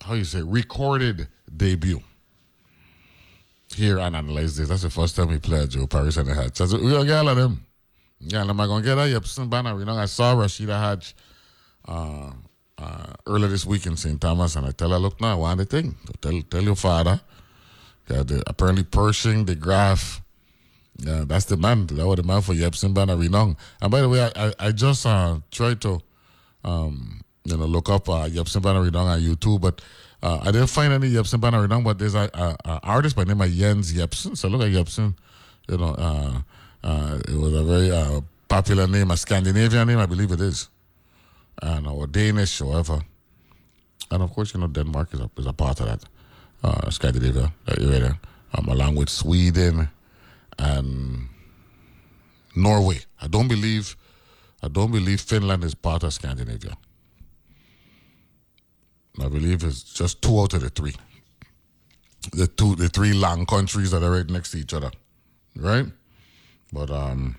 how 0.00 0.14
you 0.14 0.24
say 0.24 0.40
recorded 0.40 1.28
debut 1.54 2.00
here 3.76 4.00
on 4.00 4.14
Analyze 4.14 4.56
This. 4.56 4.70
That's 4.70 4.80
the 4.80 4.88
first 4.88 5.16
time 5.16 5.28
we 5.28 5.38
played 5.38 5.68
Joe 5.68 5.86
Paris 5.86 6.16
and 6.16 6.28
the 6.28 6.34
Hot 6.34 6.56
Shots. 6.56 6.72
We 6.72 6.90
gonna 6.90 7.04
get 7.04 7.18
all 7.18 7.28
of 7.28 7.36
them. 7.36 7.66
Yeah, 8.20 8.40
am 8.40 8.58
I 8.58 8.66
gonna 8.66 8.82
get 8.82 8.94
that 8.94 9.10
Yepson 9.10 9.50
banner? 9.50 9.78
You 9.78 9.84
know, 9.84 9.98
I 9.98 10.06
saw 10.06 10.34
Rashida 10.34 10.80
Hatch 10.80 11.14
uh, 11.86 12.30
uh, 12.78 13.12
earlier 13.26 13.48
this 13.48 13.66
week 13.66 13.84
in 13.84 13.98
St. 13.98 14.18
Thomas, 14.18 14.56
and 14.56 14.64
I 14.64 14.70
tell 14.70 14.92
her, 14.92 14.98
look 14.98 15.20
now, 15.20 15.40
one 15.40 15.62
thing. 15.66 15.94
Tell 16.22 16.40
tell 16.40 16.62
your 16.62 16.74
father 16.74 17.20
apparently 18.46 18.84
Pershing, 18.84 19.44
the 19.44 19.54
graph, 19.54 20.22
yeah, 21.02 21.24
that's 21.26 21.46
the 21.46 21.56
man. 21.56 21.86
That 21.86 22.06
was 22.06 22.16
the 22.16 22.22
man 22.22 22.42
for 22.42 22.54
Yepson 22.54 22.94
Banner 22.94 23.16
Renong. 23.16 23.56
And 23.80 23.90
by 23.90 24.00
the 24.00 24.08
way, 24.08 24.22
I, 24.22 24.30
I, 24.48 24.52
I 24.58 24.72
just 24.72 25.06
uh, 25.06 25.38
tried 25.50 25.80
to 25.82 26.00
um, 26.64 27.22
you 27.44 27.56
know 27.56 27.66
look 27.66 27.88
up 27.88 28.08
uh, 28.08 28.28
Yepson 28.28 28.62
Banner 28.62 28.80
Renong 28.80 29.06
on 29.06 29.20
YouTube, 29.20 29.60
but 29.60 29.80
uh, 30.22 30.40
I 30.42 30.52
didn't 30.52 30.68
find 30.68 30.92
any 30.92 31.10
Yepson 31.10 31.40
Banner 31.40 31.66
Renong, 31.66 31.84
but 31.84 31.98
there's 31.98 32.14
a, 32.14 32.30
artist 32.82 33.16
by 33.16 33.24
the 33.24 33.34
name 33.34 33.40
of 33.40 33.50
Jens 33.50 33.92
Yepson. 33.92 34.36
So 34.36 34.48
look 34.48 34.62
at 34.62 34.68
Yepson. 34.68 35.14
You 35.68 35.78
know, 35.78 35.94
uh, 35.96 36.40
uh, 36.82 37.18
it 37.28 37.36
was 37.36 37.54
a 37.54 37.64
very 37.64 37.90
uh, 37.90 38.20
popular 38.48 38.86
name, 38.86 39.10
a 39.10 39.16
Scandinavian 39.16 39.86
name, 39.86 39.98
I 39.98 40.06
believe 40.06 40.32
it 40.32 40.40
is 40.40 40.68
and 41.62 41.86
or 41.86 42.06
Danish 42.06 42.60
or 42.60 42.66
whatever. 42.66 43.00
And 44.10 44.22
of 44.22 44.32
course, 44.32 44.54
you 44.54 44.60
know, 44.60 44.66
Denmark 44.66 45.14
is 45.14 45.20
a, 45.20 45.30
is 45.36 45.46
a 45.46 45.52
part 45.52 45.80
of 45.80 45.86
that, 45.86 46.04
uh, 46.64 46.90
Scandinavia, 46.90 47.52
that 47.66 47.80
area 47.80 48.18
um, 48.54 48.68
along 48.68 48.96
with 48.96 49.08
Sweden 49.08 49.88
Norway. 52.56 53.00
I 53.20 53.26
don't 53.26 53.48
believe, 53.48 53.96
I 54.62 54.68
don't 54.68 54.92
believe 54.92 55.20
Finland 55.20 55.64
is 55.64 55.74
part 55.74 56.02
of 56.02 56.12
Scandinavia. 56.12 56.76
I 59.20 59.28
believe 59.28 59.64
it's 59.64 59.82
just 59.82 60.22
two 60.22 60.40
out 60.40 60.54
of 60.54 60.60
the 60.62 60.70
three. 60.70 60.94
The 62.32 62.46
two, 62.46 62.76
the 62.76 62.88
three 62.88 63.12
land 63.12 63.48
countries 63.48 63.90
that 63.92 64.02
are 64.02 64.10
right 64.10 64.28
next 64.28 64.50
to 64.52 64.58
each 64.58 64.74
other, 64.74 64.90
right? 65.56 65.86
But 66.72 66.90
um, 66.90 67.36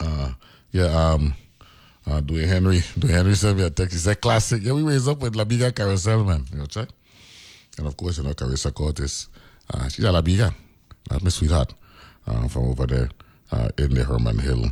uh, 0.00 0.32
yeah, 0.72 1.12
um, 1.12 1.34
uh, 2.06 2.20
Dwayne 2.20 2.48
Henry, 2.48 2.78
Dwayne 2.98 3.10
Henry 3.10 3.34
sent 3.34 3.58
me 3.58 3.64
a 3.64 3.70
text. 3.70 3.92
He 3.94 3.98
said, 4.00 4.20
"Classic, 4.20 4.60
yeah, 4.62 4.72
we 4.72 4.82
raised 4.82 5.08
up 5.08 5.20
with 5.20 5.36
La 5.36 5.44
Biga 5.44 5.74
Carousel, 5.74 6.24
man. 6.24 6.44
You 6.52 6.58
know, 6.58 6.66
check." 6.66 6.88
And 7.78 7.86
of 7.86 7.96
course, 7.96 8.18
you 8.18 8.24
know, 8.24 8.34
Carissa 8.34 8.72
Cortis, 8.72 9.28
uh, 9.72 9.88
she's 9.88 10.04
a 10.04 10.10
La 10.12 10.20
Biga. 10.20 10.52
That's 11.08 11.22
my 11.22 11.30
sweetheart 11.30 11.74
uh, 12.26 12.48
from 12.48 12.64
over 12.64 12.86
there 12.86 13.08
uh, 13.52 13.68
in 13.78 13.94
the 13.94 14.04
Herman 14.04 14.38
Hill 14.38 14.66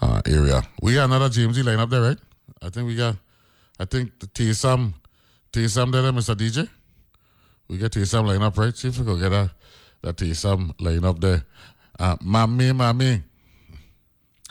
uh, 0.00 0.22
area. 0.26 0.62
We 0.82 0.94
got 0.94 1.04
another 1.04 1.28
GMG 1.28 1.64
line 1.64 1.78
up 1.78 1.90
there, 1.90 2.02
right? 2.02 2.18
I 2.62 2.70
think 2.70 2.86
we 2.86 2.96
got, 2.96 3.16
I 3.78 3.84
think 3.84 4.18
the 4.18 4.26
T 4.26 4.52
Sam, 4.52 4.94
T 5.52 5.68
Sam 5.68 5.90
there, 5.90 6.02
Mr. 6.12 6.34
DJ. 6.34 6.68
We 7.68 7.78
get 7.78 7.92
T 7.92 8.04
Sam 8.04 8.26
line 8.26 8.42
up, 8.42 8.56
right? 8.56 8.76
See 8.76 8.88
if 8.88 8.98
we 8.98 9.04
can 9.04 9.20
get 9.20 9.50
that 10.02 10.16
T 10.16 10.34
Sam 10.34 10.72
line 10.80 11.04
up 11.04 11.20
there. 11.20 11.44
Uh, 11.98 12.16
mommy, 12.22 12.72
mommy, 12.72 13.22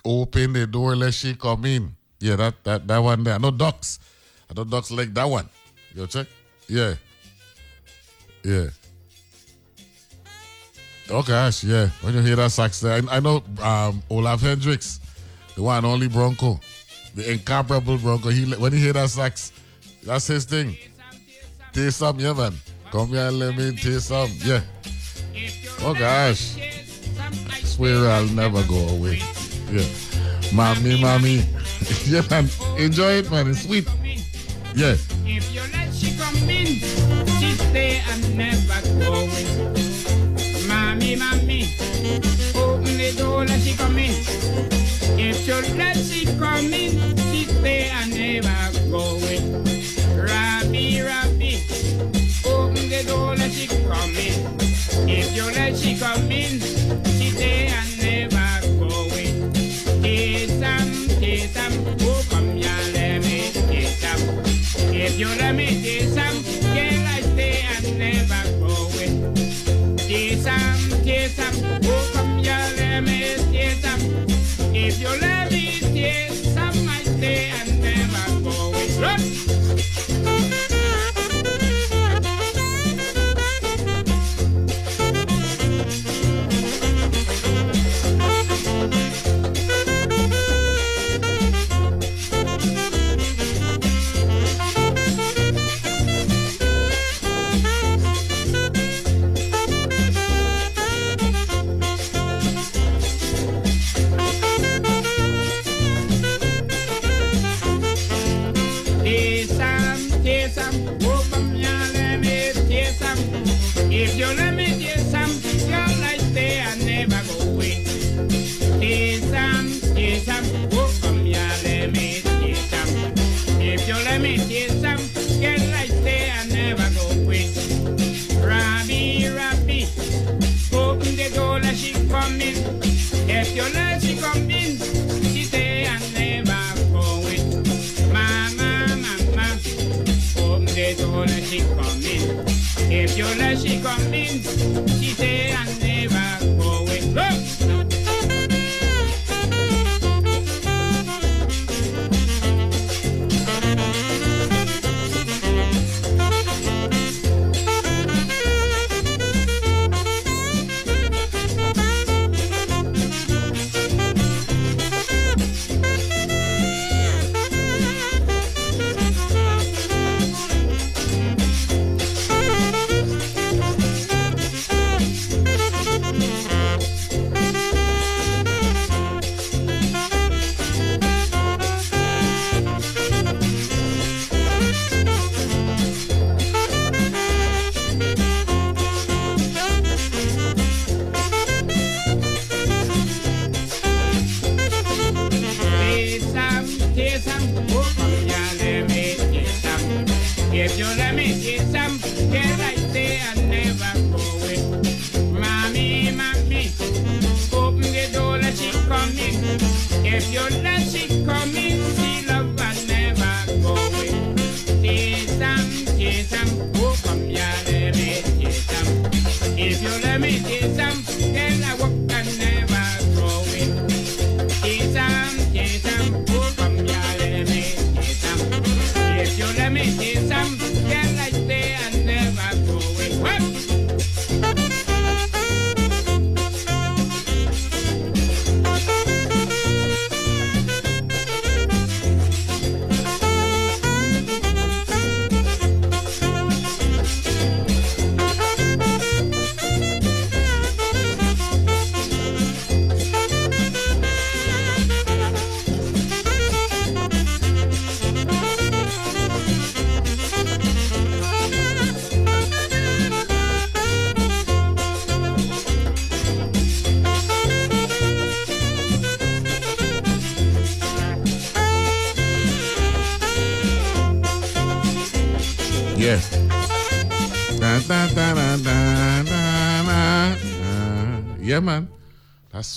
open 0.03 0.53
the 0.53 0.67
door, 0.67 0.95
let 0.95 1.13
she 1.13 1.35
come 1.35 1.65
in. 1.65 1.95
Yeah, 2.19 2.35
that 2.35 2.63
that 2.63 2.87
that 2.87 2.97
one 2.97 3.23
there. 3.23 3.39
No 3.39 3.51
ducks. 3.51 3.99
I 4.49 4.53
know 4.53 4.63
ducks 4.63 4.91
like 4.91 5.13
that 5.13 5.25
one. 5.25 5.49
Yo, 5.93 6.05
check. 6.05 6.27
Yeah. 6.67 6.95
Yeah. 8.43 8.69
Oh 11.09 11.23
gosh, 11.23 11.63
yeah. 11.63 11.87
When 12.01 12.13
you 12.13 12.21
hear 12.21 12.35
that 12.35 12.51
sax 12.51 12.83
I, 12.83 13.01
I 13.09 13.19
know 13.21 13.41
um, 13.61 14.03
Olaf 14.09 14.41
Hendricks, 14.41 14.99
the 15.55 15.63
one 15.63 15.77
and 15.77 15.85
only 15.85 16.09
Bronco, 16.09 16.59
the 17.15 17.31
incomparable 17.31 17.97
Bronco. 17.97 18.29
He 18.29 18.45
when 18.55 18.73
he 18.73 18.79
hear 18.79 18.93
that 18.93 19.09
sax, 19.09 19.53
that's 20.03 20.27
his 20.27 20.43
thing. 20.43 20.75
Taste 21.71 21.99
some, 21.99 22.19
yeah, 22.19 22.33
man. 22.33 22.53
Come 22.91 23.09
here 23.09 23.27
and 23.27 23.39
let 23.39 23.55
me 23.55 23.75
taste 23.75 24.07
some, 24.07 24.29
yeah. 24.43 24.61
Oh 25.81 25.93
gosh, 25.93 26.57
I 26.57 27.61
swear 27.63 28.09
I'll 28.09 28.27
never 28.27 28.63
go 28.63 28.87
away. 28.89 29.21
Yeah, 29.71 29.85
mommy, 30.53 31.01
mommy, 31.01 31.35
yeah, 32.05 32.21
man. 32.29 32.49
Enjoy 32.77 33.11
it, 33.11 33.31
man. 33.31 33.49
It's 33.49 33.63
sweet. 33.63 33.87
Yeah. 34.75 34.95
If 35.25 35.53
you 35.53 35.61
let 35.71 35.93
she 35.93 36.17
come 36.17 36.35
in, 36.49 36.65
she 37.39 37.51
stay 37.53 38.01
and 38.09 38.37
never 38.37 38.81
going. 38.99 39.86
Mommy, 41.15 41.15
mommy, 41.15 41.63
open 42.53 42.97
the 42.97 43.15
door, 43.17 43.45
let 43.45 43.61
she 43.61 43.73
come 43.77 43.97
in. 43.97 44.11
If 45.17 45.47
you 45.47 45.55
let 45.77 45.95
she 45.95 46.25
come 46.25 46.73
in, 46.73 47.15
she 47.31 47.45
stay 47.45 47.89
and 47.89 48.11
never 48.11 48.91
going. 48.91 49.63
Rabbi, 50.19 51.01
Rabbi, 51.01 51.63
open 52.45 52.89
the 52.89 53.05
door, 53.07 53.37
let 53.37 53.51
she 53.53 53.67
come 53.67 54.17
in. 54.17 54.59
If 55.07 55.33
you 55.33 55.45
let 55.45 55.77
she 55.77 55.97
come 55.97 56.29
in, 56.29 56.59
she 57.15 57.29
stay 57.29 57.67
and 57.67 57.97
never 58.03 58.67
going. 58.77 59.53
Taste 60.01 60.59
taste 61.21 61.57
oh 62.01 62.25
come 62.29 62.51
here, 62.51 62.69
let 62.93 63.21
me 63.21 63.49
taste 63.53 64.03
If 64.93 65.17
you 65.17 65.27
let 65.27 65.55
me 65.55 65.67
taste 65.81 66.15
some, 66.15 66.66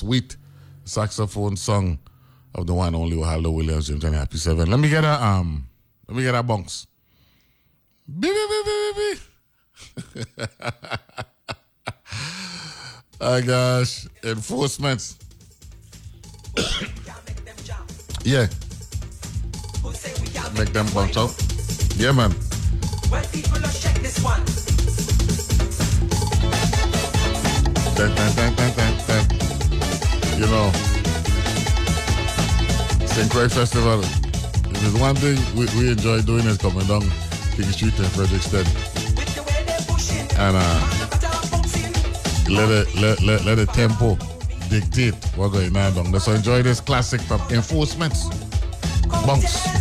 sweet 0.00 0.36
saxophone 0.84 1.56
song 1.56 1.98
of 2.54 2.66
the 2.66 2.72
one 2.72 2.94
only 2.94 3.16
Waldo 3.16 3.50
Williams, 3.50 3.88
James 3.88 4.02
and 4.02 4.14
Happy 4.14 4.38
Seven. 4.38 4.70
Let 4.70 4.80
me 4.80 4.88
get 4.88 5.04
a 5.04 5.22
um, 5.22 5.68
let 6.08 6.16
me 6.16 6.22
get 6.22 6.34
a 6.34 6.42
bonks. 6.42 6.86
Beep, 8.08 8.32
beep, 8.32 8.96
beep, 8.96 9.18
oh 13.20 13.42
gosh, 13.46 14.06
enforcement. 14.24 15.16
yeah. 18.24 18.46
Make 20.56 20.72
them 20.72 20.86
bounce 20.94 21.16
out. 21.16 21.34
Yeah, 21.96 22.12
man. 22.12 22.34
Well, 23.10 23.24
people, 23.32 23.60
let's 23.60 23.80
check 23.80 23.96
this 24.00 24.18
one 24.22 24.40
you 30.40 30.46
know, 30.46 30.72
St. 33.04 33.30
Croix 33.30 33.50
Festival. 33.50 34.00
If 34.00 34.80
there's 34.80 34.98
one 34.98 35.14
thing 35.16 35.36
we, 35.54 35.66
we 35.78 35.90
enjoy 35.90 36.22
doing 36.22 36.46
is 36.46 36.56
coming 36.56 36.86
down 36.86 37.02
King 37.52 37.66
Street 37.66 37.98
and 37.98 38.08
Frederiksted. 38.08 38.64
And 40.38 40.56
uh, 40.56 40.80
let, 42.50 42.70
it, 42.70 42.94
let, 42.94 43.20
let, 43.20 43.44
let 43.44 43.56
the 43.56 43.66
tempo 43.66 44.16
dictate 44.70 45.14
what's 45.36 45.52
going 45.52 45.76
on 45.76 45.94
down 45.94 46.10
there. 46.10 46.20
So 46.20 46.32
enjoy 46.32 46.62
this 46.62 46.80
classic 46.80 47.20
from 47.20 47.42
Enforcements. 47.50 48.24
Bunks. 49.26 49.79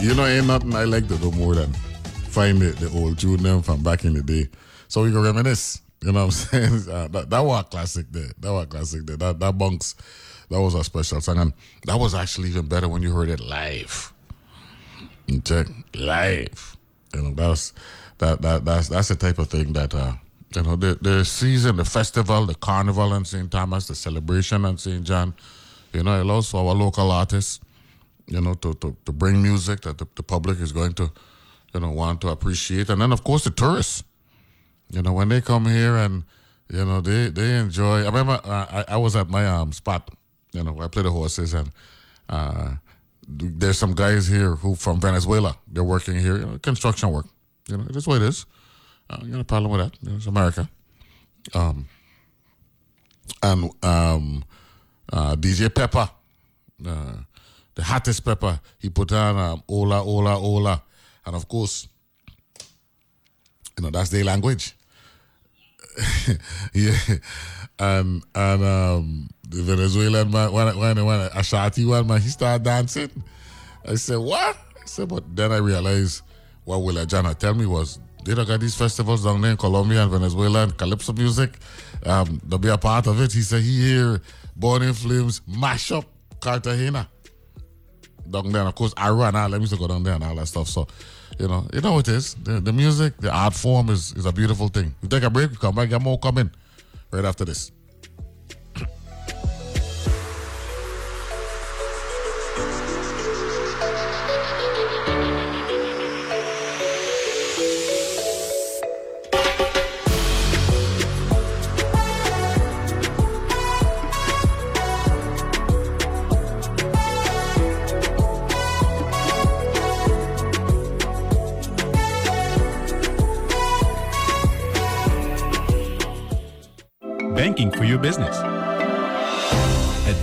You 0.00 0.14
know, 0.14 0.26
ain't 0.26 0.46
nothing 0.46 0.74
I 0.74 0.84
like 0.84 1.08
to 1.08 1.18
do 1.18 1.30
more 1.32 1.54
than 1.54 1.72
find 2.30 2.60
the, 2.60 2.70
the 2.70 2.98
old 2.98 3.18
tune 3.18 3.42
them 3.42 3.62
from 3.62 3.82
back 3.82 4.04
in 4.04 4.14
the 4.14 4.22
day. 4.22 4.48
So 4.88 5.02
we 5.02 5.10
can 5.10 5.22
reminisce. 5.22 5.82
You 6.02 6.12
know 6.12 6.26
what 6.26 6.26
I'm 6.26 6.30
saying? 6.82 6.94
Uh, 6.94 7.08
that, 7.08 7.30
that 7.30 7.40
was 7.40 7.60
a 7.60 7.64
classic 7.64 8.06
there. 8.10 8.30
That 8.38 8.52
was 8.52 8.64
a 8.64 8.66
classic 8.66 9.06
there. 9.06 9.16
That, 9.16 9.40
that 9.40 9.58
bunks, 9.58 9.94
that 10.48 10.60
was 10.60 10.74
a 10.74 10.84
special 10.84 11.20
song. 11.20 11.38
And 11.38 11.52
that 11.84 11.98
was 11.98 12.14
actually 12.14 12.48
even 12.48 12.66
better 12.66 12.88
when 12.88 13.02
you 13.02 13.12
heard 13.12 13.28
it 13.28 13.40
live. 13.40 14.12
You 15.26 15.40
check 15.40 15.66
live. 15.94 16.76
You 17.14 17.22
know, 17.22 17.34
that's 17.34 17.72
that 18.18 18.40
that 18.42 18.64
that's 18.64 18.88
that's 18.88 19.08
the 19.08 19.16
type 19.16 19.38
of 19.38 19.48
thing 19.48 19.72
that 19.72 19.94
uh 19.94 20.12
you 20.54 20.62
know 20.62 20.76
the 20.76 20.98
the 21.00 21.24
season, 21.24 21.76
the 21.76 21.84
festival, 21.84 22.46
the 22.46 22.54
carnival 22.54 23.14
in 23.14 23.24
St. 23.24 23.50
Thomas, 23.50 23.86
the 23.86 23.94
celebration 23.94 24.64
in 24.64 24.78
St. 24.78 25.04
John, 25.04 25.34
you 25.92 26.02
know, 26.02 26.18
it 26.18 26.22
allows 26.22 26.50
for 26.50 26.68
our 26.68 26.74
local 26.74 27.10
artists, 27.10 27.60
you 28.30 28.40
know, 28.40 28.54
to, 28.54 28.74
to, 28.74 28.96
to 29.04 29.12
bring 29.12 29.42
music 29.42 29.82
that 29.82 29.98
the, 29.98 30.06
the 30.14 30.22
public 30.22 30.60
is 30.60 30.72
going 30.72 30.94
to, 30.94 31.10
you 31.74 31.80
know, 31.80 31.90
want 31.90 32.20
to 32.22 32.28
appreciate. 32.28 32.88
And 32.88 33.00
then 33.02 33.12
of 33.12 33.24
course 33.24 33.44
the 33.44 33.50
tourists. 33.50 34.04
You 34.90 35.02
know, 35.02 35.12
when 35.12 35.28
they 35.28 35.40
come 35.40 35.66
here 35.66 35.96
and 35.96 36.24
you 36.68 36.84
know 36.84 37.00
they 37.00 37.28
they 37.28 37.56
enjoy. 37.58 38.02
I 38.02 38.06
remember 38.06 38.40
uh, 38.44 38.84
I, 38.88 38.94
I 38.94 38.96
was 38.96 39.14
at 39.14 39.28
my 39.28 39.46
um 39.46 39.72
spot. 39.72 40.10
You 40.52 40.64
know, 40.64 40.80
I 40.80 40.88
play 40.88 41.02
the 41.02 41.10
horses 41.12 41.54
and 41.54 41.70
uh, 42.28 42.74
there's 43.28 43.78
some 43.78 43.94
guys 43.94 44.26
here 44.26 44.56
who 44.56 44.74
from 44.74 45.00
Venezuela. 45.00 45.56
They're 45.68 45.84
working 45.84 46.18
here, 46.18 46.38
you 46.38 46.46
know, 46.46 46.58
construction 46.58 47.10
work. 47.10 47.26
You 47.68 47.76
know, 47.76 47.84
that's 47.84 48.06
what 48.06 48.16
it 48.16 48.22
is. 48.22 48.46
Uh, 49.08 49.18
you 49.24 49.38
a 49.38 49.44
problem 49.44 49.72
with 49.72 49.80
that. 49.80 49.98
You 50.02 50.10
know, 50.10 50.16
it's 50.16 50.26
America. 50.26 50.68
Um, 51.54 51.88
and 53.42 53.70
um, 53.82 54.44
uh, 55.12 55.36
DJ 55.36 55.72
Pepper, 55.74 56.10
uh, 56.86 57.12
the 57.74 57.82
hottest 57.82 58.24
Pepper, 58.24 58.60
he 58.78 58.90
put 58.90 59.12
on 59.12 59.36
um, 59.36 59.62
Ola, 59.68 60.02
Ola, 60.02 60.38
Ola. 60.38 60.82
And 61.26 61.36
of 61.36 61.48
course, 61.48 61.88
you 63.78 63.84
know, 63.84 63.90
that's 63.90 64.10
their 64.10 64.24
language. 64.24 64.76
yeah. 66.74 66.96
And 67.78 68.22
and 68.34 68.64
um, 68.64 69.28
the 69.48 69.62
Venezuelan 69.62 70.30
man, 70.30 70.52
when, 70.52 70.78
when, 70.78 71.04
when 71.04 71.20
Ashanti 71.34 71.84
one 71.84 72.06
man, 72.06 72.20
he 72.20 72.28
started 72.28 72.62
dancing. 72.62 73.10
I 73.86 73.94
said, 73.94 74.18
what? 74.18 74.56
I 74.80 74.86
said, 74.86 75.08
but 75.08 75.34
then 75.34 75.52
I 75.52 75.56
realized 75.56 76.22
what 76.64 76.78
Willa 76.78 77.06
Jana 77.06 77.34
tell 77.34 77.54
me 77.54 77.66
was, 77.66 77.98
they 78.24 78.34
don't 78.34 78.46
got 78.46 78.60
these 78.60 78.74
festivals 78.74 79.24
down 79.24 79.40
there 79.40 79.52
in 79.52 79.56
Colombia 79.56 80.02
and 80.02 80.10
Venezuela 80.12 80.64
and 80.64 80.76
calypso 80.76 81.12
music. 81.12 81.58
Um, 82.04 82.40
they'll 82.44 82.58
be 82.58 82.68
a 82.68 82.78
part 82.78 83.06
of 83.06 83.20
it. 83.20 83.32
He 83.32 83.40
said 83.40 83.62
he 83.62 83.80
hear 83.80 84.20
Born 84.54 84.82
in 84.82 84.92
Flames 84.92 85.40
mash 85.46 85.90
up 85.90 86.04
Cartagena. 86.38 87.08
Down 88.30 88.52
there, 88.52 88.62
and 88.62 88.68
of 88.68 88.74
course, 88.74 88.94
I 88.96 89.10
run 89.10 89.34
all, 89.34 89.48
let 89.48 89.60
me 89.60 89.66
go 89.66 89.88
down 89.88 90.02
there 90.02 90.14
and 90.14 90.24
all 90.24 90.34
that 90.36 90.46
stuff. 90.46 90.68
So, 90.68 90.86
you 91.38 91.48
know, 91.48 91.66
you 91.72 91.80
know 91.80 91.94
what 91.94 92.08
it 92.08 92.14
is. 92.14 92.34
The, 92.34 92.60
the 92.60 92.72
music, 92.72 93.16
the 93.18 93.30
art 93.30 93.54
form 93.54 93.90
is, 93.90 94.12
is 94.12 94.26
a 94.26 94.32
beautiful 94.32 94.68
thing. 94.68 94.94
We 95.02 95.08
take 95.08 95.22
a 95.22 95.30
break, 95.30 95.50
we 95.50 95.56
come 95.56 95.74
back, 95.74 95.88
get 95.88 96.00
more 96.00 96.18
coming 96.18 96.50
right 97.10 97.24
after 97.24 97.44
this. 97.44 97.72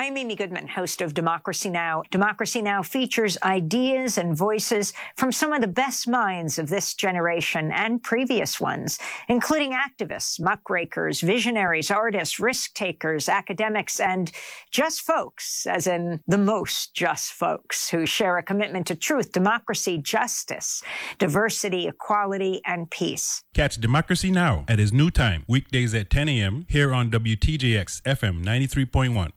I'm 0.00 0.16
Amy 0.16 0.34
Goodman, 0.34 0.66
host 0.66 1.02
of 1.02 1.12
Democracy 1.12 1.68
Now! 1.68 2.04
Democracy 2.10 2.62
Now! 2.62 2.82
features 2.82 3.36
ideas 3.42 4.16
and 4.16 4.34
voices 4.34 4.94
from 5.14 5.30
some 5.30 5.52
of 5.52 5.60
the 5.60 5.66
best 5.66 6.08
minds 6.08 6.58
of 6.58 6.70
this 6.70 6.94
generation 6.94 7.70
and 7.70 8.02
previous 8.02 8.58
ones, 8.58 8.98
including 9.28 9.72
activists, 9.74 10.40
muckrakers, 10.40 11.20
visionaries, 11.20 11.90
artists, 11.90 12.40
risk 12.40 12.72
takers, 12.72 13.28
academics, 13.28 14.00
and 14.00 14.32
just 14.70 15.02
folks, 15.02 15.66
as 15.66 15.86
in 15.86 16.20
the 16.26 16.38
most 16.38 16.94
just 16.94 17.34
folks, 17.34 17.90
who 17.90 18.06
share 18.06 18.38
a 18.38 18.42
commitment 18.42 18.86
to 18.86 18.94
truth, 18.94 19.32
democracy, 19.32 19.98
justice, 19.98 20.82
diversity, 21.18 21.86
equality, 21.88 22.62
and 22.64 22.90
peace. 22.90 23.44
Catch 23.52 23.76
Democracy 23.76 24.30
Now! 24.30 24.64
at 24.66 24.80
its 24.80 24.92
new 24.92 25.10
time, 25.10 25.44
weekdays 25.46 25.92
at 25.92 26.08
10 26.08 26.30
a.m. 26.30 26.64
here 26.70 26.94
on 26.94 27.10
WTJX 27.10 28.00
FM 28.00 28.42
93.1. 28.42 29.32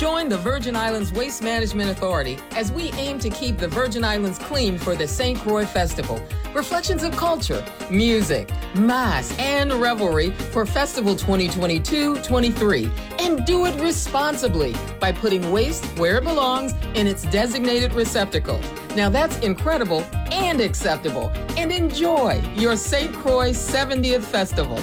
Join 0.00 0.30
the 0.30 0.38
Virgin 0.38 0.76
Islands 0.76 1.12
Waste 1.12 1.42
Management 1.42 1.90
Authority 1.90 2.38
as 2.52 2.72
we 2.72 2.90
aim 2.92 3.18
to 3.18 3.28
keep 3.28 3.58
the 3.58 3.68
Virgin 3.68 4.02
Islands 4.02 4.38
clean 4.38 4.78
for 4.78 4.96
the 4.96 5.06
St. 5.06 5.38
Croix 5.38 5.66
Festival. 5.66 6.18
Reflections 6.54 7.02
of 7.02 7.14
culture, 7.18 7.62
music, 7.90 8.50
mass, 8.74 9.38
and 9.38 9.70
revelry 9.74 10.30
for 10.52 10.64
Festival 10.64 11.14
2022-23. 11.14 12.90
And 13.20 13.44
do 13.44 13.66
it 13.66 13.78
responsibly 13.78 14.74
by 15.00 15.12
putting 15.12 15.52
waste 15.52 15.84
where 15.98 16.16
it 16.16 16.24
belongs 16.24 16.72
in 16.94 17.06
its 17.06 17.24
designated 17.24 17.92
receptacle. 17.92 18.58
Now 18.96 19.10
that's 19.10 19.36
incredible 19.40 20.02
and 20.32 20.62
acceptable. 20.62 21.28
And 21.58 21.70
enjoy 21.70 22.42
your 22.56 22.76
St. 22.76 23.12
Croix 23.12 23.50
70th 23.50 24.22
Festival. 24.22 24.78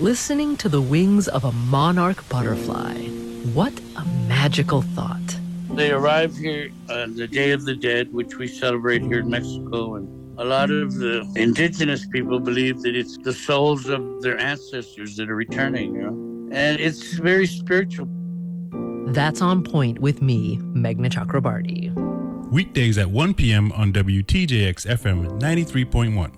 Listening 0.00 0.56
to 0.56 0.68
the 0.68 0.82
wings 0.82 1.28
of 1.28 1.44
a 1.44 1.52
monarch 1.52 2.28
butterfly. 2.28 2.96
What 3.54 3.72
a 3.94 4.04
magical 4.26 4.82
thought. 4.82 5.38
They 5.70 5.92
arrive 5.92 6.36
here 6.36 6.72
on 6.90 7.14
the 7.14 7.28
Day 7.28 7.52
of 7.52 7.64
the 7.64 7.76
Dead, 7.76 8.12
which 8.12 8.36
we 8.36 8.48
celebrate 8.48 9.02
here 9.02 9.20
in 9.20 9.30
Mexico, 9.30 9.94
and 9.94 10.36
a 10.36 10.44
lot 10.44 10.72
of 10.72 10.94
the 10.94 11.24
indigenous 11.36 12.04
people 12.08 12.40
believe 12.40 12.82
that 12.82 12.96
it's 12.96 13.18
the 13.18 13.32
souls 13.32 13.88
of 13.88 14.20
their 14.20 14.36
ancestors 14.36 15.14
that 15.16 15.30
are 15.30 15.36
returning, 15.36 15.94
you 15.94 16.02
know? 16.02 16.50
And 16.50 16.80
it's 16.80 17.12
very 17.12 17.46
spiritual. 17.46 18.08
That's 19.12 19.40
on 19.40 19.62
point 19.62 20.00
with 20.00 20.20
me, 20.20 20.58
Meghna 20.58 21.08
Chakrabarti. 21.08 21.92
Weekdays 22.50 22.98
at 22.98 23.10
1 23.10 23.34
p.m. 23.34 23.70
on 23.70 23.92
WTJX 23.92 24.88
FM 24.88 25.40
93.1. 25.40 26.34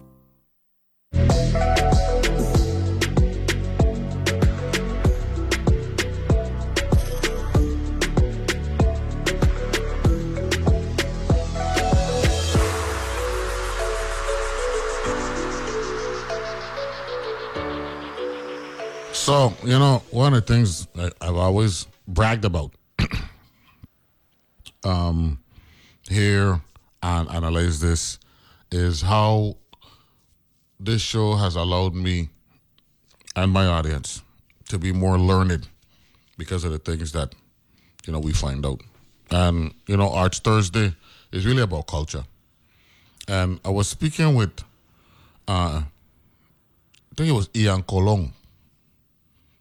So, 19.26 19.52
you 19.64 19.76
know, 19.76 20.04
one 20.12 20.34
of 20.34 20.46
the 20.46 20.54
things 20.54 20.86
I, 20.96 21.10
I've 21.20 21.34
always 21.34 21.88
bragged 22.06 22.44
about 22.44 22.70
um, 24.84 25.40
here 26.08 26.60
and 27.02 27.28
analyze 27.30 27.80
this 27.80 28.20
is 28.70 29.02
how 29.02 29.56
this 30.78 31.02
show 31.02 31.34
has 31.34 31.56
allowed 31.56 31.92
me 31.92 32.28
and 33.34 33.50
my 33.50 33.66
audience 33.66 34.22
to 34.68 34.78
be 34.78 34.92
more 34.92 35.18
learned 35.18 35.66
because 36.38 36.62
of 36.62 36.70
the 36.70 36.78
things 36.78 37.10
that, 37.10 37.34
you 38.06 38.12
know, 38.12 38.20
we 38.20 38.32
find 38.32 38.64
out. 38.64 38.80
And, 39.32 39.74
you 39.88 39.96
know, 39.96 40.08
Arts 40.08 40.38
Thursday 40.38 40.94
is 41.32 41.44
really 41.44 41.62
about 41.62 41.88
culture. 41.88 42.22
And 43.26 43.58
I 43.64 43.70
was 43.70 43.88
speaking 43.88 44.36
with, 44.36 44.62
uh, 45.48 45.82
I 45.82 47.14
think 47.16 47.30
it 47.30 47.32
was 47.32 47.50
Ian 47.56 47.82
Colon 47.82 48.32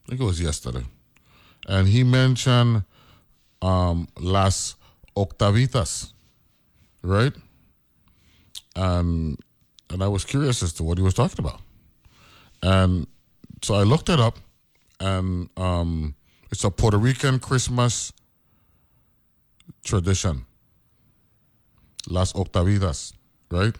I 0.05 0.09
think 0.09 0.21
it 0.21 0.23
was 0.23 0.39
yesterday, 0.39 0.85
and 1.67 1.87
he 1.87 2.03
mentioned 2.03 2.83
um, 3.61 4.07
Las 4.19 4.75
Octavitas, 5.17 6.13
right? 7.01 7.33
And 8.75 9.39
and 9.89 10.03
I 10.03 10.07
was 10.07 10.23
curious 10.23 10.61
as 10.61 10.73
to 10.73 10.83
what 10.83 10.97
he 10.99 11.03
was 11.03 11.15
talking 11.15 11.43
about, 11.43 11.61
and 12.61 13.07
so 13.63 13.73
I 13.73 13.83
looked 13.83 14.09
it 14.09 14.19
up, 14.19 14.37
and 14.99 15.49
um, 15.57 16.13
it's 16.51 16.63
a 16.63 16.69
Puerto 16.69 16.97
Rican 16.97 17.39
Christmas 17.39 18.13
tradition. 19.83 20.45
Las 22.07 22.33
Octavitas, 22.33 23.13
right? 23.49 23.75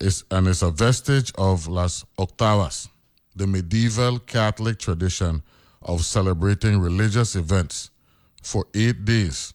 It's, 0.00 0.24
and 0.30 0.46
it's 0.48 0.62
a 0.62 0.70
vestige 0.70 1.32
of 1.36 1.66
Las 1.66 2.04
Octavas, 2.18 2.88
the 3.36 3.46
medieval 3.46 4.18
Catholic 4.18 4.78
tradition 4.78 5.42
of 5.82 6.04
celebrating 6.04 6.80
religious 6.80 7.34
events 7.36 7.90
for 8.42 8.66
eight 8.74 9.04
days. 9.04 9.52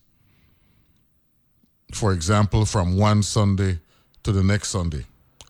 For 1.92 2.12
example, 2.12 2.64
from 2.64 2.96
one 2.96 3.22
Sunday 3.22 3.80
to 4.22 4.32
the 4.32 4.42
next 4.42 4.68
Sunday. 4.68 5.04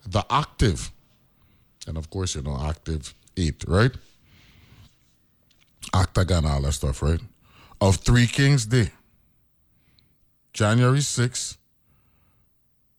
The 0.07 0.25
octave, 0.29 0.91
and 1.87 1.97
of 1.97 2.09
course, 2.09 2.35
you 2.35 2.41
know, 2.41 2.51
octave 2.51 3.13
eight, 3.37 3.63
right? 3.67 3.91
Octagon, 5.93 6.45
all 6.45 6.61
that 6.61 6.71
stuff, 6.73 7.01
right? 7.01 7.19
Of 7.79 7.97
Three 7.97 8.27
Kings 8.27 8.65
Day. 8.65 8.91
January 10.53 10.99
6th 10.99 11.57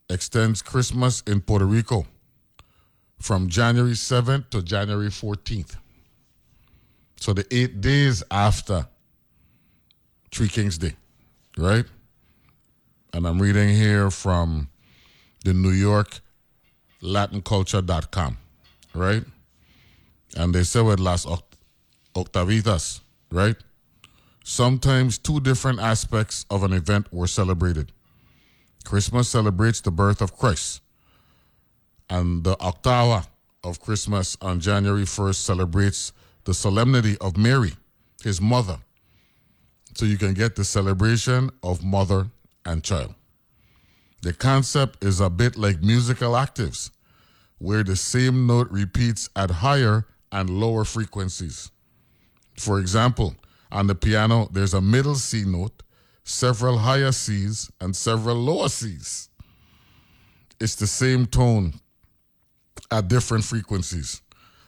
extends 0.08 0.62
Christmas 0.62 1.22
in 1.26 1.40
Puerto 1.40 1.66
Rico 1.66 2.06
from 3.22 3.48
January 3.48 3.92
7th 3.92 4.50
to 4.50 4.62
January 4.62 5.08
14th. 5.08 5.76
So 7.16 7.32
the 7.32 7.46
eight 7.54 7.80
days 7.80 8.22
after 8.30 8.86
Three 10.32 10.48
Kings 10.48 10.76
Day, 10.76 10.96
right? 11.56 11.84
And 13.12 13.26
I'm 13.26 13.40
reading 13.40 13.68
here 13.68 14.10
from 14.10 14.68
the 15.44 15.54
New 15.54 15.70
York 15.70 16.20
LatinCulture.com, 17.00 18.38
right? 18.94 19.24
And 20.36 20.54
they 20.54 20.64
say 20.64 20.82
with 20.82 20.98
Las 20.98 21.24
Oct- 21.24 21.42
Octavitas, 22.16 23.00
right? 23.30 23.56
Sometimes 24.44 25.18
two 25.18 25.38
different 25.38 25.78
aspects 25.78 26.44
of 26.50 26.64
an 26.64 26.72
event 26.72 27.12
were 27.12 27.28
celebrated. 27.28 27.92
Christmas 28.84 29.28
celebrates 29.28 29.80
the 29.80 29.92
birth 29.92 30.20
of 30.20 30.36
Christ, 30.36 30.81
and 32.12 32.44
the 32.44 32.54
Octava 32.56 33.26
of 33.64 33.80
Christmas 33.80 34.36
on 34.42 34.60
January 34.60 35.04
1st 35.04 35.36
celebrates 35.36 36.12
the 36.44 36.52
solemnity 36.52 37.16
of 37.22 37.38
Mary, 37.38 37.72
his 38.22 38.38
mother. 38.38 38.78
So 39.94 40.04
you 40.04 40.18
can 40.18 40.34
get 40.34 40.54
the 40.54 40.64
celebration 40.64 41.48
of 41.62 41.82
mother 41.82 42.26
and 42.66 42.84
child. 42.84 43.14
The 44.20 44.34
concept 44.34 45.02
is 45.02 45.20
a 45.20 45.30
bit 45.30 45.56
like 45.56 45.82
musical 45.82 46.34
octaves, 46.34 46.90
where 47.56 47.82
the 47.82 47.96
same 47.96 48.46
note 48.46 48.70
repeats 48.70 49.30
at 49.34 49.50
higher 49.50 50.04
and 50.30 50.50
lower 50.50 50.84
frequencies. 50.84 51.70
For 52.58 52.78
example, 52.78 53.36
on 53.70 53.86
the 53.86 53.94
piano, 53.94 54.50
there's 54.52 54.74
a 54.74 54.82
middle 54.82 55.14
C 55.14 55.44
note, 55.46 55.82
several 56.24 56.76
higher 56.78 57.12
C's, 57.12 57.70
and 57.80 57.96
several 57.96 58.36
lower 58.36 58.68
C's. 58.68 59.30
It's 60.60 60.74
the 60.74 60.86
same 60.86 61.24
tone 61.24 61.80
at 62.92 63.08
different 63.08 63.42
frequencies. 63.42 64.20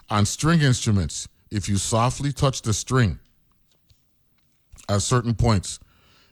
On 0.09 0.25
string 0.25 0.63
instruments, 0.63 1.29
if 1.51 1.69
you 1.69 1.77
softly 1.77 2.33
touch 2.33 2.63
the 2.63 2.73
string 2.73 3.19
at 4.89 5.03
certain 5.03 5.35
points, 5.35 5.79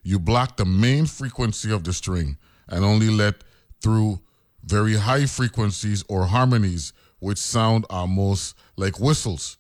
you 0.03 0.19
block 0.19 0.57
the 0.57 0.65
main 0.65 1.05
frequency 1.07 1.71
of 1.71 1.85
the 1.85 1.93
string 1.93 2.39
and 2.67 2.85
only 2.85 3.11
let 3.11 3.45
through 3.83 4.21
very 4.65 4.97
high 4.97 5.27
frequencies 5.27 6.03
or 6.09 6.27
harmonies 6.27 6.93
which 7.19 7.39
sound 7.39 7.85
almost 7.91 8.57
like 8.77 8.99
whistles. 8.99 9.59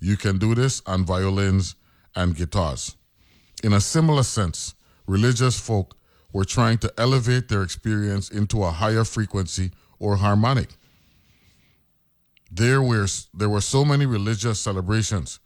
You 0.00 0.16
can 0.16 0.38
do 0.38 0.54
this 0.54 0.82
on 0.86 1.04
violins 1.04 1.76
and 2.16 2.34
guitars. 2.34 2.96
In 3.62 3.72
a 3.74 3.80
similar 3.80 4.22
sense, 4.22 4.74
religious 5.06 5.60
folk 5.60 5.96
were 6.32 6.44
trying 6.44 6.78
to 6.78 6.92
elevate 6.98 7.48
their 7.48 7.62
experience 7.62 8.30
into 8.30 8.64
a 8.64 8.70
higher 8.70 9.04
frequency 9.04 9.70
or 9.98 10.16
harmonic. 10.16 10.70
There 12.64 12.80
were, 12.80 13.06
there 13.34 13.50
were 13.50 13.60
so 13.60 13.84
many 13.84 14.06
religious 14.06 14.58
celebrations 14.58 15.38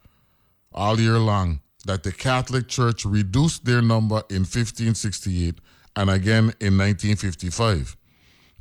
all 0.73 1.01
year 1.01 1.19
long 1.19 1.63
that 1.85 2.05
the 2.05 2.13
Catholic 2.13 2.69
Church 2.69 3.05
reduced 3.05 3.65
their 3.65 3.83
number 3.83 4.23
in 4.31 4.43
1568 4.47 5.57
and 5.97 6.11
again 6.11 6.55
in 6.61 6.79
1955. 6.79 7.97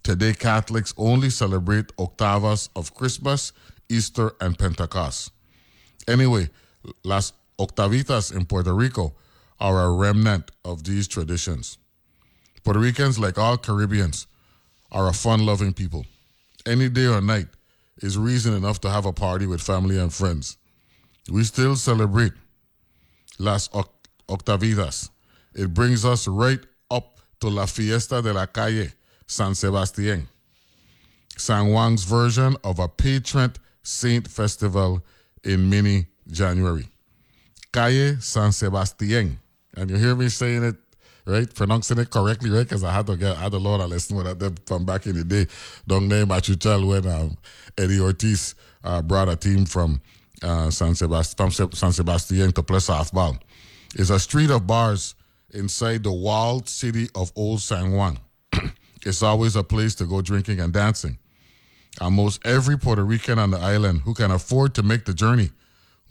Today, 0.01 0.34
Catholics 0.34 0.91
only 0.97 1.30
celebrate 1.30 1.95
octavas 1.99 2.70
of 2.76 2.95
Christmas, 2.95 3.53
Easter, 3.89 4.32
and 4.41 4.58
Pentecost. 4.58 5.32
Anyway, 6.08 6.49
Las 7.03 7.34
Octavitas 7.60 8.36
in 8.36 8.45
Puerto 8.45 8.74
Rico 8.74 9.14
are 9.60 9.84
a 9.84 9.91
remnant 9.91 10.49
of 10.66 10.84
these 10.84 11.08
traditions. 11.08 11.78
Puerto 12.64 12.80
Ricans, 12.80 13.20
like 13.20 13.38
all 13.38 13.58
Caribbeans, 13.58 14.26
are 14.91 15.08
a 15.08 15.14
fun 15.14 15.45
loving 15.45 15.74
people. 15.74 16.08
Any 16.66 16.89
day 16.89 17.05
or 17.05 17.22
night 17.22 17.49
is 17.99 18.17
reason 18.17 18.53
enough 18.53 18.79
to 18.81 18.89
have 18.89 19.05
a 19.05 19.13
party 19.13 19.45
with 19.45 19.61
family 19.61 19.97
and 19.97 20.13
friends. 20.13 20.57
We 21.29 21.43
still 21.43 21.75
celebrate 21.75 22.33
Las 23.39 23.67
Oct- 23.69 23.89
Octavitas. 24.29 25.09
It 25.53 25.73
brings 25.73 26.05
us 26.05 26.27
right 26.27 26.59
up 26.91 27.19
to 27.39 27.49
La 27.49 27.65
Fiesta 27.65 28.21
de 28.21 28.33
la 28.33 28.45
Calle, 28.45 28.91
San 29.25 29.53
Sebastián, 29.53 30.27
San 31.37 31.71
Juan's 31.71 32.03
version 32.03 32.55
of 32.63 32.79
a 32.79 32.87
patron 32.87 33.53
saint 33.83 34.27
festival 34.27 35.03
in 35.43 35.69
mini 35.69 36.07
January. 36.29 36.87
Calle 37.71 38.17
San 38.19 38.51
Sebastián. 38.51 39.37
And 39.75 39.89
you 39.89 39.97
hear 39.97 40.15
me 40.15 40.29
saying 40.29 40.63
it 40.63 40.75
right, 41.28 41.53
pronouncing 41.53 41.99
it 41.99 42.09
correctly, 42.09 42.49
right? 42.49 42.63
Because 42.63 42.84
I 42.84 42.91
had 42.91 43.07
to 43.07 43.17
get, 43.17 43.38
I 43.38 43.41
had 43.41 43.53
a 43.53 43.57
lot 43.57 43.82
of 43.82 43.89
lessons 43.89 44.23
with 44.23 44.39
that 44.39 44.59
from 44.67 44.86
back 44.86 45.05
in 45.05 45.15
the 45.15 45.23
day. 45.23 45.47
Don't 45.88 46.07
name 46.07 46.28
Achuchal 46.28 46.88
when 46.88 47.07
um, 47.07 47.38
Eddie 47.78 47.99
Ortiz 47.99 48.55
uh, 48.84 49.01
brought 49.01 49.30
a 49.30 49.36
team 49.36 49.65
from 49.65 50.01
uh, 50.41 50.69
San, 50.69 50.95
San 50.95 51.91
Sebastian 51.91 52.51
to 52.53 52.63
play 52.63 52.80
softball. 52.80 53.38
It's 53.95 54.09
a 54.09 54.19
street 54.19 54.49
of 54.49 54.65
bars 54.67 55.15
inside 55.53 56.03
the 56.03 56.11
walled 56.11 56.69
city 56.69 57.09
of 57.15 57.32
Old 57.36 57.61
San 57.61 57.91
Juan. 57.91 58.19
it's 59.05 59.23
always 59.23 59.55
a 59.55 59.63
place 59.63 59.95
to 59.95 60.05
go 60.05 60.21
drinking 60.21 60.59
and 60.59 60.73
dancing. 60.73 61.17
Almost 61.99 62.45
every 62.45 62.78
Puerto 62.78 63.03
Rican 63.03 63.39
on 63.39 63.51
the 63.51 63.59
island 63.59 64.01
who 64.01 64.13
can 64.13 64.32
afford 64.32 64.75
to 64.75 64.84
make 64.84 65.05
the 65.05 65.13
journey 65.13 65.49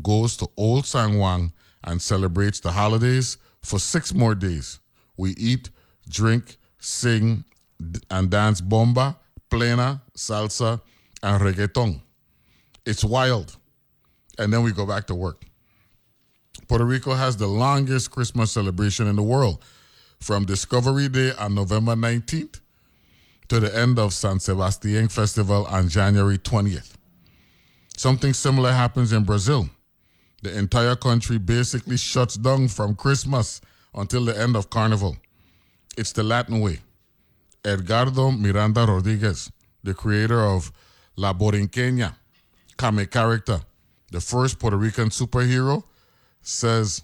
goes 0.02 0.36
to 0.38 0.48
Old 0.56 0.84
San 0.84 1.18
Juan 1.18 1.52
and 1.84 2.02
celebrates 2.02 2.60
the 2.60 2.72
holidays 2.72 3.38
for 3.62 3.78
six 3.78 4.12
more 4.12 4.34
days. 4.34 4.80
We 5.16 5.30
eat, 5.32 5.70
drink, 6.08 6.56
sing, 6.78 7.44
and 8.10 8.30
dance 8.30 8.60
bomba, 8.60 9.16
plena, 9.50 10.02
salsa, 10.16 10.80
and 11.22 11.42
reggaeton. 11.42 12.00
It's 12.84 13.04
wild. 13.04 13.56
And 14.38 14.52
then 14.52 14.62
we 14.62 14.72
go 14.72 14.86
back 14.86 15.06
to 15.08 15.14
work. 15.14 15.42
Puerto 16.68 16.84
Rico 16.84 17.14
has 17.14 17.36
the 17.36 17.46
longest 17.46 18.10
Christmas 18.10 18.52
celebration 18.52 19.06
in 19.06 19.16
the 19.16 19.22
world 19.22 19.62
from 20.20 20.44
Discovery 20.44 21.08
Day 21.08 21.32
on 21.38 21.54
November 21.54 21.94
19th 21.94 22.60
to 23.48 23.60
the 23.60 23.76
end 23.76 23.98
of 23.98 24.12
San 24.12 24.40
Sebastian 24.40 25.08
Festival 25.08 25.66
on 25.66 25.88
January 25.88 26.38
20th. 26.38 26.94
Something 27.96 28.32
similar 28.32 28.72
happens 28.72 29.12
in 29.12 29.24
Brazil. 29.24 29.68
The 30.42 30.56
entire 30.58 30.96
country 30.96 31.38
basically 31.38 31.96
shuts 31.96 32.34
down 32.34 32.68
from 32.68 32.94
Christmas 32.94 33.60
until 33.96 34.24
the 34.24 34.38
end 34.38 34.54
of 34.56 34.70
Carnival. 34.70 35.16
It's 35.96 36.12
the 36.12 36.22
Latin 36.22 36.60
way. 36.60 36.80
Edgardo 37.64 38.30
Miranda 38.30 38.86
Rodriguez, 38.86 39.50
the 39.82 39.94
creator 39.94 40.44
of 40.44 40.70
La 41.16 41.32
Borinqueña, 41.32 42.14
comic 42.76 43.10
character, 43.10 43.60
the 44.12 44.20
first 44.20 44.58
Puerto 44.58 44.76
Rican 44.76 45.08
superhero, 45.08 45.82
says 46.42 47.02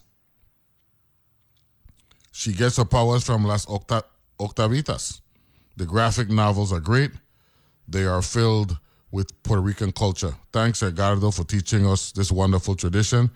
she 2.30 2.52
gets 2.52 2.76
her 2.76 2.84
powers 2.84 3.24
from 3.24 3.44
Las 3.44 3.66
Octa- 3.66 4.04
Octavitas. 4.38 5.20
The 5.76 5.86
graphic 5.86 6.28
novels 6.28 6.72
are 6.72 6.80
great. 6.80 7.10
They 7.88 8.04
are 8.04 8.22
filled 8.22 8.78
with 9.10 9.42
Puerto 9.42 9.62
Rican 9.62 9.92
culture. 9.92 10.34
Thanks, 10.52 10.82
Edgardo, 10.82 11.30
for 11.30 11.44
teaching 11.44 11.86
us 11.86 12.12
this 12.12 12.30
wonderful 12.30 12.76
tradition. 12.76 13.30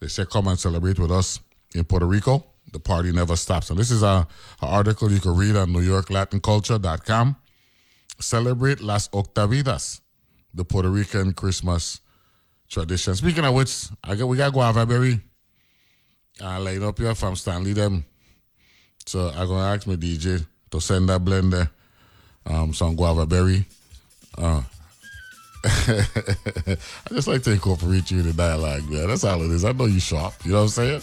They 0.00 0.08
say, 0.08 0.24
come 0.26 0.48
and 0.48 0.58
celebrate 0.58 0.98
with 0.98 1.10
us 1.10 1.40
in 1.74 1.84
Puerto 1.84 2.06
Rico. 2.06 2.44
The 2.70 2.78
party 2.78 3.12
never 3.12 3.36
stops. 3.36 3.70
And 3.70 3.78
this 3.78 3.90
is 3.90 4.02
a, 4.02 4.26
article 4.60 5.10
you 5.10 5.20
can 5.20 5.36
read 5.36 5.56
on 5.56 5.70
NewYorkLatinCulture.com. 5.70 7.36
Celebrate 8.20 8.80
Las 8.80 9.08
Octavitas, 9.08 10.00
the 10.54 10.64
Puerto 10.64 10.88
Rican 10.88 11.32
Christmas 11.32 12.00
tradition. 12.68 13.14
Speaking 13.14 13.44
of 13.44 13.54
which, 13.54 13.88
I 14.04 14.14
got, 14.14 14.26
we 14.26 14.36
got 14.36 14.52
guava 14.52 14.86
berry. 14.86 15.20
I 16.40 16.58
line 16.58 16.82
up 16.82 16.98
here 16.98 17.14
from 17.14 17.36
Stanley 17.36 17.72
them. 17.72 18.04
So 19.06 19.28
I'm 19.28 19.48
gonna 19.48 19.74
ask 19.74 19.86
my 19.86 19.96
DJ 19.96 20.46
to 20.70 20.80
send 20.80 21.08
that 21.08 21.24
blender. 21.24 21.68
Um 22.46 22.72
some 22.72 22.96
guava 22.96 23.26
berry. 23.26 23.66
Uh 24.38 24.62
I 25.64 26.76
just 27.10 27.28
like 27.28 27.42
to 27.44 27.52
incorporate 27.52 28.10
you 28.10 28.20
in 28.20 28.26
the 28.26 28.32
dialogue, 28.32 28.88
man. 28.90 29.08
That's 29.08 29.22
all 29.24 29.42
it 29.42 29.50
is. 29.50 29.64
I 29.64 29.72
know 29.72 29.84
you 29.84 30.00
sharp, 30.00 30.34
you 30.44 30.52
know 30.52 30.58
what 30.58 30.62
I'm 30.64 30.68
saying? 30.70 31.02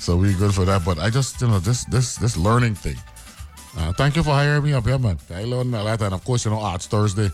So 0.00 0.16
we're 0.16 0.36
good 0.36 0.54
for 0.54 0.64
that. 0.64 0.82
But 0.84 0.98
I 0.98 1.10
just, 1.10 1.40
you 1.42 1.48
know, 1.48 1.58
this 1.60 1.84
this 1.84 2.16
this 2.16 2.36
learning 2.36 2.74
thing. 2.74 2.96
Uh, 3.76 3.92
thank 3.92 4.16
you 4.16 4.22
for 4.22 4.32
hiring 4.32 4.64
me 4.64 4.72
up 4.72 4.84
here, 4.84 4.98
man. 4.98 5.18
I 5.30 5.44
learned 5.44 5.74
a 5.74 5.82
lot, 5.82 6.00
and 6.00 6.14
of 6.14 6.24
course, 6.24 6.44
you 6.44 6.50
know, 6.50 6.58
Arts 6.58 6.86
Thursday, 6.86 7.30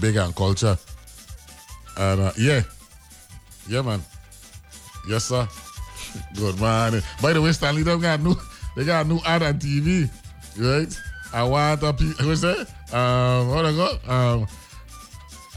big 0.00 0.16
on 0.18 0.32
culture, 0.34 0.76
and 1.96 2.20
uh, 2.20 2.32
yeah, 2.36 2.62
yeah, 3.68 3.82
man, 3.82 4.02
yes, 5.08 5.24
sir. 5.26 5.48
Good 6.34 6.60
man. 6.60 7.00
By 7.22 7.32
the 7.32 7.40
way, 7.40 7.52
Stanley, 7.52 7.84
they 7.84 7.96
got 7.98 8.20
new, 8.20 8.34
they 8.76 8.84
got 8.84 9.06
a 9.06 9.08
new 9.08 9.20
ad 9.24 9.42
on 9.42 9.58
TV, 9.58 10.10
right? 10.58 10.92
I 11.32 11.44
want 11.44 11.82
a, 11.82 11.92
what's 12.26 12.40
that? 12.42 12.66
Um, 12.92 13.48
what 13.48 13.64
I 13.64 13.72
got? 13.72 14.08
Um, 14.08 14.46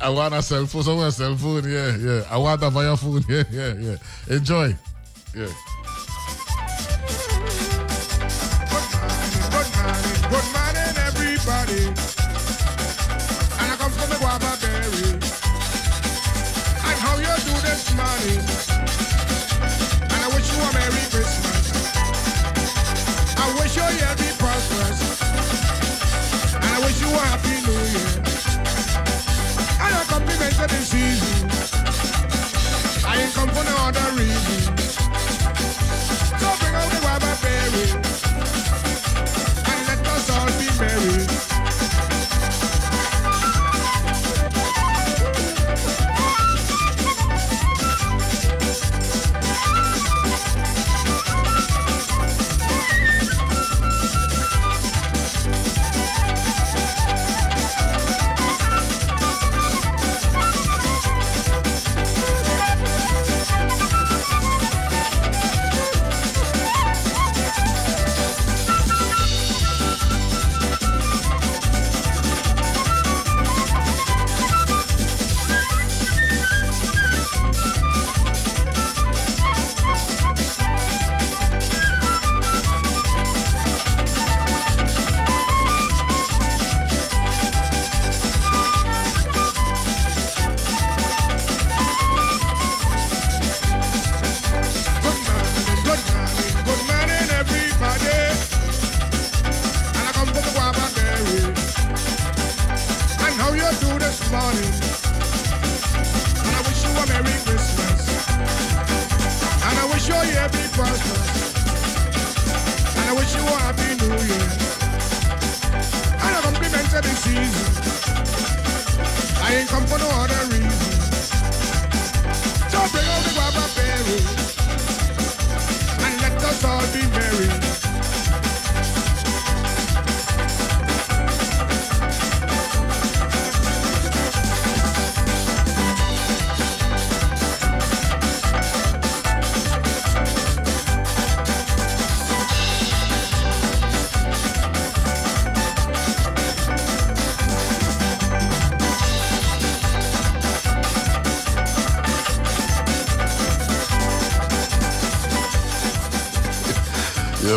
I 0.01 0.09
want 0.09 0.33
a 0.33 0.41
cell 0.41 0.65
phone, 0.65 0.83
someone 0.83 1.11
cell 1.11 1.35
phone, 1.35 1.69
yeah, 1.69 1.95
yeah. 1.97 2.23
I 2.29 2.37
want 2.37 2.61
a 2.63 2.67
a 2.67 2.97
phone, 2.97 3.23
yeah, 3.29 3.43
yeah, 3.51 3.73
yeah. 3.73 3.95
Enjoy, 4.29 4.75
yeah. 5.33 5.47
Good 9.51 9.69
morning, 9.79 10.19
good 10.29 10.47
morning, 10.51 10.95
everybody. 11.07 11.83
And 13.59 13.67
I 13.71 13.75
come 13.79 13.91
from 13.91 14.09
the 14.09 14.17
guava 14.19 14.57
berry. 14.59 15.13
And 16.83 16.97
how 16.99 17.15
you 17.15 17.33
do 17.47 17.55
this 17.63 17.93
morning? 17.95 18.43
And 20.03 20.19
I 20.19 20.27
wish 20.35 20.51
you 20.51 20.59
a 20.59 20.73
Merry 20.73 21.05
Christmas. 21.11 21.65
I 23.37 23.53
wish 23.59 23.75
your 23.75 23.91
year 23.91 24.15
be 24.17 24.29
prosperous. 24.37 24.99
And 26.55 26.65
I 26.65 26.79
wish 26.83 26.99
you 26.99 27.07
a 27.07 27.19
Happy 27.19 27.60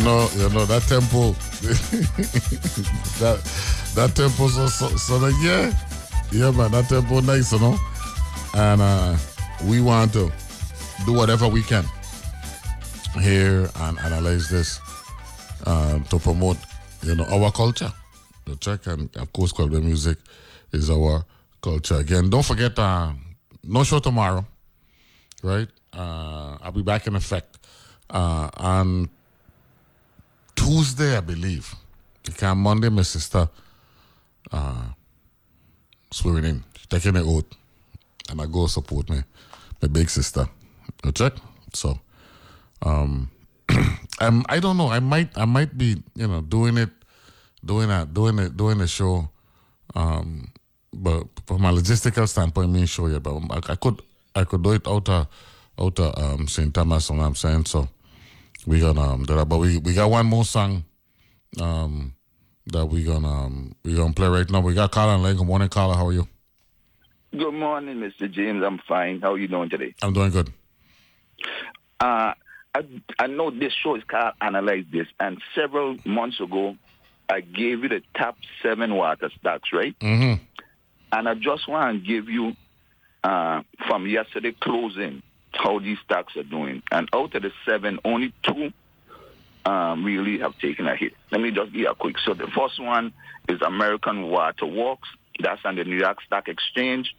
know, 0.04 0.28
you 0.36 0.48
know 0.50 0.64
that 0.66 0.82
tempo, 0.82 1.32
that 3.20 3.40
that 3.94 4.14
tempo 4.14 4.48
so 4.48 4.66
so, 4.66 4.88
so 4.96 5.26
yeah, 5.42 5.72
yeah, 6.30 6.50
man, 6.50 6.70
that 6.72 6.88
tempo 6.88 7.20
nice, 7.20 7.52
you 7.52 7.58
know, 7.58 7.76
and 8.54 8.82
uh, 8.82 9.16
we 9.64 9.80
want 9.80 10.12
to 10.12 10.30
do 11.06 11.12
whatever 11.12 11.48
we 11.48 11.62
can 11.62 11.84
here 13.20 13.70
and 13.76 13.98
analyze 14.00 14.48
this 14.48 14.80
uh, 15.66 15.98
to 16.10 16.18
promote, 16.18 16.56
you 17.02 17.14
know, 17.14 17.24
our 17.24 17.50
culture. 17.50 17.92
The 18.44 18.56
check 18.56 18.86
and 18.86 19.14
of 19.16 19.32
course, 19.32 19.52
club 19.52 19.70
music 19.72 20.18
is 20.72 20.90
our 20.90 21.24
culture. 21.62 21.96
Again, 21.96 22.28
don't 22.30 22.44
forget, 22.44 22.78
uh, 22.78 23.12
no 23.62 23.84
show 23.84 23.98
tomorrow, 24.00 24.44
right? 25.42 25.68
Uh, 25.92 26.58
I'll 26.60 26.72
be 26.72 26.82
back 26.82 27.06
in 27.06 27.14
effect 27.16 27.58
uh, 28.10 28.50
on 28.56 29.08
Tuesday, 30.54 31.16
I 31.16 31.20
believe. 31.20 31.74
Because 32.24 32.56
Monday, 32.56 32.88
my 32.88 33.02
sister 33.02 33.48
uh, 34.50 34.86
swearing 36.10 36.44
in, 36.44 36.64
taking 36.88 37.16
an 37.16 37.24
oath, 37.26 37.44
and 38.30 38.40
I 38.40 38.46
go 38.46 38.66
support 38.66 39.10
me, 39.10 39.22
my 39.82 39.88
big 39.88 40.08
sister. 40.08 40.46
You 41.04 41.12
check? 41.12 41.34
So, 41.74 41.98
um, 42.82 43.30
I'm, 44.20 44.44
I 44.48 44.60
don't 44.60 44.76
know. 44.76 44.88
I 44.88 45.00
might, 45.00 45.36
I 45.36 45.44
might 45.44 45.76
be, 45.76 46.02
you 46.14 46.26
know, 46.26 46.40
doing 46.40 46.78
it, 46.78 46.90
doing 47.64 47.90
a, 47.90 48.06
doing 48.06 48.38
it, 48.38 48.56
doing 48.56 48.80
a 48.80 48.86
show. 48.86 49.28
Um, 49.94 50.50
but 50.92 51.26
from 51.46 51.64
a 51.64 51.72
logistical 51.72 52.28
standpoint, 52.28 52.70
me 52.70 52.86
sure 52.86 53.10
yet. 53.10 53.22
But 53.22 53.36
I, 53.50 53.72
I 53.72 53.76
could, 53.76 54.00
I 54.34 54.44
could 54.44 54.62
do 54.62 54.72
it 54.72 54.86
out 54.86 55.08
of, 55.08 55.26
out 55.78 55.98
of 55.98 56.18
um, 56.18 56.48
St. 56.48 56.72
Thomas. 56.72 57.10
You 57.10 57.16
know 57.16 57.22
what 57.22 57.28
I'm 57.28 57.34
saying? 57.34 57.66
So 57.66 57.88
we 58.66 58.80
gonna 58.80 59.00
um, 59.00 59.24
that. 59.24 59.44
But 59.48 59.58
we, 59.58 59.78
we 59.78 59.94
got 59.94 60.10
one 60.10 60.26
more 60.26 60.44
song, 60.44 60.84
um, 61.60 62.14
that 62.66 62.86
we 62.86 63.04
gonna 63.04 63.28
um, 63.28 63.74
we 63.84 63.94
gonna 63.94 64.12
play 64.12 64.28
right 64.28 64.48
now. 64.48 64.60
We 64.60 64.74
got 64.74 64.92
Carla 64.92 65.14
and 65.14 65.22
Lane. 65.22 65.36
Good 65.36 65.46
morning, 65.46 65.68
Carla. 65.68 65.96
How 65.96 66.06
are 66.06 66.12
you? 66.12 66.28
Good 67.32 67.52
morning, 67.52 67.96
Mr. 67.96 68.30
James. 68.30 68.62
I'm 68.64 68.78
fine. 68.86 69.20
How 69.20 69.32
are 69.32 69.38
you 69.38 69.48
doing 69.48 69.68
today? 69.68 69.94
I'm 70.02 70.12
doing 70.12 70.30
good. 70.30 70.52
Uh, 72.00 72.32
I, 72.74 72.84
I 73.18 73.26
know 73.26 73.50
this 73.50 73.72
show 73.72 73.96
is 73.96 74.04
called 74.04 74.34
Analyze 74.40 74.84
This, 74.92 75.06
and 75.18 75.40
several 75.54 75.96
months 76.04 76.40
ago, 76.40 76.76
I 77.28 77.40
gave 77.40 77.82
you 77.82 77.88
the 77.88 78.02
top 78.16 78.36
seven 78.62 78.94
water 78.94 79.30
stocks, 79.38 79.70
right? 79.72 79.98
Mm-hmm. 79.98 80.42
And 81.12 81.28
I 81.28 81.34
just 81.34 81.68
want 81.68 82.00
to 82.00 82.06
give 82.06 82.28
you 82.28 82.54
uh, 83.22 83.62
from 83.88 84.06
yesterday 84.06 84.54
closing 84.60 85.22
how 85.56 85.78
these 85.78 85.98
stocks 86.04 86.36
are 86.36 86.42
doing. 86.42 86.82
And 86.90 87.08
out 87.12 87.34
of 87.34 87.42
the 87.42 87.52
seven, 87.66 87.98
only 88.04 88.32
two 88.42 88.72
um, 89.66 90.04
really 90.04 90.38
have 90.40 90.58
taken 90.58 90.86
a 90.86 90.94
hit. 90.96 91.14
Let 91.30 91.40
me 91.40 91.50
just 91.50 91.72
give 91.72 91.80
you 91.82 91.88
a 91.88 91.94
quick. 91.94 92.18
So 92.18 92.34
the 92.34 92.46
first 92.48 92.78
one 92.80 93.12
is 93.48 93.60
American 93.62 94.24
Water 94.28 94.66
Works. 94.66 95.08
That's 95.40 95.64
on 95.64 95.76
the 95.76 95.84
New 95.84 95.96
York 95.96 96.18
Stock 96.26 96.48
Exchange. 96.48 97.14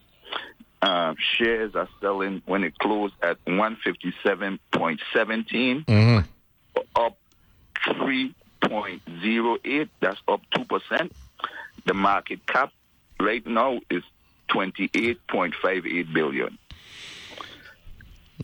uh, 0.82 1.16
shares 1.38 1.74
are 1.76 1.88
selling 2.00 2.42
when 2.46 2.64
it 2.64 2.78
closed 2.78 3.14
at 3.24 3.44
157.17, 3.46 5.84
Mhm. 5.88 6.24
up 6.96 7.18
3.08. 7.88 9.90
That's 10.00 10.22
up 10.28 10.42
2%. 10.52 11.12
The 11.86 11.94
market 11.94 12.46
cap 12.46 12.72
right 13.20 13.46
now 13.48 13.80
is 13.90 14.04
28.58 14.50 16.14
billion. 16.14 16.58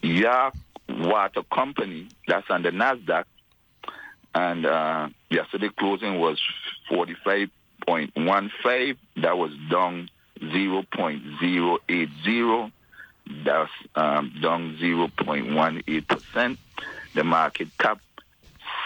York 0.02 0.56
Water 0.90 1.44
Company, 1.44 2.08
that's 2.28 2.50
on 2.50 2.64
the 2.64 2.72
NASDAQ, 2.72 3.26
and 4.34 4.66
uh, 4.66 5.10
yesterday 5.30 5.70
closing 5.78 6.20
was 6.20 6.42
45.15. 6.90 8.98
That 9.18 9.38
was 9.38 9.52
down 9.70 10.10
0.080. 10.40 12.72
That's 13.46 13.70
um, 13.96 14.34
down 14.42 14.78
0.18%. 14.82 16.58
The 17.14 17.24
market 17.24 17.68
cap 17.78 18.00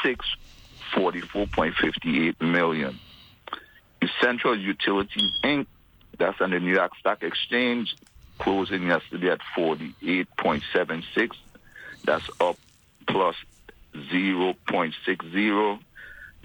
644.58 0.04 2.42
million. 2.42 3.00
Central 4.22 4.58
Utilities 4.58 5.32
Inc. 5.44 5.68
That's 6.18 6.40
on 6.42 6.50
the 6.52 6.60
New 6.60 6.74
York 6.74 6.92
Stock 7.00 7.24
Exchange, 7.24 7.96
closing 8.40 8.84
yesterday 8.84 9.32
at 9.32 9.42
48.76. 9.58 11.32
That's 12.04 12.30
up 12.40 12.58
plus 13.08 13.36
0.60. 13.96 15.80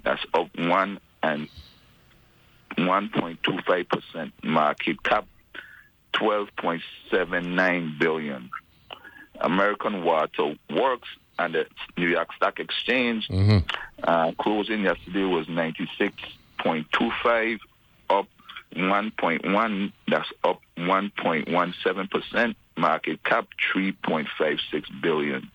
That's 0.02 0.24
up 0.32 0.48
one 0.58 0.98
and 1.22 1.48
1.25% 2.76 4.32
market 4.42 5.02
cap, 5.02 5.26
12.79 6.14 7.98
billion. 7.98 8.48
American 9.40 10.04
Water 10.04 10.54
Works 10.70 11.08
and 11.38 11.54
the 11.54 11.66
New 11.96 12.08
York 12.08 12.32
Stock 12.34 12.60
Exchange 12.60 13.30
uh, 14.04 14.32
closing 14.38 14.82
yesterday 14.82 15.24
was 15.24 15.46
96.25, 15.46 17.58
up 18.10 18.26
1.1. 18.74 19.92
That's 20.08 20.28
up 20.44 20.60
1.17 20.78 22.10
percent. 22.10 22.56
Market 22.76 23.22
cap 23.24 23.46
3.56 23.74 25.02
billion. 25.02 25.50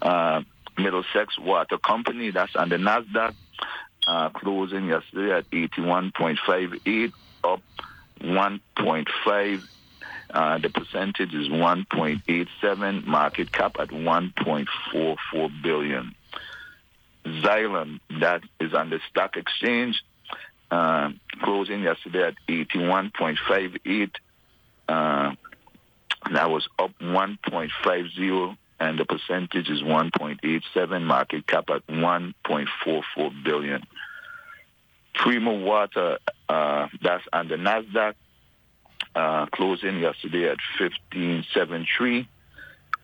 Uh, 0.00 0.42
Middlesex 0.78 1.38
Water 1.38 1.78
Company, 1.78 2.30
that's 2.30 2.54
on 2.54 2.68
the 2.68 2.76
Nasdaq, 2.76 3.34
uh, 4.06 4.28
closing 4.30 4.86
yesterday 4.86 5.32
at 5.32 5.50
81.58, 5.50 7.12
up 7.44 7.62
1.5. 8.20 9.62
Uh, 10.28 10.58
the 10.58 10.68
percentage 10.68 11.32
is 11.34 11.48
1.87. 11.48 13.06
Market 13.06 13.52
cap 13.52 13.76
at 13.78 13.88
1.44 13.88 15.62
billion. 15.62 16.14
Xylem, 17.24 18.00
that 18.20 18.42
is 18.60 18.74
on 18.74 18.90
the 18.90 19.00
stock 19.10 19.36
exchange, 19.36 20.02
uh, 20.70 21.10
closing 21.42 21.82
yesterday 21.82 22.28
at 22.28 22.34
81.58. 22.48 24.10
Uh, 24.88 25.32
that 26.32 26.50
was 26.50 26.68
up 26.78 26.90
1.50, 27.00 28.56
and 28.80 28.98
the 28.98 29.04
percentage 29.04 29.68
is 29.68 29.82
1.87. 29.82 31.02
Market 31.02 31.46
cap 31.46 31.70
at 31.70 31.86
1.44 31.86 33.44
billion. 33.44 33.82
Primo 35.14 35.58
Water, 35.58 36.18
uh, 36.48 36.88
that's 37.02 37.24
on 37.32 37.48
the 37.48 37.54
Nasdaq, 37.56 38.14
uh, 39.14 39.46
closing 39.46 39.98
yesterday 39.98 40.50
at 40.50 40.58
15.73, 40.78 42.26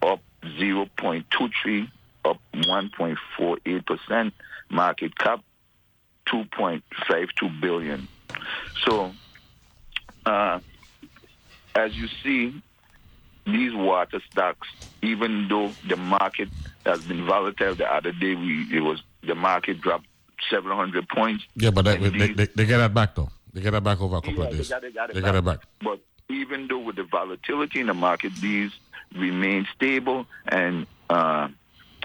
up 0.02 0.20
0.23, 0.44 1.88
up 2.24 2.38
1.48 2.54 3.86
percent. 3.86 4.34
Market 4.70 5.16
cap 5.16 5.42
2.52 6.29 7.61
billion. 7.61 8.09
So, 8.85 9.12
uh, 10.27 10.61
as 11.75 11.95
you 11.97 12.09
see, 12.23 12.62
these 13.47 13.75
water 13.75 14.20
stocks, 14.31 14.68
even 15.03 15.49
though 15.49 15.73
the 15.89 15.97
market 15.97 16.49
has 16.87 17.01
been 17.03 17.25
volatile, 17.27 17.75
the 17.75 17.93
other 17.93 18.12
day 18.12 18.35
we 18.35 18.66
it 18.73 18.81
was 18.81 19.03
the 19.23 19.35
market 19.35 19.81
dropped 19.81 20.07
several 20.51 20.77
hundred 20.77 21.09
points. 21.09 21.45
Yeah, 21.57 21.70
but 21.70 21.85
that, 21.85 22.01
they, 22.01 22.09
these- 22.11 22.37
they, 22.37 22.47
they 22.47 22.66
get 22.66 22.79
that 22.79 22.95
back 22.95 23.14
though. 23.14 23.29
They 23.53 23.61
get 23.61 23.73
that 23.73 23.85
back 23.85 24.01
over 24.01 24.16
a 24.16 24.20
couple 24.20 24.39
Yeah, 24.39 24.45
of 24.45 24.51
they 24.53 24.57
days. 24.59 24.68
got 24.68 24.85
it- 24.85 24.95
got 24.95 25.11
it 25.11 25.14
They 25.14 25.20
got 25.20 25.35
it 25.35 25.45
back. 25.45 25.59
But 25.83 26.01
even 26.29 26.68
though 26.68 26.79
with 26.79 26.97
the 26.97 27.03
volatility 27.05 27.81
in 27.81 27.87
the 27.89 27.95
market, 27.95 28.33
these 28.41 28.70
remain 29.14 29.66
stable 29.75 30.27
and 30.49 30.87
uh, 31.11 31.49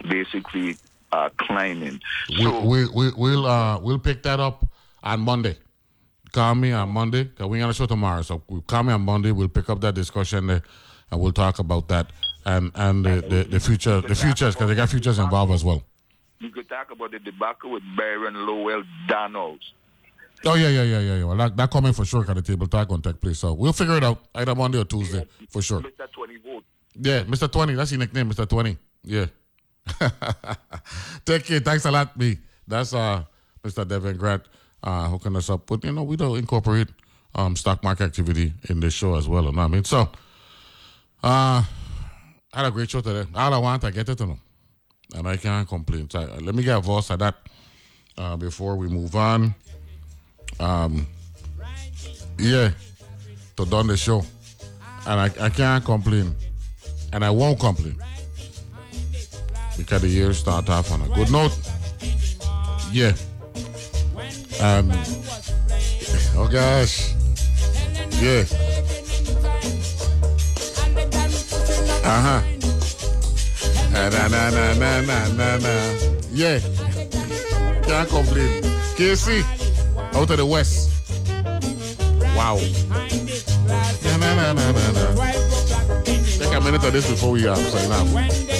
basically 0.09 0.77
are 1.11 1.31
climbing. 1.37 1.99
We, 2.29 2.47
we, 2.47 2.87
we, 2.89 3.11
we'll 3.15 3.45
uh, 3.45 3.79
we'll 3.79 3.99
pick 3.99 4.23
that 4.23 4.39
up 4.39 4.65
on 5.03 5.21
Monday. 5.21 5.57
Call 6.33 6.55
me 6.55 6.71
on 6.71 6.89
Monday 6.89 7.23
because 7.23 7.47
we're 7.47 7.59
gonna 7.59 7.73
show 7.73 7.85
tomorrow. 7.85 8.21
So 8.21 8.39
call 8.67 8.83
me 8.83 8.93
on 8.93 9.01
Monday. 9.01 9.31
We'll 9.31 9.47
pick 9.47 9.69
up 9.69 9.81
that 9.81 9.95
discussion 9.95 10.47
there, 10.47 10.61
and 11.11 11.21
we'll 11.21 11.31
talk 11.31 11.59
about 11.59 11.87
that 11.87 12.11
and 12.45 12.71
and 12.75 13.05
the, 13.05 13.21
the, 13.21 13.43
the 13.43 13.59
future 13.59 14.01
the 14.01 14.15
futures 14.15 14.55
because 14.55 14.69
they 14.69 14.75
got 14.75 14.89
futures 14.89 15.19
involved 15.19 15.51
as 15.51 15.63
well. 15.63 15.83
You 16.39 16.49
could 16.49 16.69
talk 16.69 16.91
about 16.91 17.11
the 17.11 17.19
debacle 17.19 17.71
with 17.71 17.83
Byron 17.97 18.45
Lowell 18.45 18.83
Donalds. 19.07 19.73
Oh 20.45 20.53
yeah 20.53 20.69
yeah 20.69 20.83
yeah 20.83 20.99
yeah 20.99 21.15
yeah. 21.15 21.23
Well, 21.23 21.37
that, 21.37 21.57
that 21.57 21.71
coming 21.71 21.93
for 21.93 22.05
sure. 22.05 22.23
Cause 22.23 22.35
the 22.35 22.41
table 22.41 22.67
talk 22.67 22.87
gonna 22.89 23.01
take 23.01 23.19
place. 23.19 23.39
So 23.39 23.53
we'll 23.53 23.73
figure 23.73 23.97
it 23.97 24.03
out 24.03 24.19
either 24.35 24.53
Monday 24.53 24.79
or 24.79 24.85
Tuesday 24.85 25.25
for 25.49 25.61
sure. 25.61 25.81
Mr. 25.81 26.11
20 26.11 26.37
vote. 26.37 26.63
Yeah, 26.99 27.23
Mr. 27.23 27.51
Twenty. 27.51 27.75
That's 27.75 27.91
your 27.91 27.99
nickname, 27.99 28.29
Mr. 28.31 28.47
Twenty. 28.47 28.77
Yeah. 29.03 29.27
Take 31.25 31.45
care. 31.45 31.59
Thanks 31.59 31.85
a 31.85 31.91
lot, 31.91 32.17
me. 32.17 32.37
That's 32.67 32.93
uh 32.93 33.23
Mr. 33.63 33.87
Devin 33.87 34.17
Grant 34.17 34.43
uh 34.83 35.07
hooking 35.09 35.35
us 35.35 35.49
up. 35.49 35.65
But 35.67 35.83
you 35.83 35.91
know, 35.91 36.03
we 36.03 36.15
don't 36.15 36.37
incorporate 36.37 36.87
um 37.35 37.55
stock 37.55 37.83
market 37.83 38.05
activity 38.05 38.53
in 38.69 38.79
this 38.79 38.93
show 38.93 39.15
as 39.15 39.27
well. 39.27 39.45
You 39.45 39.51
know 39.51 39.57
what 39.57 39.65
I 39.65 39.67
mean? 39.67 39.83
So 39.83 40.01
uh 41.23 41.63
I 41.63 41.65
had 42.53 42.65
a 42.65 42.71
great 42.71 42.89
show 42.89 43.01
today. 43.01 43.29
All 43.35 43.53
I 43.53 43.57
want, 43.57 43.83
I 43.83 43.91
get 43.91 44.09
it 44.09 44.19
know. 44.19 44.37
And 45.15 45.27
I 45.27 45.37
can't 45.37 45.67
complain. 45.67 46.09
So, 46.09 46.19
uh, 46.19 46.39
let 46.41 46.53
me 46.55 46.63
get 46.63 46.77
a 46.77 46.81
voice 46.81 47.09
of 47.09 47.19
that 47.19 47.35
uh 48.17 48.35
before 48.35 48.75
we 48.75 48.87
move 48.87 49.15
on. 49.15 49.53
Um 50.59 51.07
yeah, 52.39 52.71
to 53.55 53.65
done 53.65 53.87
the 53.87 53.97
show. 53.97 54.23
And 55.07 55.19
I, 55.19 55.45
I 55.45 55.49
can't 55.49 55.83
complain. 55.83 56.35
And 57.13 57.23
I 57.23 57.29
won't 57.29 57.59
complain. 57.59 57.97
Because 59.77 60.01
the 60.01 60.07
year 60.07 60.33
start 60.33 60.69
off 60.69 60.91
on 60.91 61.01
a 61.01 61.07
good 61.15 61.31
note. 61.31 61.57
Yeah. 62.91 63.13
Um 64.59 64.91
Oh 66.35 66.47
gosh. 66.47 67.13
Yeah. 68.21 68.45
Uh-huh. 72.05 72.41
Na 73.91 74.09
na 74.09 74.27
na 74.27 74.49
na 74.49 74.73
na 74.73 75.01
na 75.01 75.27
na 75.33 75.57
na. 75.57 75.73
Yeah. 76.31 76.59
Can't 77.83 78.09
complain. 78.09 78.61
KC. 78.97 79.43
Out 80.13 80.29
of 80.29 80.37
the 80.37 80.45
west. 80.45 80.93
Wow. 82.37 82.57
Na 84.03 84.17
na 84.17 84.29
na 84.35 84.53
na 84.53 84.71
na 84.71 84.85
na. 84.93 85.05
Take 86.37 86.53
a 86.53 86.61
minute 86.61 86.83
of 86.83 86.93
this 86.93 87.09
before 87.09 87.31
we 87.31 87.47
uh, 87.47 87.55
sign 87.55 87.91
off. 87.91 88.56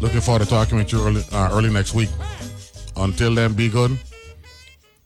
Looking 0.00 0.20
forward 0.20 0.42
to 0.44 0.48
talking 0.48 0.78
with 0.78 0.92
you 0.92 1.06
early, 1.06 1.22
uh, 1.30 1.50
early 1.52 1.70
next 1.70 1.94
week. 1.94 2.08
Until 2.96 3.34
then, 3.34 3.52
be 3.52 3.68
good. 3.68 3.98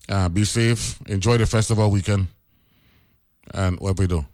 Uh, 0.08 0.28
be 0.28 0.44
safe. 0.44 0.98
Enjoy 1.06 1.36
the 1.36 1.46
festival 1.46 1.90
weekend. 1.90 2.28
And 3.52 3.78
what 3.80 3.98
we 3.98 4.06
do. 4.06 4.24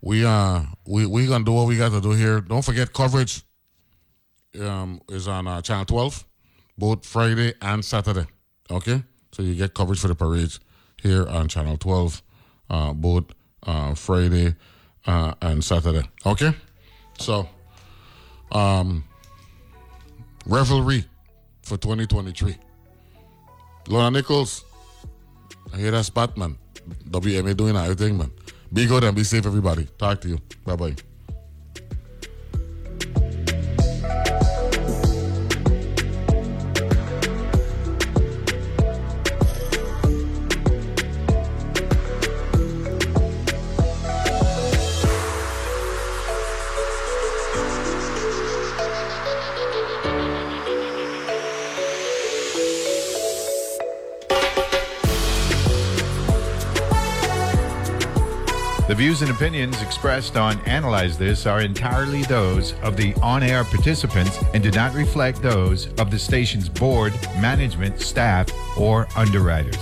we 0.00 0.24
uh 0.24 0.62
we 0.86 1.06
we 1.06 1.26
gonna 1.26 1.44
do 1.44 1.52
what 1.52 1.66
we 1.66 1.76
got 1.76 1.90
to 1.92 2.00
do 2.00 2.12
here. 2.12 2.40
Don't 2.40 2.64
forget 2.64 2.92
coverage. 2.92 3.42
Um, 4.58 5.00
is 5.08 5.28
on 5.28 5.46
uh, 5.46 5.60
channel 5.60 5.84
twelve, 5.84 6.24
both 6.76 7.04
Friday 7.04 7.52
and 7.60 7.84
Saturday. 7.84 8.26
Okay, 8.70 9.02
so 9.32 9.42
you 9.42 9.54
get 9.54 9.74
coverage 9.74 10.00
for 10.00 10.08
the 10.08 10.14
parades 10.14 10.58
here 11.02 11.26
on 11.28 11.48
channel 11.48 11.76
twelve, 11.76 12.22
uh, 12.70 12.92
both 12.92 13.24
uh, 13.66 13.94
Friday 13.94 14.54
uh, 15.06 15.34
and 15.42 15.62
Saturday. 15.62 16.02
Okay, 16.24 16.52
so 17.18 17.48
um, 18.52 19.04
revelry 20.48 21.04
for 21.62 21.76
twenty 21.76 22.06
twenty 22.06 22.32
three. 22.32 22.56
Lorna 23.88 24.10
Nichols, 24.10 24.64
I 25.72 25.78
hear 25.78 25.90
that 25.92 26.04
spot, 26.04 26.36
man. 26.36 26.58
WMA 27.10 27.56
doing 27.56 27.76
everything, 27.76 28.18
man. 28.18 28.30
Be 28.72 28.86
good 28.86 29.04
and 29.04 29.16
be 29.16 29.24
safe, 29.24 29.46
everybody. 29.46 29.86
Talk 29.98 30.20
to 30.22 30.28
you. 30.28 30.38
Bye 30.64 30.76
bye. 30.76 30.94
Views 58.98 59.22
and 59.22 59.30
opinions 59.30 59.80
expressed 59.80 60.36
on 60.36 60.58
Analyze 60.62 61.16
This 61.16 61.46
are 61.46 61.60
entirely 61.60 62.22
those 62.22 62.72
of 62.82 62.96
the 62.96 63.14
on 63.22 63.44
air 63.44 63.62
participants 63.62 64.42
and 64.54 64.60
do 64.60 64.72
not 64.72 64.92
reflect 64.92 65.40
those 65.40 65.86
of 66.00 66.10
the 66.10 66.18
station's 66.18 66.68
board, 66.68 67.12
management, 67.36 68.00
staff, 68.00 68.50
or 68.76 69.06
underwriters. 69.14 69.78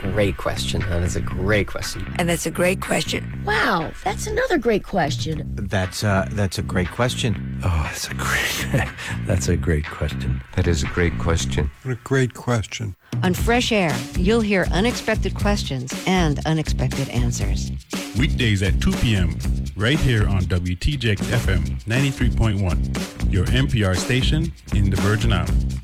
Great 0.00 0.38
question. 0.38 0.80
That 0.88 1.02
is 1.02 1.16
a 1.16 1.20
great 1.20 1.66
question. 1.66 2.14
And 2.18 2.30
that's 2.30 2.46
a 2.46 2.50
great 2.50 2.80
question. 2.80 3.42
Wow, 3.44 3.92
that's 4.04 4.26
another 4.26 4.56
great 4.56 4.84
question. 4.84 5.50
That's 5.54 6.02
uh, 6.02 6.28
that's 6.30 6.58
a 6.58 6.62
great 6.62 6.90
question. 6.90 7.49
Oh, 7.62 7.82
that's 7.84 8.08
a 8.08 8.14
great. 8.14 8.88
that's 9.26 9.48
a 9.48 9.56
great 9.56 9.86
question. 9.86 10.42
That 10.56 10.66
is 10.66 10.82
a 10.82 10.86
great 10.86 11.18
question. 11.18 11.70
What 11.82 11.92
a 11.92 12.00
great 12.04 12.32
question. 12.32 12.96
On 13.22 13.34
Fresh 13.34 13.70
Air, 13.70 13.94
you'll 14.16 14.40
hear 14.40 14.66
unexpected 14.72 15.34
questions 15.34 15.92
and 16.06 16.40
unexpected 16.46 17.08
answers. 17.10 17.70
Weekdays 18.18 18.62
at 18.62 18.80
2 18.80 18.92
p.m. 18.92 19.36
right 19.76 19.98
here 19.98 20.26
on 20.26 20.42
WTJX 20.44 21.16
FM 21.16 21.82
93.1, 21.84 23.32
your 23.32 23.44
NPR 23.46 23.94
station 23.94 24.52
in 24.74 24.88
the 24.88 24.96
Virgin 25.02 25.32
Islands. 25.32 25.76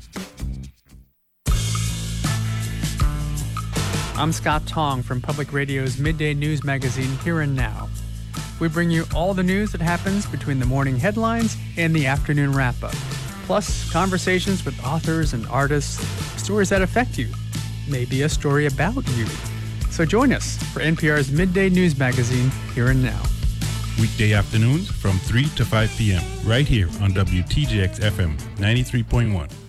I'm 4.17 4.31
Scott 4.31 4.65
Tong 4.65 5.03
from 5.03 5.21
Public 5.21 5.53
Radio's 5.53 5.99
midday 5.99 6.33
news 6.33 6.63
magazine 6.63 7.19
Here 7.19 7.41
and 7.41 7.55
Now. 7.55 7.87
We 8.59 8.67
bring 8.67 8.89
you 8.89 9.05
all 9.15 9.33
the 9.33 9.43
news 9.43 9.71
that 9.71 9.81
happens 9.81 10.25
between 10.25 10.59
the 10.59 10.65
morning 10.65 10.97
headlines 10.97 11.57
and 11.77 11.95
the 11.95 12.07
afternoon 12.07 12.53
wrap 12.53 12.83
up, 12.83 12.95
plus 13.45 13.91
conversations 13.91 14.65
with 14.65 14.83
authors 14.83 15.33
and 15.33 15.47
artists, 15.47 16.03
stories 16.41 16.69
that 16.69 16.81
affect 16.81 17.17
you, 17.17 17.29
maybe 17.87 18.23
a 18.23 18.29
story 18.29 18.65
about 18.65 19.07
you. 19.15 19.25
So 19.91 20.05
join 20.05 20.33
us 20.33 20.57
for 20.73 20.79
NPR's 20.79 21.31
midday 21.31 21.69
news 21.69 21.97
magazine 21.97 22.51
Here 22.73 22.87
and 22.87 23.03
Now. 23.03 23.21
Weekday 23.99 24.33
afternoons 24.33 24.89
from 24.89 25.17
3 25.19 25.45
to 25.55 25.65
5 25.65 25.91
p.m. 25.97 26.23
right 26.43 26.67
here 26.67 26.87
on 27.01 27.11
WTJX 27.11 27.99
FM 27.99 28.37
93.1. 28.57 29.66